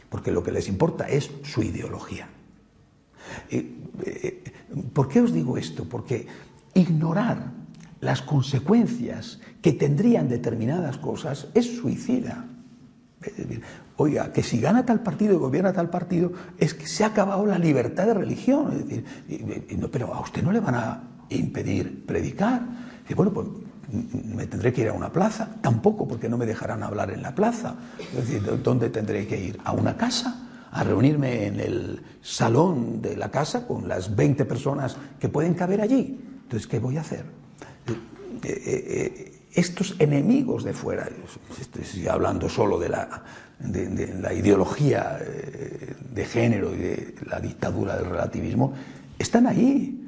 Porque 0.10 0.32
lo 0.32 0.44
que 0.44 0.52
les 0.52 0.68
importa 0.68 1.08
es 1.08 1.30
su 1.44 1.62
ideología. 1.62 2.28
Eh, 3.50 3.76
eh, 4.06 4.44
¿Por 4.92 5.08
qué 5.08 5.22
os 5.22 5.32
digo 5.32 5.58
esto? 5.58 5.86
Porque 5.86 6.26
ignorar 6.74 7.52
las 8.02 8.22
consecuencias 8.22 9.40
que 9.62 9.74
tendrían 9.74 10.28
determinadas 10.28 10.98
cosas 10.98 11.48
es 11.54 11.78
suicida. 11.78 12.48
oiga, 13.98 14.34
que 14.34 14.44
si 14.44 14.60
gana 14.60 14.86
tal 14.86 15.02
partido 15.02 15.34
y 15.34 15.38
gobierna 15.38 15.72
tal 15.72 15.90
partido, 15.90 16.34
es 16.58 16.74
que 16.74 16.88
se 16.88 17.04
ha 17.04 17.08
acabado 17.08 17.46
la 17.46 17.60
libertad 17.60 18.08
de 18.08 18.16
religión. 18.16 18.74
Es 18.74 18.88
decir, 18.88 19.06
pero 19.92 20.14
a 20.14 20.22
usted 20.22 20.44
no 20.44 20.52
le 20.52 20.60
van 20.60 20.76
a 20.76 21.04
impedir 21.30 22.06
predicar. 22.06 22.83
Y 23.08 23.14
bueno, 23.14 23.32
pues 23.34 23.48
me 24.36 24.48
tendré 24.48 24.74
que 24.74 24.82
ir 24.82 24.90
a 24.90 24.94
una 24.94 25.12
plaza, 25.12 25.50
tampoco 25.62 26.08
porque 26.08 26.30
no 26.30 26.38
me 26.38 26.46
dejarán 26.46 26.84
hablar 26.84 27.12
en 27.12 27.22
la 27.22 27.36
plaza. 27.36 27.76
Es 28.00 28.28
decir, 28.28 28.62
¿dónde 28.64 28.90
tendré 28.90 29.28
que 29.28 29.40
ir? 29.40 29.60
¿A 29.64 29.74
una 29.74 29.98
casa? 29.98 30.48
¿A 30.72 30.84
reunirme 30.84 31.46
en 31.46 31.60
el 31.60 32.02
salón 32.22 33.02
de 33.02 33.16
la 33.16 33.30
casa 33.30 33.68
con 33.68 33.88
las 33.88 34.16
20 34.16 34.46
personas 34.46 34.98
que 35.20 35.30
pueden 35.30 35.54
caber 35.54 35.82
allí? 35.82 36.20
Entonces, 36.44 36.68
¿qué 36.68 36.80
voy 36.80 36.98
a 36.98 37.02
hacer? 37.02 37.26
Eh, 37.88 37.94
eh, 38.44 39.40
estos 39.54 39.96
enemigos 40.00 40.64
de 40.64 40.74
fuera, 40.74 41.08
estoy 41.60 42.08
hablando 42.08 42.50
solo 42.50 42.80
de 42.80 42.90
la, 42.90 43.24
de, 43.60 44.16
la 44.20 44.34
ideología 44.34 45.20
eh, 45.22 45.96
de 46.12 46.26
género 46.26 46.74
y 46.74 46.78
de 46.80 47.16
la 47.28 47.40
dictadura 47.40 47.96
del 47.96 48.10
relativismo, 48.10 48.74
están 49.20 49.46
ahí. 49.46 50.03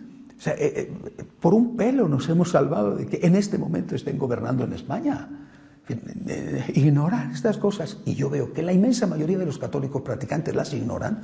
Por 1.39 1.53
un 1.53 1.75
pelo 1.77 2.07
nos 2.07 2.27
hemos 2.29 2.51
salvado 2.51 2.95
de 2.95 3.07
que 3.07 3.25
en 3.25 3.35
este 3.35 3.57
momento 3.57 3.95
estén 3.95 4.17
gobernando 4.17 4.63
en 4.63 4.73
España. 4.73 5.29
Ignoran 6.73 7.31
estas 7.31 7.57
cosas. 7.57 7.97
Y 8.05 8.15
yo 8.15 8.29
veo 8.29 8.53
que 8.53 8.63
la 8.63 8.73
inmensa 8.73 9.07
mayoría 9.07 9.37
de 9.37 9.45
los 9.45 9.59
católicos 9.59 10.01
practicantes 10.01 10.55
las 10.55 10.73
ignoran. 10.73 11.21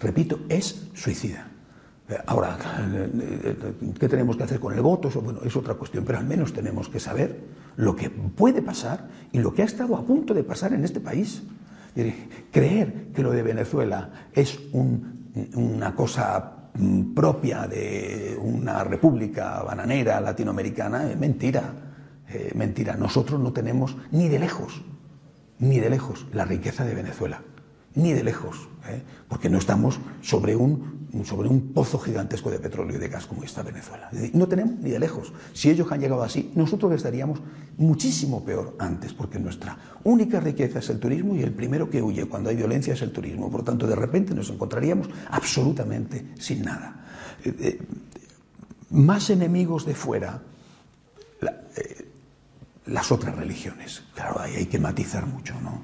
Repito, 0.00 0.40
es 0.48 0.88
suicida. 0.94 1.48
Ahora, 2.26 2.58
¿qué 3.98 4.08
tenemos 4.08 4.36
que 4.36 4.42
hacer 4.42 4.60
con 4.60 4.74
el 4.74 4.82
voto? 4.82 5.10
Es 5.44 5.56
otra 5.56 5.74
cuestión, 5.74 6.04
pero 6.04 6.18
al 6.18 6.26
menos 6.26 6.52
tenemos 6.52 6.88
que 6.88 7.00
saber 7.00 7.40
lo 7.76 7.96
que 7.96 8.10
puede 8.10 8.62
pasar 8.62 9.08
y 9.32 9.38
lo 9.38 9.54
que 9.54 9.62
ha 9.62 9.64
estado 9.64 9.96
a 9.96 10.04
punto 10.04 10.34
de 10.34 10.44
pasar 10.44 10.72
en 10.74 10.84
este 10.84 11.00
país. 11.00 11.42
Creer 12.50 13.08
que 13.14 13.22
lo 13.22 13.30
de 13.32 13.42
Venezuela 13.42 14.28
es 14.32 14.58
una 14.72 15.94
cosa 15.94 16.63
propia 17.14 17.66
de 17.66 18.38
una 18.40 18.82
república 18.84 19.62
bananera 19.62 20.20
latinoamericana 20.20 21.10
es 21.10 21.18
mentira. 21.18 21.62
Eh, 22.28 22.52
mentira. 22.54 22.96
Nosotros 22.96 23.40
no 23.40 23.52
tenemos 23.52 23.96
ni 24.10 24.28
de 24.28 24.38
lejos, 24.38 24.82
ni 25.58 25.78
de 25.78 25.90
lejos 25.90 26.26
la 26.32 26.44
riqueza 26.44 26.84
de 26.84 26.94
Venezuela, 26.94 27.42
ni 27.94 28.12
de 28.12 28.24
lejos, 28.24 28.68
¿eh? 28.88 29.02
porque 29.28 29.48
no 29.48 29.58
estamos 29.58 29.98
sobre 30.22 30.56
un 30.56 30.94
sobre 31.22 31.48
un 31.48 31.72
pozo 31.72 31.98
gigantesco 32.00 32.50
de 32.50 32.58
petróleo 32.58 32.96
y 32.96 32.98
de 32.98 33.08
gas 33.08 33.26
como 33.26 33.44
está 33.44 33.62
Venezuela. 33.62 34.10
No 34.32 34.48
tenemos 34.48 34.80
ni 34.80 34.90
de 34.90 34.98
lejos. 34.98 35.32
Si 35.52 35.70
ellos 35.70 35.86
han 35.92 36.00
llegado 36.00 36.24
así, 36.24 36.50
nosotros 36.56 36.92
estaríamos 36.92 37.40
muchísimo 37.76 38.44
peor 38.44 38.74
antes, 38.80 39.12
porque 39.12 39.38
nuestra 39.38 39.78
única 40.02 40.40
riqueza 40.40 40.80
es 40.80 40.90
el 40.90 40.98
turismo 40.98 41.36
y 41.36 41.42
el 41.42 41.52
primero 41.52 41.88
que 41.88 42.02
huye 42.02 42.26
cuando 42.26 42.50
hay 42.50 42.56
violencia 42.56 42.94
es 42.94 43.02
el 43.02 43.12
turismo. 43.12 43.48
Por 43.48 43.62
tanto, 43.62 43.86
de 43.86 43.94
repente 43.94 44.34
nos 44.34 44.50
encontraríamos 44.50 45.08
absolutamente 45.30 46.32
sin 46.40 46.62
nada. 46.62 47.04
Eh, 47.44 47.54
eh, 47.60 47.78
más 48.90 49.30
enemigos 49.30 49.86
de 49.86 49.94
fuera, 49.94 50.42
las 52.86 53.12
otras 53.12 53.36
religiones. 53.36 54.02
Claro, 54.14 54.40
ahí 54.40 54.56
hay 54.56 54.66
que 54.66 54.78
matizar 54.78 55.26
mucho, 55.26 55.54
¿no? 55.60 55.82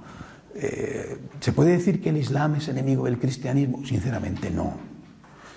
¿Se 0.55 1.53
puede 1.53 1.73
decir 1.73 2.01
que 2.01 2.11
el 2.11 2.17
Islam 2.17 2.57
es 2.57 2.69
enemigo 2.69 3.05
del 3.05 3.19
cristianismo? 3.19 3.85
Sinceramente 3.85 4.51
no. 4.51 4.75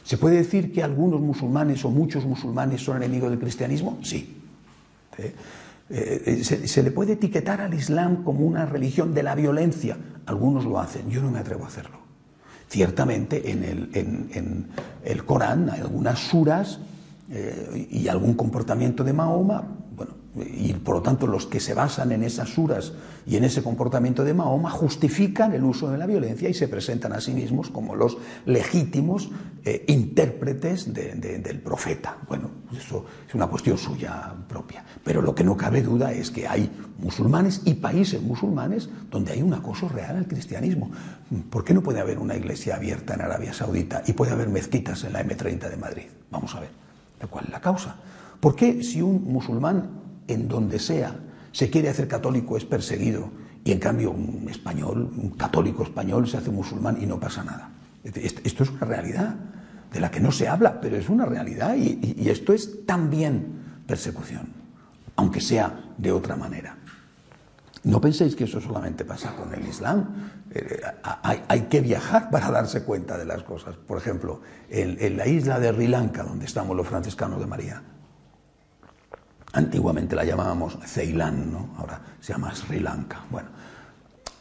¿Se 0.03 0.17
puede 0.17 0.35
decir 0.37 0.71
que 0.73 0.83
algunos 0.83 1.21
musulmanes 1.21 1.83
o 1.85 1.89
muchos 1.89 2.25
musulmanes 2.25 2.81
son 2.81 2.97
enemigos 2.97 3.29
del 3.29 3.39
cristianismo? 3.39 3.97
Sí. 4.03 4.37
Eh, 5.17 5.33
eh, 5.89 6.43
¿Se, 6.43 6.83
le 6.83 6.91
puede 6.91 7.13
etiquetar 7.13 7.61
al 7.61 7.73
Islam 7.73 8.23
como 8.23 8.45
una 8.45 8.65
religión 8.65 9.13
de 9.13 9.23
la 9.23 9.35
violencia? 9.35 9.97
Algunos 10.25 10.65
lo 10.65 10.79
hacen, 10.79 11.09
yo 11.09 11.21
no 11.21 11.31
me 11.31 11.39
atrevo 11.39 11.63
a 11.65 11.67
hacerlo. 11.67 11.97
Ciertamente 12.67 13.51
en 13.51 13.63
el, 15.03 15.25
Corán 15.25 15.69
hay 15.69 15.81
algunas 15.81 16.19
suras 16.19 16.79
eh, 17.29 17.87
y 17.91 18.07
algún 18.07 18.33
comportamiento 18.33 19.03
de 19.03 19.13
Mahoma, 19.13 19.67
y 20.35 20.73
por 20.73 20.95
lo 20.95 21.01
tanto 21.01 21.27
los 21.27 21.45
que 21.45 21.59
se 21.59 21.75
basan 21.75 22.11
en 22.11 22.23
esas 22.23 22.49
suras 22.49 22.93
y 23.25 23.35
en 23.35 23.43
ese 23.43 23.61
comportamiento 23.61 24.23
de 24.23 24.33
Mahoma 24.33 24.71
justifican 24.71 25.53
el 25.53 25.63
uso 25.63 25.91
de 25.91 25.97
la 25.97 26.07
violencia 26.07 26.49
y 26.49 26.55
se 26.55 26.67
presentan 26.67 27.13
a 27.13 27.21
sí 27.21 27.33
mismos 27.33 27.69
como 27.69 27.95
los 27.95 28.17
legítimos 28.45 29.29
eh, 29.63 29.85
intérpretes 29.87 30.91
del 30.91 31.59
profeta. 31.59 32.17
Bueno, 32.27 32.49
eso 32.75 33.05
es 33.27 33.35
una 33.35 33.47
cuestión 33.47 33.77
suya 33.77 34.33
propia. 34.49 34.83
Pero 35.03 35.21
lo 35.21 35.35
que 35.35 35.43
no 35.43 35.55
cabe 35.55 35.83
duda 35.83 36.11
es 36.11 36.31
que 36.31 36.47
hay 36.47 36.69
musulmanes 36.97 37.61
y 37.65 37.75
países 37.75 38.21
musulmanes 38.21 38.89
donde 39.11 39.33
hay 39.33 39.41
un 39.43 39.53
acoso 39.53 39.87
real 39.87 40.17
al 40.17 40.27
cristianismo. 40.27 40.91
¿Por 41.51 41.63
qué 41.63 41.75
no 41.75 41.83
puede 41.83 41.99
haber 41.99 42.17
una 42.17 42.35
iglesia 42.35 42.75
abierta 42.75 43.13
en 43.13 43.21
Arabia 43.21 43.53
Saudita 43.53 44.03
y 44.07 44.13
puede 44.13 44.31
haber 44.31 44.49
mezquitas 44.49 45.03
en 45.03 45.13
la 45.13 45.23
M30 45.23 45.69
de 45.69 45.77
Madrid? 45.77 46.05
Vamos 46.31 46.55
a 46.55 46.59
ver. 46.59 46.69
¿Cuál 47.29 47.45
es 47.45 47.51
la 47.51 47.61
causa? 47.61 47.95
¿Por 48.41 48.55
qué 48.55 48.83
si 48.83 49.01
un 49.01 49.23
musulmán 49.31 50.02
en 50.27 50.47
donde 50.47 50.79
sea, 50.79 51.15
se 51.51 51.69
quiere 51.69 51.89
hacer 51.89 52.07
católico 52.07 52.57
es 52.57 52.65
perseguido 52.65 53.29
y 53.63 53.71
en 53.71 53.79
cambio 53.79 54.11
un 54.11 54.47
español, 54.49 55.11
un 55.15 55.31
católico 55.31 55.83
español 55.83 56.27
se 56.27 56.37
hace 56.37 56.51
musulmán 56.51 56.97
y 57.01 57.05
no 57.05 57.19
pasa 57.19 57.43
nada. 57.43 57.71
Esto 58.03 58.63
es 58.63 58.69
una 58.69 58.85
realidad 58.85 59.35
de 59.91 59.99
la 59.99 60.11
que 60.11 60.19
no 60.19 60.31
se 60.31 60.47
habla, 60.47 60.81
pero 60.81 60.97
es 60.97 61.07
una 61.07 61.25
realidad 61.25 61.75
y, 61.75 62.27
esto 62.29 62.51
es 62.51 62.85
también 62.85 63.83
persecución, 63.87 64.49
aunque 65.15 65.39
sea 65.39 65.93
de 65.97 66.11
otra 66.11 66.35
manera. 66.35 66.77
No 67.83 68.01
penséis 68.01 68.35
que 68.35 68.45
eso 68.45 68.59
solamente 68.59 69.05
pasa 69.05 69.35
con 69.35 69.53
el 69.53 69.67
Islam. 69.67 70.31
Eh, 70.51 70.81
hay, 71.47 71.61
que 71.63 71.81
viajar 71.81 72.29
para 72.29 72.49
darse 72.49 72.83
cuenta 72.83 73.17
de 73.17 73.25
las 73.25 73.43
cosas. 73.43 73.75
Por 73.75 73.97
ejemplo, 73.97 74.41
en 74.69 75.17
la 75.17 75.27
isla 75.27 75.59
de 75.59 75.71
Sri 75.73 75.87
Lanka, 75.87 76.23
donde 76.23 76.45
estamos 76.45 76.77
los 76.77 76.87
franciscanos 76.87 77.41
de 77.41 77.45
María, 77.45 77.83
Antiguamente 79.53 80.15
la 80.15 80.25
llamábamos 80.25 80.79
Ceilán, 80.83 81.51
¿no? 81.51 81.69
ahora 81.77 82.01
se 82.19 82.33
llama 82.33 82.53
Sri 82.55 82.79
Lanka. 82.79 83.23
Bueno, 83.29 83.49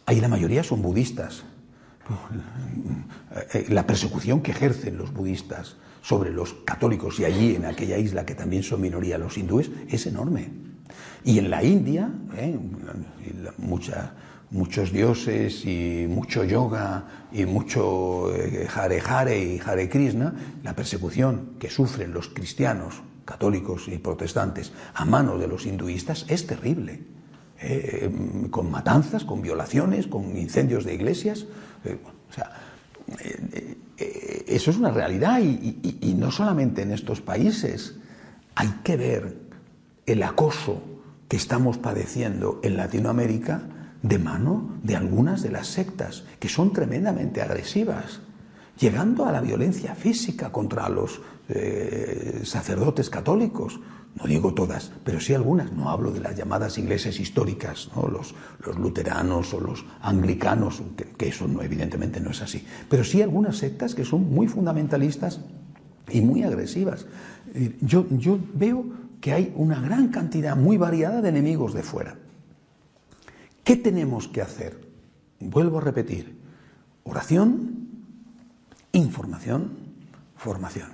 ahí 0.07 0.21
la 0.21 0.29
mayoría 0.29 0.65
son 0.65 0.81
budistas. 0.81 1.45
Eh, 3.53 3.67
la 3.69 3.87
persecución 3.87 4.41
que 4.41 4.53
ejercen 4.53 4.97
los 4.97 5.13
budistas 5.13 5.77
sobre 6.01 6.31
los 6.31 6.55
católicos 6.65 7.21
y 7.21 7.27
allí 7.27 7.55
en 7.55 7.67
aquella 7.67 7.99
isla 7.99 8.25
que 8.25 8.35
también 8.35 8.63
son 8.63 8.81
minoría 8.81 9.19
los 9.19 9.37
hindúes 9.37 9.71
es 9.89 10.07
enorme. 10.07 10.51
Y 11.25 11.39
en 11.39 11.51
la 11.51 11.63
India, 11.63 12.11
¿eh? 12.35 12.59
muchos 14.51 14.93
dioses 14.93 15.65
y 15.67 16.07
mucho 16.09 16.43
yoga 16.43 17.29
y 17.33 17.45
mucho 17.45 18.35
eh, 18.35 18.67
Hare 18.75 19.03
Hare 19.07 19.39
y 19.39 19.61
Hare 19.65 19.91
Krishna, 19.91 20.35
la 20.63 20.75
persecución 20.75 21.57
que 21.59 21.69
sufren 21.69 22.15
los 22.15 22.29
cristianos 22.29 23.03
católicos 23.25 23.89
y 23.89 23.99
protestantes 23.99 24.73
a 24.95 25.05
manos 25.05 25.41
de 25.41 25.49
los 25.49 25.67
hinduistas 25.67 26.25
es 26.29 26.47
terrible. 26.47 27.01
Eh, 27.65 28.11
con 28.51 28.73
matanzas, 28.73 29.25
con 29.25 29.41
violaciones, 29.41 30.09
con 30.09 30.37
incendios 30.37 30.85
de 30.85 30.95
iglesias. 30.95 31.47
Eh, 31.85 31.97
o 32.29 32.33
sea, 32.33 32.51
eh, 33.21 33.77
eso 34.49 34.73
es 34.73 34.77
una 34.77 34.91
realidad 34.91 35.41
y, 35.41 36.15
no 36.19 36.33
solamente 36.33 36.83
en 36.83 36.91
estos 36.91 37.21
países. 37.21 37.95
Hay 38.57 38.69
que 38.83 38.97
ver 38.97 39.39
el 40.07 40.23
acoso 40.25 40.83
que 41.29 41.37
estamos 41.37 41.79
padeciendo 41.79 42.61
en 42.65 42.77
Latinoamérica 42.77 43.63
de 44.03 44.19
mano 44.19 44.79
de 44.83 44.97
algunas 44.97 45.43
de 45.43 45.53
las 45.53 45.69
sectas, 45.69 46.25
que 46.41 46.49
son 46.49 46.73
tremendamente 46.73 47.41
agresivas, 47.41 48.21
llegando 48.79 49.27
a 49.27 49.33
la 49.33 49.41
violencia 49.41 49.95
física 49.95 50.51
contra 50.51 50.89
los 50.89 51.21
eh, 51.49 52.41
sacerdotes 52.45 53.11
católicos, 53.11 53.81
no 54.15 54.27
digo 54.27 54.53
todas, 54.53 54.93
pero 55.05 55.21
sí 55.21 55.33
algunas, 55.33 55.73
no 55.73 55.89
hablo 55.89 56.11
de 56.11 56.21
las 56.21 56.37
llamadas 56.37 56.77
iglesias 56.79 57.19
históricas, 57.19 57.89
los, 58.11 58.35
luteranos 58.79 59.55
o 59.55 59.61
los 59.61 59.85
anglicanos, 60.03 60.83
que, 61.17 61.29
eso 61.29 61.49
no, 61.49 61.63
evidentemente 61.63 62.21
no 62.21 62.31
es 62.31 62.43
así, 62.43 62.67
pero 62.89 63.05
sí 63.05 63.23
algunas 63.23 63.57
sectas 63.57 63.95
que 63.95 64.05
son 64.05 64.31
muy 64.31 64.49
fundamentalistas 64.49 65.41
y 66.11 66.21
muy 66.21 66.43
agresivas. 66.43 67.07
Yo 67.81 68.07
veo 68.55 68.85
que 69.23 69.33
hay 69.33 69.53
una 69.57 69.81
gran 69.81 70.09
cantidad 70.09 70.57
muy 70.57 70.77
variada 70.77 71.23
de 71.23 71.31
enemigos 71.31 71.73
de 71.73 71.83
fuera. 71.83 72.17
¿Qué 73.65 73.77
tenemos 73.77 74.29
que 74.29 74.43
hacer? 74.43 74.81
Vuelvo 75.39 75.79
a 75.79 75.83
repetir, 75.83 76.37
oración, 77.05 77.82
información, 78.93 79.73
formación. 80.37 80.91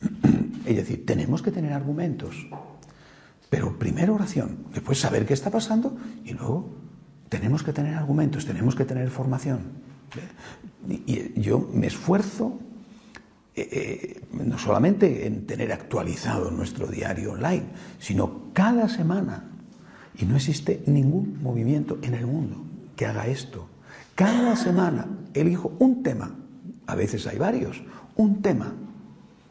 Es 0.66 0.76
decir, 0.76 1.06
tenemos 1.06 1.42
que 1.42 1.50
tener 1.50 1.72
argumentos, 1.72 2.46
pero 3.48 3.78
primero 3.78 4.14
oración, 4.14 4.66
después 4.72 5.00
saber 5.00 5.26
qué 5.26 5.34
está 5.34 5.50
pasando 5.50 5.96
y 6.24 6.34
luego 6.34 6.68
tenemos 7.28 7.62
que 7.62 7.72
tener 7.72 7.94
argumentos, 7.94 8.44
tenemos 8.44 8.76
que 8.76 8.84
tener 8.84 9.10
formación. 9.10 9.60
Y 11.06 11.40
yo 11.40 11.68
me 11.72 11.86
esfuerzo 11.86 12.58
eh, 13.60 13.68
eh, 13.72 14.20
no 14.32 14.58
solamente 14.58 15.26
en 15.26 15.46
tener 15.46 15.72
actualizado 15.72 16.50
nuestro 16.50 16.86
diario 16.86 17.32
online, 17.32 17.64
sino 17.98 18.52
cada 18.52 18.88
semana. 18.88 19.50
Y 20.18 20.24
no 20.24 20.36
existe 20.36 20.82
ningún 20.86 21.42
movimiento 21.42 21.98
en 22.02 22.14
el 22.14 22.26
mundo 22.26 22.64
que 22.96 23.06
haga 23.06 23.26
esto. 23.26 23.68
Cada 24.14 24.54
semana 24.56 25.08
elijo 25.34 25.72
un 25.78 26.02
tema, 26.02 26.34
a 26.90 26.94
veces 26.94 27.26
hay 27.26 27.38
varios, 27.38 27.82
un 28.16 28.42
tema, 28.42 28.72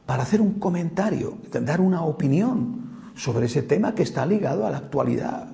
para 0.06 0.24
hacer 0.24 0.42
un 0.42 0.54
comentario, 0.54 1.38
dar 1.52 1.82
una 1.82 2.04
opinión 2.04 3.12
sobre 3.16 3.46
ese 3.46 3.64
tema 3.64 3.94
que 3.94 4.04
está 4.04 4.26
ligado 4.26 4.66
a 4.66 4.72
la 4.72 4.78
actualidad, 4.78 5.50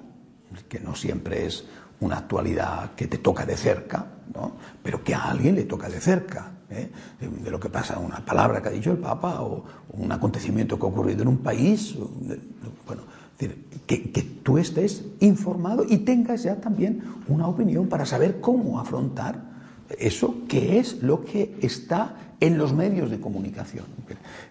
que 0.70 0.80
no 0.80 0.96
siempre 0.96 1.46
es 1.46 1.66
una 2.00 2.18
actualidad 2.18 2.92
que 2.96 3.08
te 3.08 3.18
toca 3.18 3.46
de 3.46 3.58
cerca, 3.58 4.06
pero 4.82 5.04
que 5.04 5.14
a 5.14 5.24
alguien 5.26 5.56
le 5.56 5.64
toca 5.64 5.90
de 5.90 6.00
cerca. 6.00 6.52
¿eh? 6.70 6.90
de 7.20 7.52
lo 7.52 7.60
que 7.60 7.70
pasa, 7.70 8.00
una 8.00 8.26
palabra 8.26 8.62
que 8.62 8.70
ha 8.70 8.72
dicho 8.72 8.92
el 8.92 8.98
Papa 8.98 9.42
o, 9.42 9.64
un 9.94 10.12
acontecimiento 10.12 10.78
que 10.78 10.86
ha 10.86 10.90
ocurrido 10.90 11.22
en 11.22 11.28
un 11.28 11.38
país. 11.38 11.96
bueno, 12.88 13.04
que, 13.38 14.12
que, 14.12 14.22
tú 14.44 14.58
estés 14.58 15.04
informado 15.20 15.86
y 15.88 16.00
tengas 16.00 16.44
ya 16.44 16.56
también 16.56 17.04
una 17.28 17.48
opinión 17.48 17.88
para 17.88 18.06
saber 18.06 18.40
cómo 18.40 18.80
afrontar 18.80 19.55
eso 20.00 20.48
que 20.48 20.80
es 20.80 21.02
lo 21.04 21.24
que 21.24 21.58
está 21.62 22.16
en 22.40 22.58
los 22.58 22.74
medios 22.74 23.10
de 23.10 23.20
comunicación. 23.20 23.86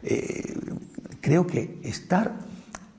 Eh, 0.03 0.55
creo 1.21 1.47
que 1.47 1.81
estar 1.83 2.37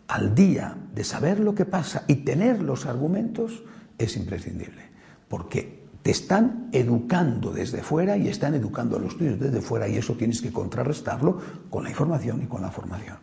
al 0.07 0.36
día 0.36 0.77
de 0.93 1.03
saber 1.03 1.39
lo 1.39 1.55
que 1.55 1.65
pasa 1.65 2.03
y 2.07 2.15
tener 2.17 2.61
los 2.61 2.86
argumentos 2.86 3.63
es 3.97 4.17
imprescindible, 4.17 4.83
porque 5.27 5.86
te 6.03 6.11
están 6.11 6.69
educando 6.71 7.51
desde 7.51 7.81
fuera 7.81 8.15
y 8.17 8.27
están 8.27 8.53
educando 8.53 8.97
a 8.97 8.99
los 8.99 9.17
tuyos 9.17 9.39
desde 9.39 9.61
fuera 9.61 9.88
y 9.88 9.97
eso 9.97 10.13
tienes 10.13 10.41
que 10.41 10.51
contrarrestarlo 10.51 11.41
con 11.69 11.83
la 11.83 11.89
información 11.89 12.43
y 12.43 12.45
con 12.45 12.61
la 12.61 12.69
formación. 12.69 13.17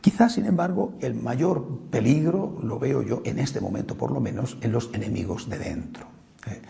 Quizás, 0.00 0.32
sin 0.32 0.46
embargo, 0.46 0.94
el 1.00 1.14
mayor 1.14 1.80
peligro 1.90 2.58
lo 2.62 2.78
veo 2.78 3.02
yo 3.02 3.20
en 3.26 3.38
este 3.38 3.60
momento, 3.60 3.98
por 3.98 4.12
lo 4.12 4.20
menos, 4.20 4.56
en 4.62 4.72
los 4.72 4.88
enemigos 4.94 5.50
de 5.50 5.58
dentro. 5.58 6.06
¿eh? 6.46 6.62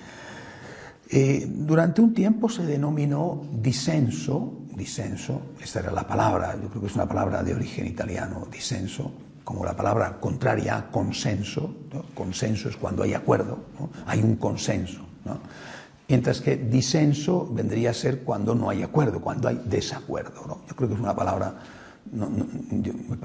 Eh, 1.11 1.47
durante 1.49 2.01
un 2.01 2.15
tiempo 2.15 2.49
se 2.49 2.65
denominó 2.65 3.43
disenso, 3.53 4.65
disenso, 4.75 5.41
esta 5.63 5.81
era 5.81 5.93
la 5.93 6.07
palabra, 6.07 6.57
yo 6.61 6.69
creo 6.69 6.83
que 6.83 6.89
es 6.89 6.95
una 6.95 7.07
palabra 7.07 7.43
de 7.43 7.55
origen 7.55 7.87
italiano, 7.87 8.49
disenso, 8.51 9.13
como 9.45 9.65
la 9.65 9.77
palabra 9.77 10.19
contraria 10.19 10.89
consenso, 10.91 11.75
consenso 12.15 12.69
es 12.71 12.77
cuando 12.77 13.03
hay 13.03 13.13
acuerdo, 13.13 13.59
hay 14.07 14.23
un 14.23 14.37
consenso, 14.37 15.07
mientras 16.09 16.41
que 16.41 16.57
disenso 16.57 17.47
vendría 17.53 17.91
a 17.91 17.95
ser 17.95 18.23
cuando 18.23 18.55
no 18.55 18.71
hay 18.71 18.83
acuerdo, 18.83 19.21
cuando 19.21 19.49
hay 19.49 19.61
desacuerdo. 19.67 20.63
Yo 20.67 20.75
creo 20.75 20.89
que 20.89 20.95
es 20.95 21.01
una 21.01 21.15
palabra, 21.15 21.55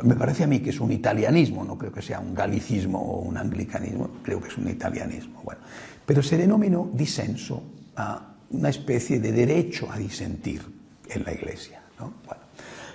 me 0.04 0.16
parece 0.16 0.44
a 0.44 0.48
mí 0.48 0.60
que 0.60 0.72
es 0.72 0.80
un 0.82 0.92
italianismo, 0.92 1.64
no 1.64 1.78
creo 1.78 1.94
que 1.94 2.02
sea 2.02 2.20
un 2.20 2.36
galicismo 2.36 3.00
o 3.00 3.22
un 3.22 3.38
anglicanismo, 3.38 4.10
creo 4.22 4.42
que 4.42 4.50
es 4.50 4.58
un 4.58 4.68
italianismo. 4.68 5.42
Bueno, 5.44 5.62
pero 6.10 6.24
se 6.24 6.38
denominó 6.38 6.90
disenso 6.92 7.62
a 7.96 8.34
una 8.50 8.70
especie 8.70 9.20
de 9.20 9.32
derecho 9.32 9.92
a 9.92 9.96
disentir 9.96 10.60
en 11.08 11.24
la 11.24 11.32
Iglesia. 11.32 11.84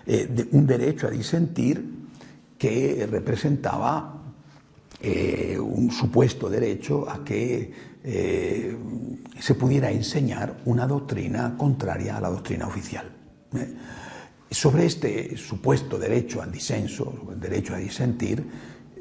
Eh, 0.04 0.48
un 0.50 0.66
derecho 0.66 1.06
a 1.06 1.10
disentir 1.10 2.08
que 2.58 3.06
representaba 3.08 4.20
eh, 5.00 5.56
un 5.56 5.92
supuesto 5.92 6.50
derecho 6.50 7.08
a 7.08 7.22
que 7.22 7.72
eh, 8.02 8.76
se 9.38 9.54
pudiera 9.54 9.92
enseñar 9.92 10.62
una 10.64 10.84
doctrina 10.84 11.54
contraria 11.56 12.16
a 12.16 12.20
la 12.20 12.30
doctrina 12.30 12.66
oficial. 12.66 13.08
Sobre 14.50 14.86
este 14.86 15.36
supuesto 15.36 16.00
derecho 16.00 16.42
al 16.42 16.50
disenso, 16.50 17.28
el 17.30 17.38
derecho 17.38 17.76
a 17.76 17.78
disentir, 17.78 18.44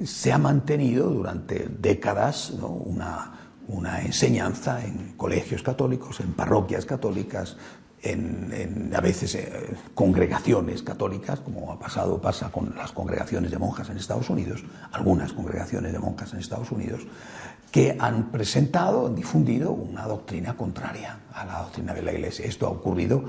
se 0.05 0.32
ha 0.32 0.38
mantenido 0.38 1.09
durante 1.09 1.68
décadas 1.68 2.51
una, 2.51 3.42
una 3.68 4.01
enseñanza 4.01 4.84
en 4.84 5.14
colegios 5.18 5.64
católicos, 5.64 6.20
en 6.20 6.34
parroquias 6.34 6.86
católicas, 6.86 7.57
en, 8.03 8.91
a 8.93 8.99
veces 8.99 9.36
eh, 9.36 9.76
congregaciones 9.93 10.84
católicas, 10.84 11.39
como 11.39 11.72
ha 11.72 11.80
pasado, 11.80 12.22
pasa 12.22 12.51
con 12.51 12.76
las 12.76 12.91
congregaciones 12.91 13.49
de 13.51 13.57
monjas 13.57 13.89
en 13.89 13.97
Estados 13.97 14.30
Unidos, 14.30 14.64
algunas 14.91 15.32
congregaciones 15.32 15.93
de 15.93 15.99
monjas 15.99 16.34
en 16.34 16.39
Estados 16.39 16.72
Unidos, 16.72 17.01
que 17.72 17.95
han 17.97 18.30
presentado, 18.30 19.07
han 19.07 19.16
difundido 19.16 19.72
una 19.72 20.05
doctrina 20.05 20.55
contraria 20.55 21.20
a 21.34 21.45
la 21.45 21.59
doctrina 21.59 21.93
de 21.93 22.03
la 22.03 22.11
Iglesia. 22.11 22.45
Esto 22.45 22.68
ha 22.68 22.72
ocurrido 22.72 23.24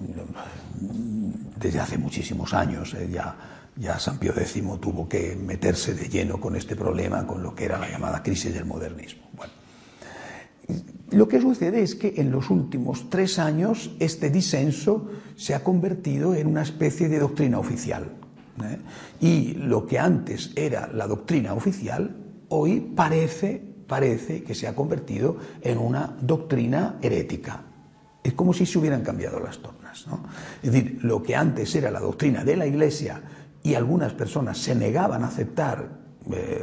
mm, 0.00 1.58
desde 1.60 1.78
hace 1.78 1.98
muchísimos 1.98 2.54
años. 2.54 2.94
Eh, 2.94 3.08
ya, 3.12 3.36
ya 3.76 3.98
San 3.98 4.18
Pío 4.18 4.32
X 4.32 4.62
tuvo 4.80 5.08
que 5.08 5.36
meterse 5.36 5.94
de 5.94 6.08
lleno 6.08 6.40
con 6.40 6.56
este 6.56 6.74
problema, 6.74 7.26
con 7.26 7.42
lo 7.42 7.54
que 7.54 7.66
era 7.66 7.78
la 7.78 7.88
llamada 7.88 8.22
crisis 8.22 8.52
del 8.52 8.64
modernismo. 8.64 9.28
Bueno, 9.34 9.52
lo 11.10 11.26
que 11.26 11.40
sucede 11.40 11.82
es 11.82 11.94
que 11.94 12.14
en 12.16 12.30
los 12.30 12.50
últimos 12.50 13.08
tres 13.08 13.38
años 13.38 13.90
este 13.98 14.30
disenso 14.30 15.08
se 15.36 15.54
ha 15.54 15.64
convertido 15.64 16.34
en 16.34 16.46
una 16.46 16.62
especie 16.62 17.08
de 17.08 17.18
doctrina 17.18 17.58
oficial. 17.58 18.12
¿eh? 18.62 18.78
Y 19.20 19.54
lo 19.54 19.86
que 19.86 19.98
antes 19.98 20.52
era 20.54 20.90
la 20.92 21.06
doctrina 21.06 21.54
oficial, 21.54 22.14
hoy 22.48 22.80
parece, 22.80 23.62
parece 23.86 24.42
que 24.42 24.54
se 24.54 24.68
ha 24.68 24.74
convertido 24.74 25.38
en 25.62 25.78
una 25.78 26.16
doctrina 26.20 26.98
herética. 27.00 27.62
Es 28.22 28.34
como 28.34 28.52
si 28.52 28.66
se 28.66 28.78
hubieran 28.78 29.02
cambiado 29.02 29.40
las 29.40 29.58
tornas. 29.58 30.06
Es 30.62 30.72
decir, 30.72 30.98
lo 31.02 31.22
que 31.22 31.34
antes 31.34 31.74
era 31.74 31.90
la 31.90 32.00
doctrina 32.00 32.44
de 32.44 32.56
la 32.56 32.66
Iglesia 32.66 33.22
y 33.62 33.74
algunas 33.74 34.12
personas 34.12 34.58
se 34.58 34.74
negaban 34.74 35.22
a 35.22 35.28
aceptar 35.28 35.88
eh, 36.30 36.62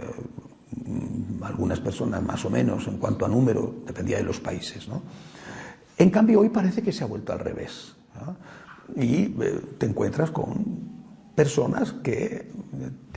algunas 1.41 1.79
personas 1.79 2.21
más 2.23 2.45
o 2.45 2.49
menos 2.49 2.87
en 2.87 2.97
cuanto 2.97 3.25
a 3.25 3.29
número, 3.29 3.75
dependía 3.85 4.17
de 4.17 4.23
los 4.23 4.39
países. 4.39 4.87
¿no? 4.87 5.01
En 5.97 6.09
cambio, 6.09 6.41
hoy 6.41 6.49
parece 6.49 6.81
que 6.81 6.91
se 6.91 7.03
ha 7.03 7.07
vuelto 7.07 7.33
al 7.33 7.39
revés. 7.39 7.95
Y 8.95 9.33
eh, 9.41 9.61
te 9.77 9.85
encuentras 9.85 10.31
con 10.31 10.63
personas 11.33 11.91
que 11.91 12.25
eh, 12.25 12.49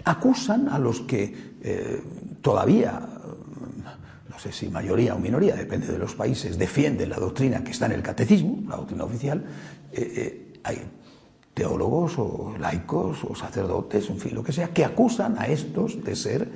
acusan 0.05 0.69
a 0.69 0.79
los 0.79 1.01
que 1.03 1.57
eh, 1.63 2.03
todavía, 2.41 3.01
no 4.29 4.39
sé 4.39 4.53
si 4.53 4.69
mayoría 4.69 5.15
o 5.15 5.19
minoría, 5.19 5.55
depende 5.55 5.87
de 5.89 5.99
los 5.99 6.15
países, 6.15 6.59
defienden 6.59 7.11
la 7.11 7.17
doctrina 7.17 7.63
que 7.63 7.73
está 7.73 7.87
en 7.87 7.93
el 7.93 8.03
catecismo, 8.03 8.63
la 8.69 8.77
doctrina 8.77 9.05
oficial. 9.05 9.45
hay 10.65 10.83
teólogos 11.55 12.19
o 12.19 12.55
laicos 12.59 13.25
o 13.25 13.35
sacerdotes, 13.35 14.09
en 14.11 14.19
fin, 14.19 14.35
lo 14.35 14.43
que 14.43 14.53
sea, 14.53 14.73
que 14.73 14.85
acusan 14.85 15.37
a 15.39 15.47
estos 15.47 16.03
de 16.05 16.15
ser 16.15 16.49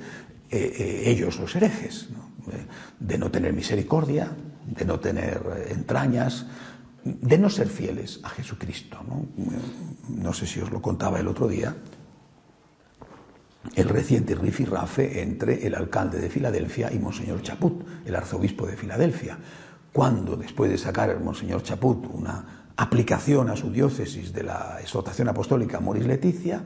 eh, 0.55 0.71
eh, 0.77 1.09
ellos 1.09 1.39
los 1.39 1.55
herejes, 1.55 2.09
eh, 2.51 2.65
de 2.99 3.17
no 3.17 3.31
tener 3.31 3.53
misericordia, 3.53 4.29
de 4.67 4.85
no 4.85 4.99
tener 4.99 5.41
entrañas, 5.69 6.45
de 7.03 7.39
no 7.39 7.49
ser 7.49 7.67
fieles 7.69 8.19
a 8.21 8.29
Jesucristo. 8.29 8.99
¿no? 10.09 10.31
sé 10.31 10.45
si 10.45 10.59
os 10.59 10.69
lo 10.71 10.79
contaba 10.79 11.19
el 11.19 11.27
otro 11.27 11.47
día, 11.47 11.75
el 13.73 13.89
reciente 13.89 14.35
rifirrafe 14.35 15.23
entre 15.23 15.65
el 15.65 15.73
alcalde 15.73 16.19
de 16.19 16.29
Filadelfia 16.29 16.93
y 16.93 16.99
Monseñor 16.99 17.41
Chaput, 17.41 17.83
el 18.05 18.15
arzobispo 18.15 18.67
de 18.67 18.77
Filadelfia, 18.77 19.39
cuando 19.91 20.35
después 20.35 20.69
de 20.69 20.77
sacar 20.77 21.09
el 21.09 21.19
Monseñor 21.19 21.63
Chaput 21.63 22.05
una 22.13 22.69
aplicación 22.77 23.49
a 23.49 23.55
su 23.55 23.71
diócesis 23.71 24.31
de 24.31 24.43
la 24.43 24.77
exhortación 24.79 25.29
apostólica 25.29 25.79
Moris 25.79 26.05
Leticia, 26.05 26.63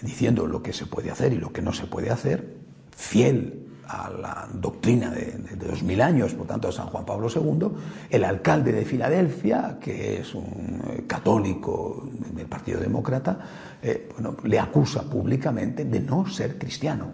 diciendo 0.00 0.46
lo 0.46 0.62
que 0.62 0.72
se 0.72 0.86
puede 0.86 1.10
hacer 1.10 1.32
y 1.32 1.38
lo 1.38 1.52
que 1.52 1.60
no 1.60 1.72
se 1.72 1.86
puede 1.86 2.10
hacer, 2.10 2.69
fiel 3.00 3.66
a 3.88 4.08
la 4.10 4.48
doctrina 4.52 5.10
de, 5.10 5.56
dos 5.56 5.82
mil 5.82 6.00
años, 6.00 6.34
por 6.34 6.46
tanto, 6.46 6.68
de 6.68 6.74
San 6.74 6.86
Juan 6.86 7.04
Pablo 7.04 7.28
II, 7.34 7.68
el 8.10 8.24
alcalde 8.24 8.72
de 8.72 8.84
Filadelfia, 8.84 9.78
que 9.80 10.20
es 10.20 10.34
un 10.34 10.80
eh, 10.86 11.04
católico 11.06 12.08
del 12.34 12.46
Partido 12.46 12.78
Demócrata, 12.78 13.38
eh, 13.82 14.08
bueno, 14.12 14.36
le 14.44 14.60
acusa 14.60 15.02
públicamente 15.02 15.86
de 15.86 16.00
no 16.00 16.28
ser 16.28 16.56
cristiano. 16.58 17.10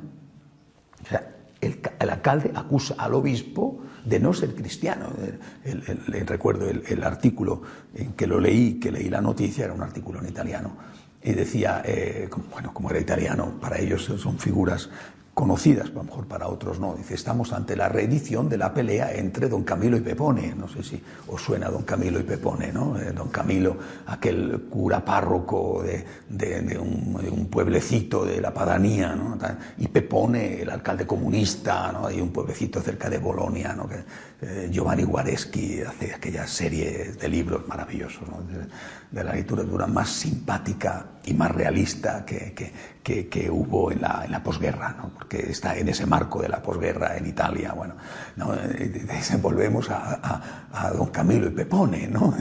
O 1.03 1.09
sea, 1.09 1.35
el, 1.61 1.81
alcalde 2.11 2.51
acusa 2.55 2.95
al 2.99 3.15
obispo 3.15 3.81
de 4.05 4.21
no 4.21 4.35
ser 4.35 4.55
cristiano. 4.55 5.07
recuerdo 6.27 6.69
el, 6.69 7.03
artículo 7.03 7.63
en 7.95 8.13
que 8.13 8.27
lo 8.27 8.39
leí, 8.39 8.75
que 8.75 8.93
leí 8.93 9.09
la 9.09 9.21
noticia, 9.21 9.65
era 9.65 9.73
un 9.73 9.83
artículo 9.83 10.21
en 10.21 10.29
italiano, 10.29 10.77
y 11.23 11.33
decía, 11.33 11.83
eh, 11.85 12.29
bueno, 12.53 12.75
como 12.75 12.91
era 12.91 13.01
italiano, 13.01 13.55
para 13.61 13.79
ellos 13.79 14.05
son 14.05 14.39
figuras 14.39 14.91
conocidas, 15.37 15.91
a 15.91 15.93
lo 15.93 16.03
mejor 16.03 16.25
para 16.25 16.49
otros 16.49 16.81
no. 16.81 16.95
Dice, 16.95 17.13
estamos 17.13 17.53
ante 17.53 17.77
la 17.77 17.91
reedición 17.91 18.49
de 18.49 18.57
la 18.57 18.73
pelea 18.73 19.13
entre 19.13 19.51
don 19.51 19.65
Camilo 19.65 19.99
y 19.99 20.01
Pepone. 20.01 20.55
No 20.55 20.67
sé 20.67 20.83
si 20.83 21.03
os 21.29 21.43
suena 21.43 21.69
don 21.69 21.83
Camilo 21.83 22.19
y 22.19 22.23
Pepone, 22.23 22.73
¿no? 22.73 22.99
Eh, 22.99 23.13
don 23.13 23.29
Camilo, 23.29 23.77
aquel 24.07 24.63
cura 24.71 25.05
párroco 25.05 25.83
de, 25.83 26.79
un, 26.79 27.49
pueblecito 27.51 28.25
de 28.25 28.41
la 28.41 28.55
Padanía, 28.55 29.15
¿no? 29.15 29.37
Y 29.77 29.89
Pepone, 29.89 30.63
el 30.63 30.71
alcalde 30.71 31.07
comunista, 31.07 31.93
¿no? 31.93 32.07
Hay 32.07 32.19
un 32.19 32.31
pueblecito 32.31 32.81
cerca 32.81 33.11
de 33.11 33.19
Bolonia, 33.19 33.75
¿no? 33.75 33.87
Eh, 34.43 34.69
Giovanni 34.71 35.03
Guareschi 35.03 35.81
hace 35.81 36.13
aquella 36.13 36.47
serie 36.47 37.13
de 37.13 37.29
libros 37.29 37.67
maravillosos, 37.67 38.29
de, 39.11 39.25
la 39.25 39.33
literatura 39.33 39.87
más 39.87 40.11
simpática 40.11 41.07
y 41.25 41.33
más 41.33 41.51
realista 41.53 42.27
que, 42.27 42.53
que, 43.03 43.51
hubo 43.51 43.91
en 43.91 44.03
la, 44.03 44.23
en 44.27 44.33
la 44.33 44.43
posguerra, 44.43 44.95
¿no? 44.99 45.09
porque 45.15 45.51
está 45.51 45.77
en 45.79 45.89
ese 45.89 46.05
marco 46.05 46.43
de 46.43 46.51
la 46.51 46.61
posguerra 46.61 47.17
en 47.17 47.27
Italia. 47.27 47.73
Bueno, 47.73 47.95
¿no? 48.37 48.53
volvemos 49.41 49.89
a, 49.91 50.43
a, 50.71 50.91
don 50.91 51.07
Camilo 51.07 51.47
y 51.47 51.51
Pepone. 51.51 52.09
¿no? 52.09 52.35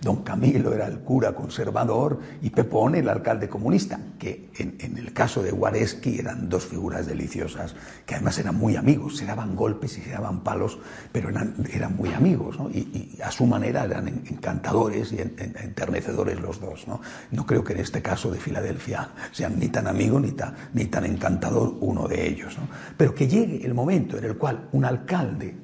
don 0.00 0.22
Camilo 0.22 0.72
era 0.72 0.86
el 0.86 1.00
cura 1.00 1.34
conservador 1.34 2.20
y 2.40 2.50
Pepone 2.50 3.00
el 3.00 3.08
alcalde 3.08 3.48
comunista, 3.48 3.98
que 4.18 4.50
en, 4.58 4.76
en, 4.78 4.98
el 4.98 5.12
caso 5.12 5.42
de 5.42 5.50
Guareschi 5.50 6.20
eran 6.20 6.48
dos 6.48 6.66
figuras 6.66 7.06
deliciosas, 7.06 7.74
que 8.06 8.14
además 8.14 8.38
eran 8.38 8.54
muy 8.54 8.76
amigos, 8.76 9.16
se 9.16 9.26
daban 9.26 9.56
golpes 9.56 9.98
y 9.98 10.02
se 10.02 10.10
daban 10.10 10.44
palos, 10.44 10.78
pero 11.10 11.31
eran, 11.72 11.96
muy 11.96 12.12
amigos, 12.12 12.58
¿no? 12.58 12.70
y, 12.70 13.18
a 13.22 13.30
su 13.30 13.46
manera 13.46 13.84
eran 13.84 14.08
encantadores 14.08 15.12
y 15.12 15.20
enternecedores 15.20 16.40
los 16.40 16.60
dos. 16.60 16.86
¿no? 16.86 17.00
no 17.30 17.46
creo 17.46 17.64
que 17.64 17.72
en 17.72 17.80
este 17.80 18.02
caso 18.02 18.30
de 18.30 18.38
Filadelfia 18.38 19.10
sean 19.30 19.58
ni 19.58 19.68
tan 19.68 19.86
amigos 19.86 20.22
ni 20.22 20.32
tan, 20.32 20.54
ni 20.74 20.82
encantador 20.82 21.76
uno 21.80 22.08
de 22.08 22.28
ellos. 22.28 22.56
Pero 22.96 23.14
que 23.14 23.28
llegue 23.28 23.64
el 23.64 23.74
momento 23.74 24.18
en 24.18 24.24
el 24.24 24.36
cual 24.36 24.68
un 24.72 24.84
alcalde 24.84 25.56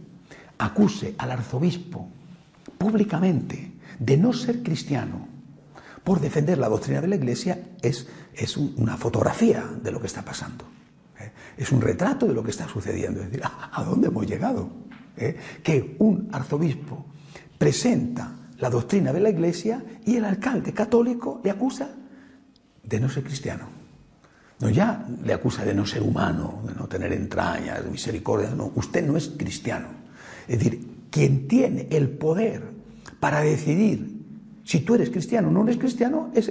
acuse 0.59 1.14
al 1.19 1.31
arzobispo 1.31 2.09
públicamente 2.77 3.73
de 3.99 4.16
no 4.16 4.33
ser 4.33 4.62
cristiano 4.62 5.29
por 6.05 6.21
defender 6.21 6.59
la 6.59 6.69
doctrina 6.69 7.01
de 7.01 7.09
la 7.09 7.16
Iglesia 7.16 7.61
es, 7.83 8.09
es 8.35 8.57
una 8.57 8.97
fotografía 8.97 9.64
de 9.83 9.91
lo 9.91 10.01
que 10.01 10.07
está 10.07 10.23
pasando. 10.23 10.64
¿eh? 11.21 11.31
Es 11.57 11.71
un 11.71 11.81
retrato 11.81 12.27
de 12.27 12.33
lo 12.33 12.43
que 12.43 12.51
está 12.51 12.66
sucediendo. 12.69 13.21
Es 13.21 13.27
decir, 13.31 13.43
¿a 13.73 13.85
dónde 13.85 14.09
hemos 14.09 14.27
llegado? 14.27 14.88
¿Eh? 15.19 15.37
Que 15.62 15.97
un 15.99 16.29
arzobispo 16.33 17.07
presenta 17.57 18.35
la 18.59 18.71
doctrina 18.71 19.12
de 19.12 19.21
la 19.21 19.31
Iglesia 19.31 19.83
y 20.05 20.16
el 20.16 20.25
alcalde 20.25 20.73
católico 20.73 21.41
le 21.43 21.51
acusa 21.51 21.91
de 22.83 23.01
no 23.01 23.09
ser 23.09 23.25
cristiano. 23.25 23.79
No, 24.61 24.71
ya 24.71 25.07
le 25.23 25.33
acusa 25.33 25.64
de 25.64 25.75
no 25.75 25.87
ser 25.87 26.03
humano, 26.03 26.62
de 26.66 26.75
no 26.75 26.89
tener 26.89 27.12
entrañas, 27.12 27.85
de 27.85 27.91
misericordia. 27.91 28.51
No, 28.51 28.73
usted 28.75 29.07
no 29.07 29.16
es 29.16 29.29
cristiano. 29.37 29.89
Es 30.49 30.59
decir, 30.59 31.07
quien 31.11 31.47
tiene 31.47 31.87
el 31.91 32.09
poder 32.09 32.62
para 33.21 33.41
decidir 33.41 34.19
si 34.64 34.81
tú 34.81 34.95
eres 34.95 35.11
cristiano 35.11 35.49
o 35.49 35.51
no 35.51 35.62
eres 35.62 35.79
cristiano 35.79 36.31
es, 36.35 36.49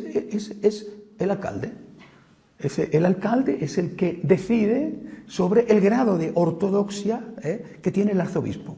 el 1.20 1.32
alcalde. 1.32 1.72
El 2.60 3.06
alcalde 3.06 3.60
es 3.62 3.78
el 3.78 3.96
que 3.96 4.20
decide 4.24 5.24
sobre 5.28 5.66
el 5.72 5.82
grado 5.82 6.18
de 6.18 6.32
ortodoxia 6.34 7.22
eh, 7.44 7.80
que 7.82 7.92
tiene 7.92 8.14
el 8.14 8.22
arzobispo. 8.22 8.78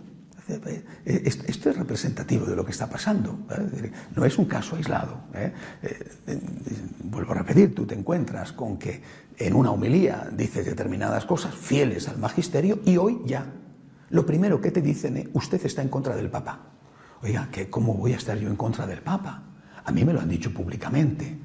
Esto 1.05 1.69
es 1.69 1.77
representativo 1.77 2.45
de 2.45 2.55
lo 2.55 2.65
que 2.65 2.71
está 2.71 2.89
pasando. 2.89 3.39
¿eh? 3.51 3.91
No 4.15 4.25
es 4.25 4.37
un 4.37 4.45
caso 4.45 4.75
aislado. 4.75 5.21
¿eh? 5.33 5.51
Eh, 5.83 6.39
vuelvo 7.03 7.33
a 7.33 7.35
repetir, 7.35 7.75
tú 7.75 7.85
te 7.85 7.95
encuentras 7.95 8.51
con 8.51 8.77
que 8.77 9.01
en 9.37 9.53
una 9.53 9.71
homilía 9.71 10.27
dices 10.35 10.65
determinadas 10.65 11.25
cosas 11.25 11.53
fieles 11.53 12.07
al 12.07 12.17
magisterio 12.17 12.79
y 12.85 12.97
hoy 12.97 13.21
ya 13.25 13.45
lo 14.09 14.25
primero 14.25 14.59
que 14.59 14.71
te 14.71 14.81
dicen 14.81 15.17
es 15.17 15.27
usted 15.33 15.63
está 15.65 15.81
en 15.81 15.89
contra 15.89 16.15
del 16.15 16.29
Papa. 16.29 16.59
Oiga, 17.21 17.49
¿cómo 17.69 17.93
voy 17.93 18.13
a 18.13 18.17
estar 18.17 18.37
yo 18.37 18.49
en 18.49 18.55
contra 18.55 18.87
del 18.87 19.01
Papa? 19.01 19.48
A 19.89 19.91
mí 19.91 20.05
me 20.05 20.13
lo 20.13 20.21
han 20.21 20.29
dicho 20.29 20.53
públicamente. 20.53 21.35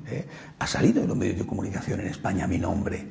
Ha 0.58 0.66
salido 0.66 1.00
en 1.00 1.08
los 1.08 1.16
medios 1.16 1.38
de 1.38 1.46
comunicación 1.46 2.00
en 2.00 2.08
España 2.08 2.46
mi 2.46 2.58
nombre 2.58 3.06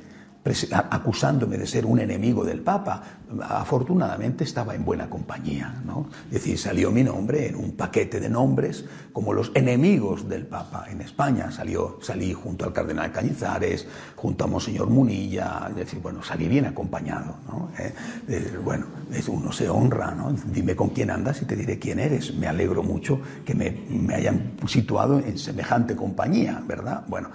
acusándome 0.70 1.56
de 1.56 1.66
ser 1.66 1.86
un 1.86 1.98
enemigo 1.98 2.44
del 2.44 2.60
Papa. 2.60 3.02
Afortunadamente 3.40 4.44
estaba 4.44 4.74
en 4.74 4.84
buena 4.84 5.08
compañía, 5.08 5.82
¿no? 5.86 6.08
Es 6.26 6.34
decir, 6.34 6.58
salió 6.58 6.90
mi 6.90 7.02
nombre 7.02 7.48
en 7.48 7.56
un 7.56 7.72
paquete 7.72 8.20
de 8.20 8.28
nombres 8.28 8.84
como 9.12 9.32
los 9.32 9.50
enemigos 9.54 10.28
del 10.28 10.46
Papa 10.46 10.86
en 10.90 11.00
España. 11.00 11.50
Salió, 11.50 11.98
salí 12.02 12.34
junto 12.34 12.66
al 12.66 12.72
cardenal 12.72 13.10
Cañizares, 13.10 13.86
junto 14.16 14.44
a 14.44 14.46
Monseñor 14.46 14.90
Munilla, 14.90 15.66
es 15.70 15.76
decir, 15.76 16.00
bueno, 16.00 16.22
salí 16.22 16.46
bien 16.46 16.66
acompañado, 16.66 17.36
¿no? 17.48 17.70
Eh, 17.78 17.94
eh, 18.28 18.58
bueno, 18.62 18.86
uno 19.28 19.52
se 19.52 19.68
honra, 19.68 20.10
¿no? 20.10 20.34
Dime 20.52 20.76
con 20.76 20.90
quién 20.90 21.10
andas 21.10 21.40
y 21.40 21.46
te 21.46 21.56
diré 21.56 21.78
quién 21.78 21.98
eres. 21.98 22.34
Me 22.34 22.46
alegro 22.46 22.82
mucho 22.82 23.20
que 23.44 23.54
me, 23.54 23.70
me 23.88 24.14
hayan 24.14 24.52
situado 24.66 25.18
en 25.18 25.38
semejante 25.38 25.96
compañía, 25.96 26.62
¿verdad? 26.66 27.04
Bueno, 27.08 27.30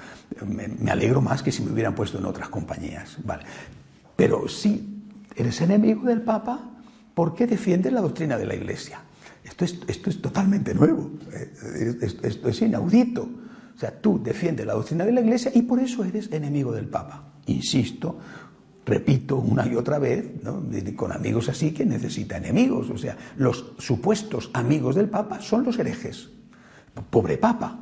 me, 0.46 0.68
me 0.68 0.92
alegro 0.92 1.22
más 1.22 1.42
que 1.42 1.52
si 1.52 1.64
me 1.64 1.72
hubieran 1.72 1.96
puesto 1.96 2.20
en 2.20 2.26
otras 2.26 2.50
compañías. 2.50 2.99
Pero 4.16 4.48
si 4.48 5.04
eres 5.36 5.62
enemigo 5.62 6.06
del 6.06 6.22
Papa, 6.22 6.60
¿por 7.14 7.36
qué 7.36 7.48
defiendes 7.48 7.94
la 7.94 8.02
doctrina 8.02 8.38
de 8.38 8.46
la 8.46 8.56
Iglesia? 8.56 9.02
Esto 9.44 9.66
es, 9.66 9.80
esto 9.88 10.10
es 10.10 10.22
totalmente 10.22 10.74
nuevo, 10.74 11.12
eh, 11.32 11.98
esto, 12.24 12.50
es 12.50 12.62
inaudito. 12.62 13.24
O 13.76 13.80
sea, 13.80 13.92
tú 13.92 14.22
defiendes 14.22 14.66
la 14.66 14.74
doctrina 14.74 15.06
de 15.06 15.14
la 15.14 15.22
Iglesia 15.22 15.52
y 15.56 15.62
por 15.62 15.80
eso 15.80 16.04
eres 16.04 16.32
enemigo 16.32 16.72
del 16.72 16.88
Papa. 16.88 17.34
Insisto, 17.46 18.20
repito 18.86 19.38
una 19.38 19.66
y 19.66 19.76
otra 19.76 20.00
vez, 20.00 20.26
con 20.96 21.12
amigos 21.12 21.48
así 21.50 21.72
que 21.72 21.86
necesita 21.86 22.38
enemigos. 22.38 22.90
O 22.90 22.98
sea, 22.98 23.18
los 23.38 23.74
supuestos 23.78 24.50
amigos 24.54 24.96
del 24.96 25.10
Papa 25.10 25.42
son 25.42 25.64
los 25.64 25.80
herejes. 25.80 26.30
Pobre 27.10 27.38
Papa, 27.38 27.80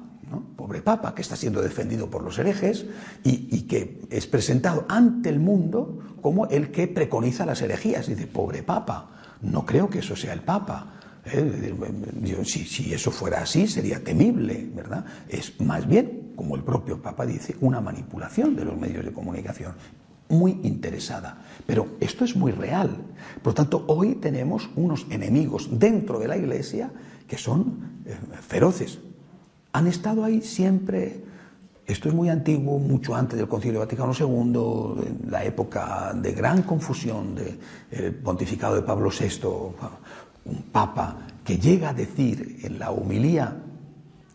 pobre 0.55 0.81
Papa, 0.81 1.15
que 1.15 1.21
está 1.21 1.35
siendo 1.35 1.61
defendido 1.61 2.09
por 2.09 2.23
los 2.23 2.37
herejes 2.39 2.85
y, 3.23 3.61
que 3.63 4.01
es 4.09 4.27
presentado 4.27 4.85
ante 4.89 5.29
el 5.29 5.39
mundo 5.39 5.99
como 6.21 6.47
el 6.47 6.71
que 6.71 6.87
preconiza 6.87 7.45
las 7.45 7.61
herejías. 7.61 8.07
Dice, 8.07 8.27
pobre 8.27 8.63
Papa, 8.63 9.11
no 9.41 9.65
creo 9.65 9.89
que 9.89 9.99
eso 9.99 10.15
sea 10.15 10.33
el 10.33 10.41
Papa. 10.41 10.99
¿eh? 11.25 11.73
si, 12.43 12.93
eso 12.93 13.11
fuera 13.11 13.41
así, 13.41 13.67
sería 13.67 14.03
temible, 14.03 14.69
¿verdad? 14.73 15.05
Es 15.29 15.59
más 15.61 15.87
bien, 15.87 16.33
como 16.35 16.55
el 16.55 16.63
propio 16.63 17.01
Papa 17.01 17.25
dice, 17.25 17.55
una 17.61 17.81
manipulación 17.81 18.55
de 18.55 18.65
los 18.65 18.77
medios 18.77 19.05
de 19.05 19.13
comunicación 19.13 19.73
muy 20.29 20.59
interesada. 20.63 21.41
Pero 21.65 21.95
esto 22.01 22.25
es 22.25 22.35
muy 22.35 22.51
real. 22.51 22.97
Por 23.41 23.51
lo 23.51 23.55
tanto, 23.55 23.85
hoy 23.87 24.15
tenemos 24.15 24.69
unos 24.75 25.07
enemigos 25.09 25.69
dentro 25.71 26.19
de 26.19 26.27
la 26.27 26.37
Iglesia 26.37 26.91
que 27.27 27.37
son 27.37 28.01
eh, 28.05 28.15
feroces 28.41 28.99
han 29.71 29.87
estado 29.87 30.23
ahí 30.23 30.41
siempre. 30.41 31.23
Esto 31.85 32.09
es 32.09 32.15
muy 32.15 32.29
antiguo, 32.29 32.79
mucho 32.79 33.15
antes 33.15 33.37
del 33.37 33.47
Concilio 33.47 33.79
Vaticano 33.79 34.11
II, 34.17 35.07
en 35.07 35.31
la 35.31 35.43
época 35.45 36.13
de 36.13 36.33
gran 36.33 36.63
confusión 36.63 37.35
del 37.35 38.13
pontificado 38.15 38.75
de 38.75 38.81
Pablo 38.81 39.09
VI, 39.09 39.47
un 40.45 40.63
papa 40.71 41.17
que 41.43 41.57
llega 41.57 41.89
a 41.89 41.93
decir 41.93 42.59
en 42.63 42.77
la 42.77 42.91
homilía 42.91 43.55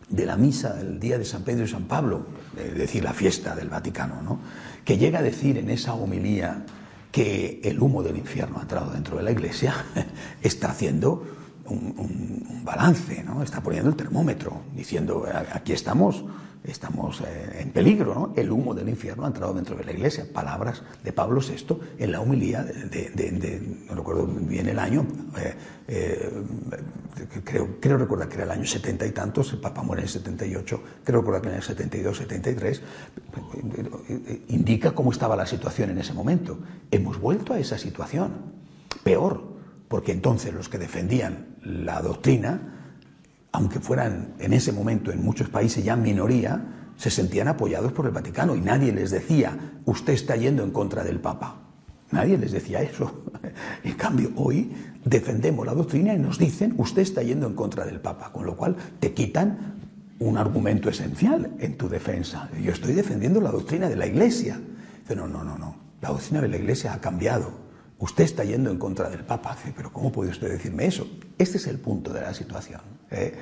de 0.09 0.27
la 0.27 0.37
misa 0.37 0.75
del 0.75 1.01
día 1.01 1.19
de 1.19 1.25
San 1.25 1.43
Pedro 1.43 1.65
y 1.65 1.69
San 1.69 1.85
Pablo, 1.85 2.27
es 2.57 2.75
decir, 2.75 3.03
la 3.03 3.13
fiesta 3.13 3.55
del 3.57 3.69
Vaticano, 3.69 4.23
¿no? 4.23 4.39
que 4.85 4.99
llega 4.99 5.21
a 5.21 5.23
decir 5.23 5.59
en 5.59 5.71
esa 5.71 5.95
homilía 5.95 6.65
que 7.11 7.61
el 7.65 7.81
humo 7.81 8.03
del 8.03 8.17
infierno 8.17 8.59
ha 8.59 8.63
entrado 8.63 8.93
dentro 8.93 9.17
de 9.17 9.23
la 9.23 9.31
iglesia, 9.31 9.75
está 10.43 10.71
haciendo 10.71 11.25
un, 11.69 12.63
balance, 12.65 13.25
¿no? 13.25 13.43
Está 13.43 13.61
poniendo 13.61 13.91
el 13.91 13.97
termómetro, 13.97 14.63
diciendo, 14.75 15.27
aquí 15.53 15.73
estamos, 15.73 16.25
estamos 16.63 17.21
eh, 17.21 17.59
en 17.61 17.71
peligro, 17.73 18.15
¿no? 18.15 18.33
El 18.37 18.53
humo 18.53 18.73
del 18.73 18.89
infierno 18.89 19.25
ha 19.25 19.27
entrado 19.27 19.53
dentro 19.53 19.75
de 19.75 19.85
la 19.85 19.91
iglesia. 19.91 20.27
Palabras 20.33 20.83
de 21.03 21.13
Pablo 21.13 21.41
VI 21.41 21.77
en 21.99 22.13
la 22.13 22.21
humilía 22.21 22.63
de, 22.63 23.77
no 23.89 23.97
recuerdo 23.97 24.27
bien 24.27 24.69
el 24.69 24.79
año, 24.79 25.05
eh, 25.39 25.55
eh, 25.89 26.31
creo, 27.45 27.81
creo 27.81 27.99
recordar 27.99 28.29
que 28.29 28.37
era 28.37 28.45
el 28.45 28.53
año 28.53 28.65
setenta 28.65 29.05
y 29.07 29.11
tantos, 29.11 29.53
el 29.53 29.59
Papa 29.59 29.83
muere 29.83 30.03
en 30.03 30.07
el 30.07 30.13
78, 30.13 30.83
creo 31.03 31.21
recordar 31.21 31.43
que 31.43 31.49
en 31.49 31.55
el 31.57 31.63
72, 31.63 32.17
73, 32.17 32.83
indica 34.49 34.93
cómo 34.93 35.11
estaba 35.11 35.35
la 35.35 35.47
situación 35.47 35.91
en 35.91 35.99
ese 35.99 36.13
momento. 36.13 36.59
Hemos 36.93 37.21
vuelto 37.21 37.55
a 37.55 37.59
esa 37.59 37.77
situación, 37.77 38.31
peor, 39.03 39.52
porque 39.93 40.13
entonces 40.13 40.55
los 40.55 40.71
que 40.71 40.79
defendían 40.79 41.49
la 41.63 42.01
doctrina, 42.01 42.95
aunque 43.53 43.79
fueran 43.79 44.33
en 44.39 44.55
ese 44.55 44.73
momento 44.73 45.13
en 45.13 45.23
muchos 45.23 45.51
países 45.51 45.85
ya 45.85 45.97
minoría, 45.97 46.95
se 46.97 47.11
sentían 47.11 47.47
apoyados 47.47 47.93
por 47.93 48.07
el 48.07 48.13
Vaticano 48.13 48.57
y 48.57 48.63
nadie 48.63 48.91
les 48.91 49.11
decía, 49.11 49.83
usted 49.85 50.15
está 50.15 50.35
yendo 50.35 50.65
en 50.65 50.71
contra 50.71 51.05
del 51.05 51.21
Papa. 51.21 51.61
Nadie 52.11 52.39
les 52.39 52.53
decía 52.53 52.81
eso. 52.81 53.25
En 53.85 53.93
cambio, 53.93 54.31
hoy 54.37 54.73
defendemos 55.05 55.67
la 55.67 55.75
doctrina 55.75 56.15
y 56.15 56.19
nos 56.19 56.39
dicen, 56.39 56.75
usted 56.79 57.03
está 57.03 57.23
yendo 57.23 57.47
en 57.47 57.55
contra 57.55 57.85
del 57.85 58.01
Papa, 58.01 58.33
con 58.33 58.47
lo 58.47 58.57
cual 58.57 58.75
te 58.99 59.13
quitan 59.13 59.75
un 60.21 60.39
argumento 60.39 60.89
esencial 60.89 61.55
en 61.59 61.77
tu 61.77 61.91
defensa. 61.91 62.49
Yo 62.63 62.73
estoy 62.73 62.95
defendiendo 62.95 63.43
la 63.43 63.51
doctrina 63.51 63.91
de 63.91 63.97
la 63.97 64.07
Iglesia. 64.07 64.59
Dice, 65.03 65.15
no, 65.15 65.29
no, 65.29 65.45
no, 65.45 65.59
no. 65.59 65.77
la 66.01 66.09
doctrina 66.09 66.41
de 66.41 66.49
la 66.49 66.57
Iglesia 66.57 66.95
ha 66.95 67.01
cambiado. 67.03 67.62
Usted 68.03 68.25
está 68.25 68.43
yendo 68.43 68.69
en 68.69 68.79
contra 68.79 69.09
del 69.09 69.23
Papa. 69.23 69.57
Pero 69.77 69.93
¿cómo 69.93 70.11
puede 70.11 70.31
usted 70.31 70.51
decirme 70.51 70.87
eso? 70.87 71.07
Este 71.39 71.57
es 71.59 71.69
el 71.69 71.79
punto 71.79 72.13
de 72.13 72.21
la 72.21 72.35
situación. 72.35 72.81
¿eh? 73.13 73.33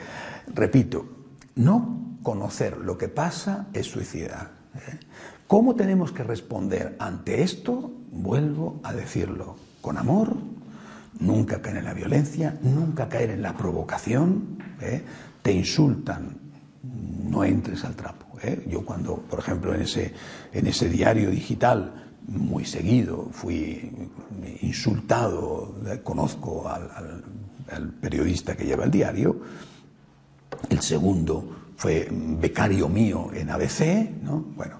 Repito, 0.54 1.06
no 1.54 2.18
conocer 2.22 2.76
lo 2.76 2.98
que 2.98 3.08
pasa 3.08 3.68
es 3.72 3.86
suicida. 3.86 4.50
¿eh? 4.74 4.98
¿Cómo 5.46 5.74
tenemos 5.74 6.12
que 6.12 6.24
responder 6.24 6.94
ante 6.98 7.42
esto? 7.42 7.90
Vuelvo 8.12 8.80
a 8.82 8.92
decirlo, 8.92 9.56
con 9.80 9.96
amor, 9.96 10.36
nunca 11.18 11.62
caer 11.62 11.78
en 11.78 11.84
la 11.86 11.94
violencia, 11.94 12.58
nunca 12.60 13.08
caer 13.08 13.30
en 13.30 13.40
la 13.40 13.56
provocación. 13.56 14.58
¿eh? 14.82 15.02
Te 15.40 15.52
insultan, 15.52 16.36
no 16.82 17.44
entres 17.44 17.82
al 17.84 17.96
trapo. 17.96 18.26
Yo 18.66 18.84
cuando, 18.84 19.16
por 19.16 19.38
ejemplo, 19.38 19.74
en 19.74 19.82
ese, 19.82 20.12
en 20.52 20.66
ese 20.66 20.90
diario 20.90 21.30
digital, 21.30 22.09
muy 22.26 22.64
seguido, 22.64 23.28
fui 23.32 23.90
insultado, 24.62 25.74
conozco 26.02 26.68
al, 26.68 27.24
periodista 28.00 28.56
que 28.56 28.64
lleva 28.64 28.84
el 28.84 28.90
diario, 28.90 29.40
el 30.68 30.80
segundo 30.80 31.72
fue 31.76 32.08
becario 32.10 32.88
mío 32.88 33.30
en 33.32 33.50
ABC, 33.50 34.10
¿no? 34.22 34.44
Bueno, 34.56 34.76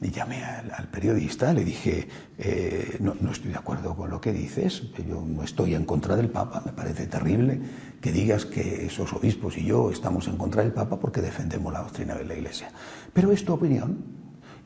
llamé 0.00 0.44
al, 0.44 0.88
periodista, 0.88 1.52
le 1.52 1.64
dije, 1.64 2.08
eh, 2.38 2.96
no, 3.00 3.14
no, 3.20 3.30
estoy 3.30 3.52
de 3.52 3.58
acuerdo 3.58 3.94
con 3.94 4.10
lo 4.10 4.20
que 4.20 4.32
dices, 4.32 4.82
yo 5.08 5.22
no 5.24 5.42
estoy 5.44 5.74
en 5.74 5.84
contra 5.84 6.16
del 6.16 6.30
Papa, 6.30 6.62
me 6.64 6.72
parece 6.72 7.06
terrible 7.06 7.60
que 8.00 8.10
digas 8.10 8.44
que 8.44 8.86
esos 8.86 9.12
obispos 9.12 9.56
y 9.56 9.64
yo 9.64 9.90
estamos 9.90 10.26
en 10.26 10.36
contra 10.36 10.62
del 10.62 10.72
Papa 10.72 10.98
porque 10.98 11.20
defendemos 11.20 11.72
la 11.72 11.82
doctrina 11.82 12.14
de 12.14 12.24
la 12.24 12.34
Iglesia. 12.34 12.70
Pero 13.12 13.30
es 13.30 13.44
tu 13.44 13.52
opinión, 13.52 14.21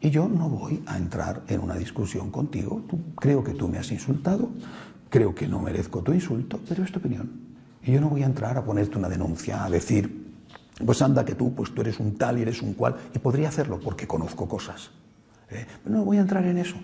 y 0.07 0.11
yo 0.11 0.29
no 0.29 0.49
voy 0.49 0.85
a 0.87 0.97
entrar 0.97 1.43
en 1.49 1.61
una 1.61 1.75
discusión 1.75 2.31
contigo. 2.31 2.81
creo 3.17 3.43
que 3.43 3.55
tú 3.55 3.67
me 3.67 3.79
has 3.79 3.91
insultado, 3.91 4.51
creo 5.11 5.35
que 5.35 5.49
no 5.49 5.59
merezco 5.59 6.01
tu 6.01 6.13
insulto, 6.13 6.61
pero 6.69 6.85
es 6.85 6.93
tu 6.93 7.01
opinión. 7.01 7.29
Y 7.83 7.91
yo 7.91 8.01
no 8.01 8.09
voy 8.09 8.23
a 8.23 8.27
entrar 8.27 8.57
a 8.57 8.65
ponerte 8.65 8.99
una 8.99 9.09
denuncia, 9.09 9.65
a 9.65 9.69
decir, 9.69 10.33
pues 10.85 11.03
anda 11.03 11.25
que 11.25 11.35
tú, 11.35 11.53
pues 11.57 11.75
tú 11.75 11.81
eres 11.81 11.99
un 11.99 12.17
tal 12.17 12.39
y 12.39 12.43
eres 12.43 12.63
un 12.63 12.75
cual, 12.75 12.95
y 13.13 13.19
podría 13.19 13.49
hacerlo 13.49 13.81
porque 13.81 14.07
conozco 14.07 14.49
cosas. 14.49 14.93
¿eh? 15.51 15.67
Pero 15.83 15.97
no 15.97 16.05
voy 16.05 16.19
a 16.19 16.21
entrar 16.21 16.47
en 16.47 16.59
eso. 16.59 16.77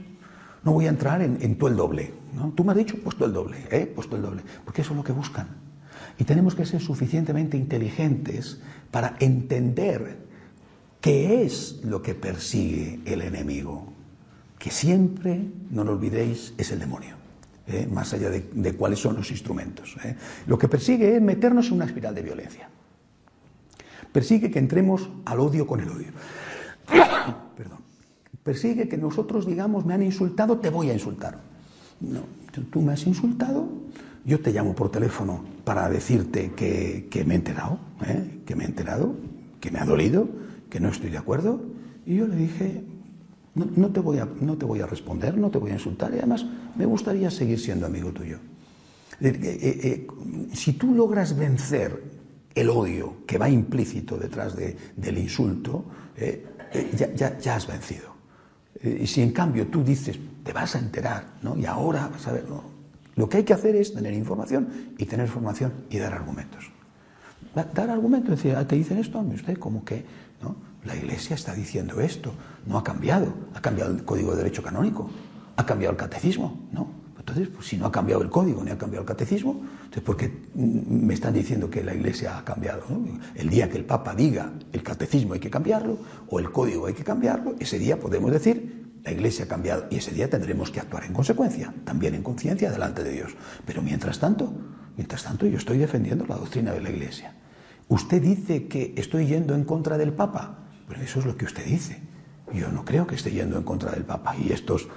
No 0.65 0.73
voy 0.73 0.87
a 0.87 0.91
entrar 0.91 1.23
en, 1.23 1.57
tú 1.57 1.69
el 1.69 1.77
doble. 1.77 2.13
¿no? 2.35 2.51
Tú 2.57 2.65
me 2.65 2.73
has 2.73 2.79
dicho, 2.79 2.97
pues 3.05 3.15
tú 3.15 3.25
el 3.25 3.33
doble, 3.33 3.59
¿eh? 3.71 3.93
pues 3.95 4.09
tú 4.09 4.17
el 4.17 4.23
doble. 4.23 4.43
Porque 4.65 4.83
eso 4.83 4.95
es 4.95 4.97
lo 4.97 5.05
que 5.05 5.13
buscan. 5.13 5.47
Y 6.19 6.25
tenemos 6.25 6.57
que 6.57 6.67
ser 6.67 6.81
suficientemente 6.81 7.57
inteligentes 7.57 8.61
para 8.91 9.15
entender 9.21 10.32
¿Qué 11.03 11.43
es 11.43 11.81
lo 11.83 12.01
que 12.01 12.15
persigue 12.15 13.01
el 13.05 13.23
enemigo? 13.23 13.93
Que 14.57 14.71
siempre, 14.71 15.45
no 15.71 15.83
lo 15.83 15.95
olvidéis, 15.95 16.55
es 16.57 16.71
el 16.71 16.79
demonio, 16.79 17.17
¿eh? 17.67 17.89
más 17.91 18.15
allá 18.15 18.31
de, 18.31 18.73
cuáles 18.75 19.01
son 19.01 19.17
los 19.17 19.33
instrumentos. 19.33 19.97
¿eh? 20.05 20.15
Lo 20.47 20.57
que 20.57 20.69
persigue 20.69 21.17
es 21.17 21.21
meternos 21.21 21.67
en 21.67 21.73
una 21.75 21.87
espiral 21.87 22.15
de 22.15 22.23
violencia. 22.23 22.69
Persigue 24.13 24.49
que 24.49 24.61
entremos 24.61 25.11
al 25.25 25.41
odio 25.41 25.67
con 25.67 25.81
el 25.81 25.89
odio. 25.89 26.13
Perdón. 27.57 27.81
Persigue 28.45 28.89
que 28.89 28.97
nosotros 28.97 29.45
digamos, 29.45 29.85
me 29.85 29.95
han 29.95 30.05
insultado, 30.05 30.59
te 30.59 30.71
voy 30.71 30.91
a 30.91 30.93
insultar. 30.93 31.41
No, 32.01 32.21
tú 32.71 32.81
me 32.81 32.93
has 32.93 33.05
insultado, 33.09 33.69
yo 34.25 34.41
te 34.41 34.53
llamo 34.53 34.77
por 34.77 34.93
teléfono 34.93 35.45
para 35.65 35.89
decirte 35.89 36.53
que, 36.53 37.25
me 37.27 37.35
he 37.35 37.39
enterado, 37.39 37.81
¿eh? 38.07 38.43
que 38.47 38.55
me 38.55 38.63
he 38.63 38.67
enterado, 38.69 39.17
que 39.61 39.73
me 39.73 39.81
ha 39.81 39.85
dolido, 39.85 40.29
que 40.73 40.81
no 40.81 40.89
estoy 40.89 41.11
de 41.11 41.19
acuerdo. 41.19 41.61
Y 42.07 42.17
yo 42.17 42.27
le 42.27 42.35
dije, 42.35 42.83
no, 43.55 43.93
te 43.93 44.01
voy 44.01 44.19
a, 44.19 44.29
no 44.41 44.57
te 44.57 44.65
voy 44.65 44.81
a 44.81 44.87
responder, 44.87 45.37
no 45.37 45.51
te 45.51 45.59
voy 45.59 45.71
a 45.71 45.75
insultar 45.75 46.15
y 46.15 46.19
además 46.19 46.47
me 46.75 46.87
gustaría 46.87 47.31
seguir 47.31 47.61
siendo 47.61 47.85
amigo 47.85 48.11
tuyo. 48.11 48.39
Eh, 49.21 49.39
eh, 49.43 49.81
eh, 49.83 50.07
si 50.55 50.73
tú 50.73 50.95
logras 50.95 51.37
vencer 51.37 52.03
el 52.55 52.71
odio 52.71 53.19
que 53.27 53.37
va 53.37 53.51
implícito 53.51 54.17
detrás 54.17 54.57
del 54.57 55.19
insulto, 55.19 55.85
ya, 56.97 57.55
has 57.55 57.67
vencido. 57.67 58.15
y 58.83 59.07
si 59.07 59.21
en 59.21 59.33
cambio 59.33 59.67
tú 59.67 59.85
dices, 59.85 60.19
te 60.43 60.55
vas 60.55 60.75
a 60.75 60.79
enterar, 60.79 61.35
¿no? 61.43 61.55
y 61.57 61.67
ahora 61.67 62.09
vas 62.09 62.27
a 62.27 62.33
ver, 62.33 62.47
lo 63.15 63.29
que 63.29 63.37
hay 63.39 63.45
que 63.45 63.53
hacer 63.53 63.77
es 63.77 63.93
tener 63.93 64.15
información 64.15 64.95
y 64.97 65.05
tener 65.05 65.29
formación 65.29 65.73
y 65.91 65.99
dar 65.99 66.15
argumentos. 66.15 66.72
Dar 67.55 67.91
argumentos, 67.91 68.31
decir, 68.31 68.57
ah, 68.57 68.67
te 68.67 68.77
dicen 68.77 68.99
esto, 68.99 69.19
a 69.19 69.23
usted, 69.23 69.59
como 69.59 69.85
que 69.85 70.05
la 70.85 70.97
Iglesia 70.97 71.35
está 71.35 71.55
diciendo 71.55 72.01
esto, 72.01 72.33
no 72.67 72.79
ha 72.79 72.85
cambiado, 72.85 73.33
ha 73.55 73.61
cambiado 73.61 73.93
el 73.93 74.05
Código 74.05 74.33
de 74.33 74.39
Derecho 74.39 74.63
Canónico, 74.63 75.11
ha 75.57 75.67
cambiado 75.67 75.93
el 75.93 75.99
catecismo, 75.99 76.61
¿no? 76.73 77.03
Entonces, 77.23 77.49
pues, 77.55 77.69
si 77.69 77.77
no 77.77 77.87
ha 77.87 77.93
cambiado 77.93 78.21
el 78.21 78.31
código 78.31 78.65
ni 78.65 78.73
ha 78.73 78.77
cambiado 78.77 79.03
el 79.03 79.07
catecismo, 79.07 79.63
entonces 79.85 80.03
¿por 80.03 80.17
qué 80.17 80.49
me 80.57 81.15
están 81.15 81.33
diciendo 81.33 81.71
que 81.71 81.85
la 81.85 81.95
Iglesia 81.95 82.37
ha 82.37 82.45
cambiado? 82.45 82.83
El 83.37 83.49
día 83.49 83.71
que 83.71 83.79
el 83.79 83.85
Papa 83.85 84.13
diga 84.17 84.53
el 84.73 84.83
catecismo 84.83 85.35
hay 85.35 85.39
que 85.39 85.49
cambiarlo 85.49 85.99
o 86.29 86.41
el 86.41 86.51
código 86.51 86.87
hay 86.87 86.95
que 86.95 87.05
cambiarlo, 87.05 87.55
ese 87.61 87.79
día 87.79 88.01
podemos 88.01 88.33
decir 88.33 88.99
la 89.05 89.13
Iglesia 89.13 89.45
ha 89.45 89.49
cambiado 89.49 89.87
y 89.89 89.97
ese 89.97 90.11
día 90.11 90.29
tendremos 90.29 90.73
que 90.73 90.81
actuar 90.81 91.05
en 91.05 91.13
consecuencia, 91.13 91.73
también 91.85 92.17
en 92.17 92.25
conciencia 92.25 92.73
delante 92.73 93.05
de 93.05 93.13
Dios. 93.13 93.37
Pero 93.65 93.83
mientras 93.83 94.19
tanto, 94.19 94.53
mientras 94.97 95.23
tanto 95.23 95.47
yo 95.47 95.59
estoy 95.59 95.79
defendiendo 95.79 96.27
la 96.27 96.37
doctrina 96.37 96.73
de 96.73 96.81
la 96.81 96.91
Iglesia. 96.91 97.35
Usted 97.89 98.23
dice 98.23 98.67
que 98.67 98.95
estoy 98.97 99.27
yendo 99.27 99.55
en 99.55 99.65
contra 99.65 99.99
del 99.99 100.13
Papa. 100.13 100.59
Pero 100.89 101.01
eso 101.01 101.21
es 101.21 101.27
lo 101.27 101.37
que 101.37 101.45
usted 101.45 101.65
dice. 101.65 102.01
Yo 102.53 102.71
no 102.71 102.85
creo 102.85 103.07
que 103.07 103.15
esté 103.15 103.31
yendo 103.31 103.57
en 103.57 103.65
contra 103.65 103.93
del 103.93 104.05
Papa. 104.05 104.37
Y 104.37 104.53
estos 104.53 104.89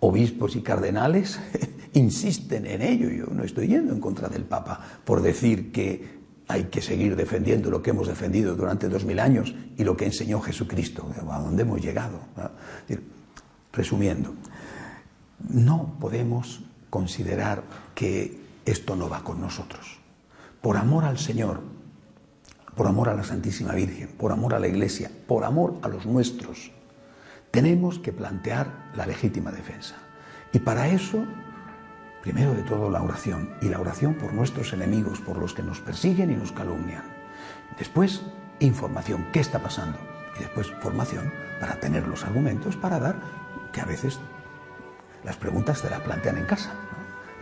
obispos 0.00 0.56
y 0.56 0.62
cardenales 0.62 1.40
insisten 1.94 2.66
en 2.66 2.82
ello. 2.82 3.10
Yo 3.10 3.26
no 3.32 3.44
estoy 3.44 3.68
yendo 3.68 3.92
en 3.92 4.00
contra 4.00 4.28
del 4.28 4.44
Papa 4.44 4.80
por 5.04 5.22
decir 5.22 5.72
que 5.72 6.20
hay 6.48 6.64
que 6.64 6.82
seguir 6.82 7.14
defendiendo 7.14 7.70
lo 7.70 7.82
que 7.82 7.90
hemos 7.90 8.08
defendido 8.08 8.56
durante 8.56 8.88
dos 8.88 9.04
mil 9.04 9.20
años 9.20 9.54
y 9.76 9.84
lo 9.84 9.96
que 9.96 10.06
enseñó 10.06 10.40
Jesucristo, 10.40 11.08
a 11.30 11.38
dónde 11.38 11.62
hemos 11.62 11.80
llegado. 11.80 12.18
Resumiendo, 13.72 14.34
no 15.48 15.96
podemos 16.00 16.62
considerar 16.90 17.62
que 17.94 18.40
esto 18.66 18.96
no 18.96 19.08
va 19.08 19.22
con 19.22 19.40
nosotros. 19.40 19.98
Por 20.60 20.76
amor 20.76 21.04
al 21.04 21.18
Señor, 21.18 21.60
por 22.74 22.86
amor 22.86 23.08
a 23.08 23.14
la 23.14 23.24
Santísima 23.24 23.72
Virgen, 23.72 24.08
por 24.18 24.32
amor 24.32 24.54
a 24.54 24.58
la 24.58 24.68
Iglesia, 24.68 25.10
por 25.26 25.44
amor 25.44 25.78
a 25.82 25.88
los 25.88 26.06
nuestros, 26.06 26.72
tenemos 27.50 27.98
que 27.98 28.12
plantear 28.12 28.90
la 28.94 29.06
legítima 29.06 29.50
defensa. 29.50 29.96
Y 30.52 30.60
para 30.60 30.88
eso, 30.88 31.24
primero 32.22 32.54
de 32.54 32.62
todo 32.62 32.90
la 32.90 33.02
oración, 33.02 33.50
y 33.60 33.68
la 33.68 33.80
oración 33.80 34.14
por 34.14 34.32
nuestros 34.32 34.72
enemigos, 34.72 35.20
por 35.20 35.36
los 35.36 35.54
que 35.54 35.62
nos 35.62 35.80
persiguen 35.80 36.30
y 36.30 36.36
nos 36.36 36.52
calumnian. 36.52 37.04
Después, 37.78 38.22
información, 38.60 39.26
¿qué 39.32 39.40
está 39.40 39.58
pasando? 39.60 39.98
Y 40.36 40.40
después, 40.40 40.70
formación 40.80 41.32
para 41.60 41.78
tener 41.80 42.06
los 42.06 42.24
argumentos 42.24 42.76
para 42.76 42.98
dar, 42.98 43.16
que 43.72 43.80
a 43.80 43.84
veces 43.84 44.18
las 45.24 45.36
preguntas 45.36 45.82
te 45.82 45.90
las 45.90 46.00
plantean 46.00 46.38
en 46.38 46.46
casa. 46.46 46.72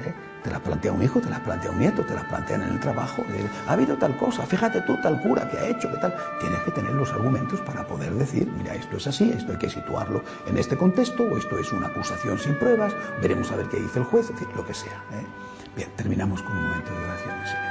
¿Eh? 0.04 0.14
Te 0.42 0.50
la 0.50 0.60
plantea 0.60 0.92
un 0.92 1.02
hijo, 1.02 1.20
te 1.20 1.28
la 1.28 1.42
plantea 1.42 1.70
un 1.70 1.78
nieto, 1.78 2.04
te 2.04 2.14
la 2.14 2.22
plantean 2.22 2.62
en 2.62 2.70
el 2.70 2.80
trabajo. 2.80 3.24
ha 3.66 3.72
habido 3.72 3.96
tal 3.96 4.16
cosa, 4.16 4.46
fíjate 4.46 4.80
tú, 4.82 4.96
tal 5.02 5.20
cura 5.20 5.48
que 5.48 5.58
ha 5.58 5.68
hecho, 5.68 5.90
que 5.90 5.98
tal. 5.98 6.14
Tienes 6.40 6.60
que 6.60 6.70
tener 6.70 6.92
los 6.92 7.10
argumentos 7.12 7.60
para 7.60 7.86
poder 7.86 8.14
decir, 8.14 8.50
mira, 8.56 8.74
esto 8.74 8.96
es 8.96 9.06
así, 9.06 9.30
esto 9.30 9.52
hay 9.52 9.58
que 9.58 9.70
situarlo 9.70 10.22
en 10.46 10.56
este 10.58 10.76
contexto, 10.76 11.24
o 11.24 11.36
esto 11.36 11.58
es 11.58 11.72
una 11.72 11.88
acusación 11.88 12.38
sin 12.38 12.54
pruebas, 12.54 12.94
veremos 13.20 13.50
a 13.50 13.56
ver 13.56 13.66
qué 13.68 13.78
dice 13.78 13.98
el 13.98 14.04
juez, 14.04 14.26
es 14.26 14.32
decir, 14.32 14.48
lo 14.54 14.64
que 14.64 14.74
sea. 14.74 15.02
¿eh? 15.12 15.26
Bien, 15.76 15.90
terminamos 15.96 16.42
con 16.42 16.56
un 16.56 16.64
momento 16.64 16.90
de 16.90 17.04
oración. 17.04 17.67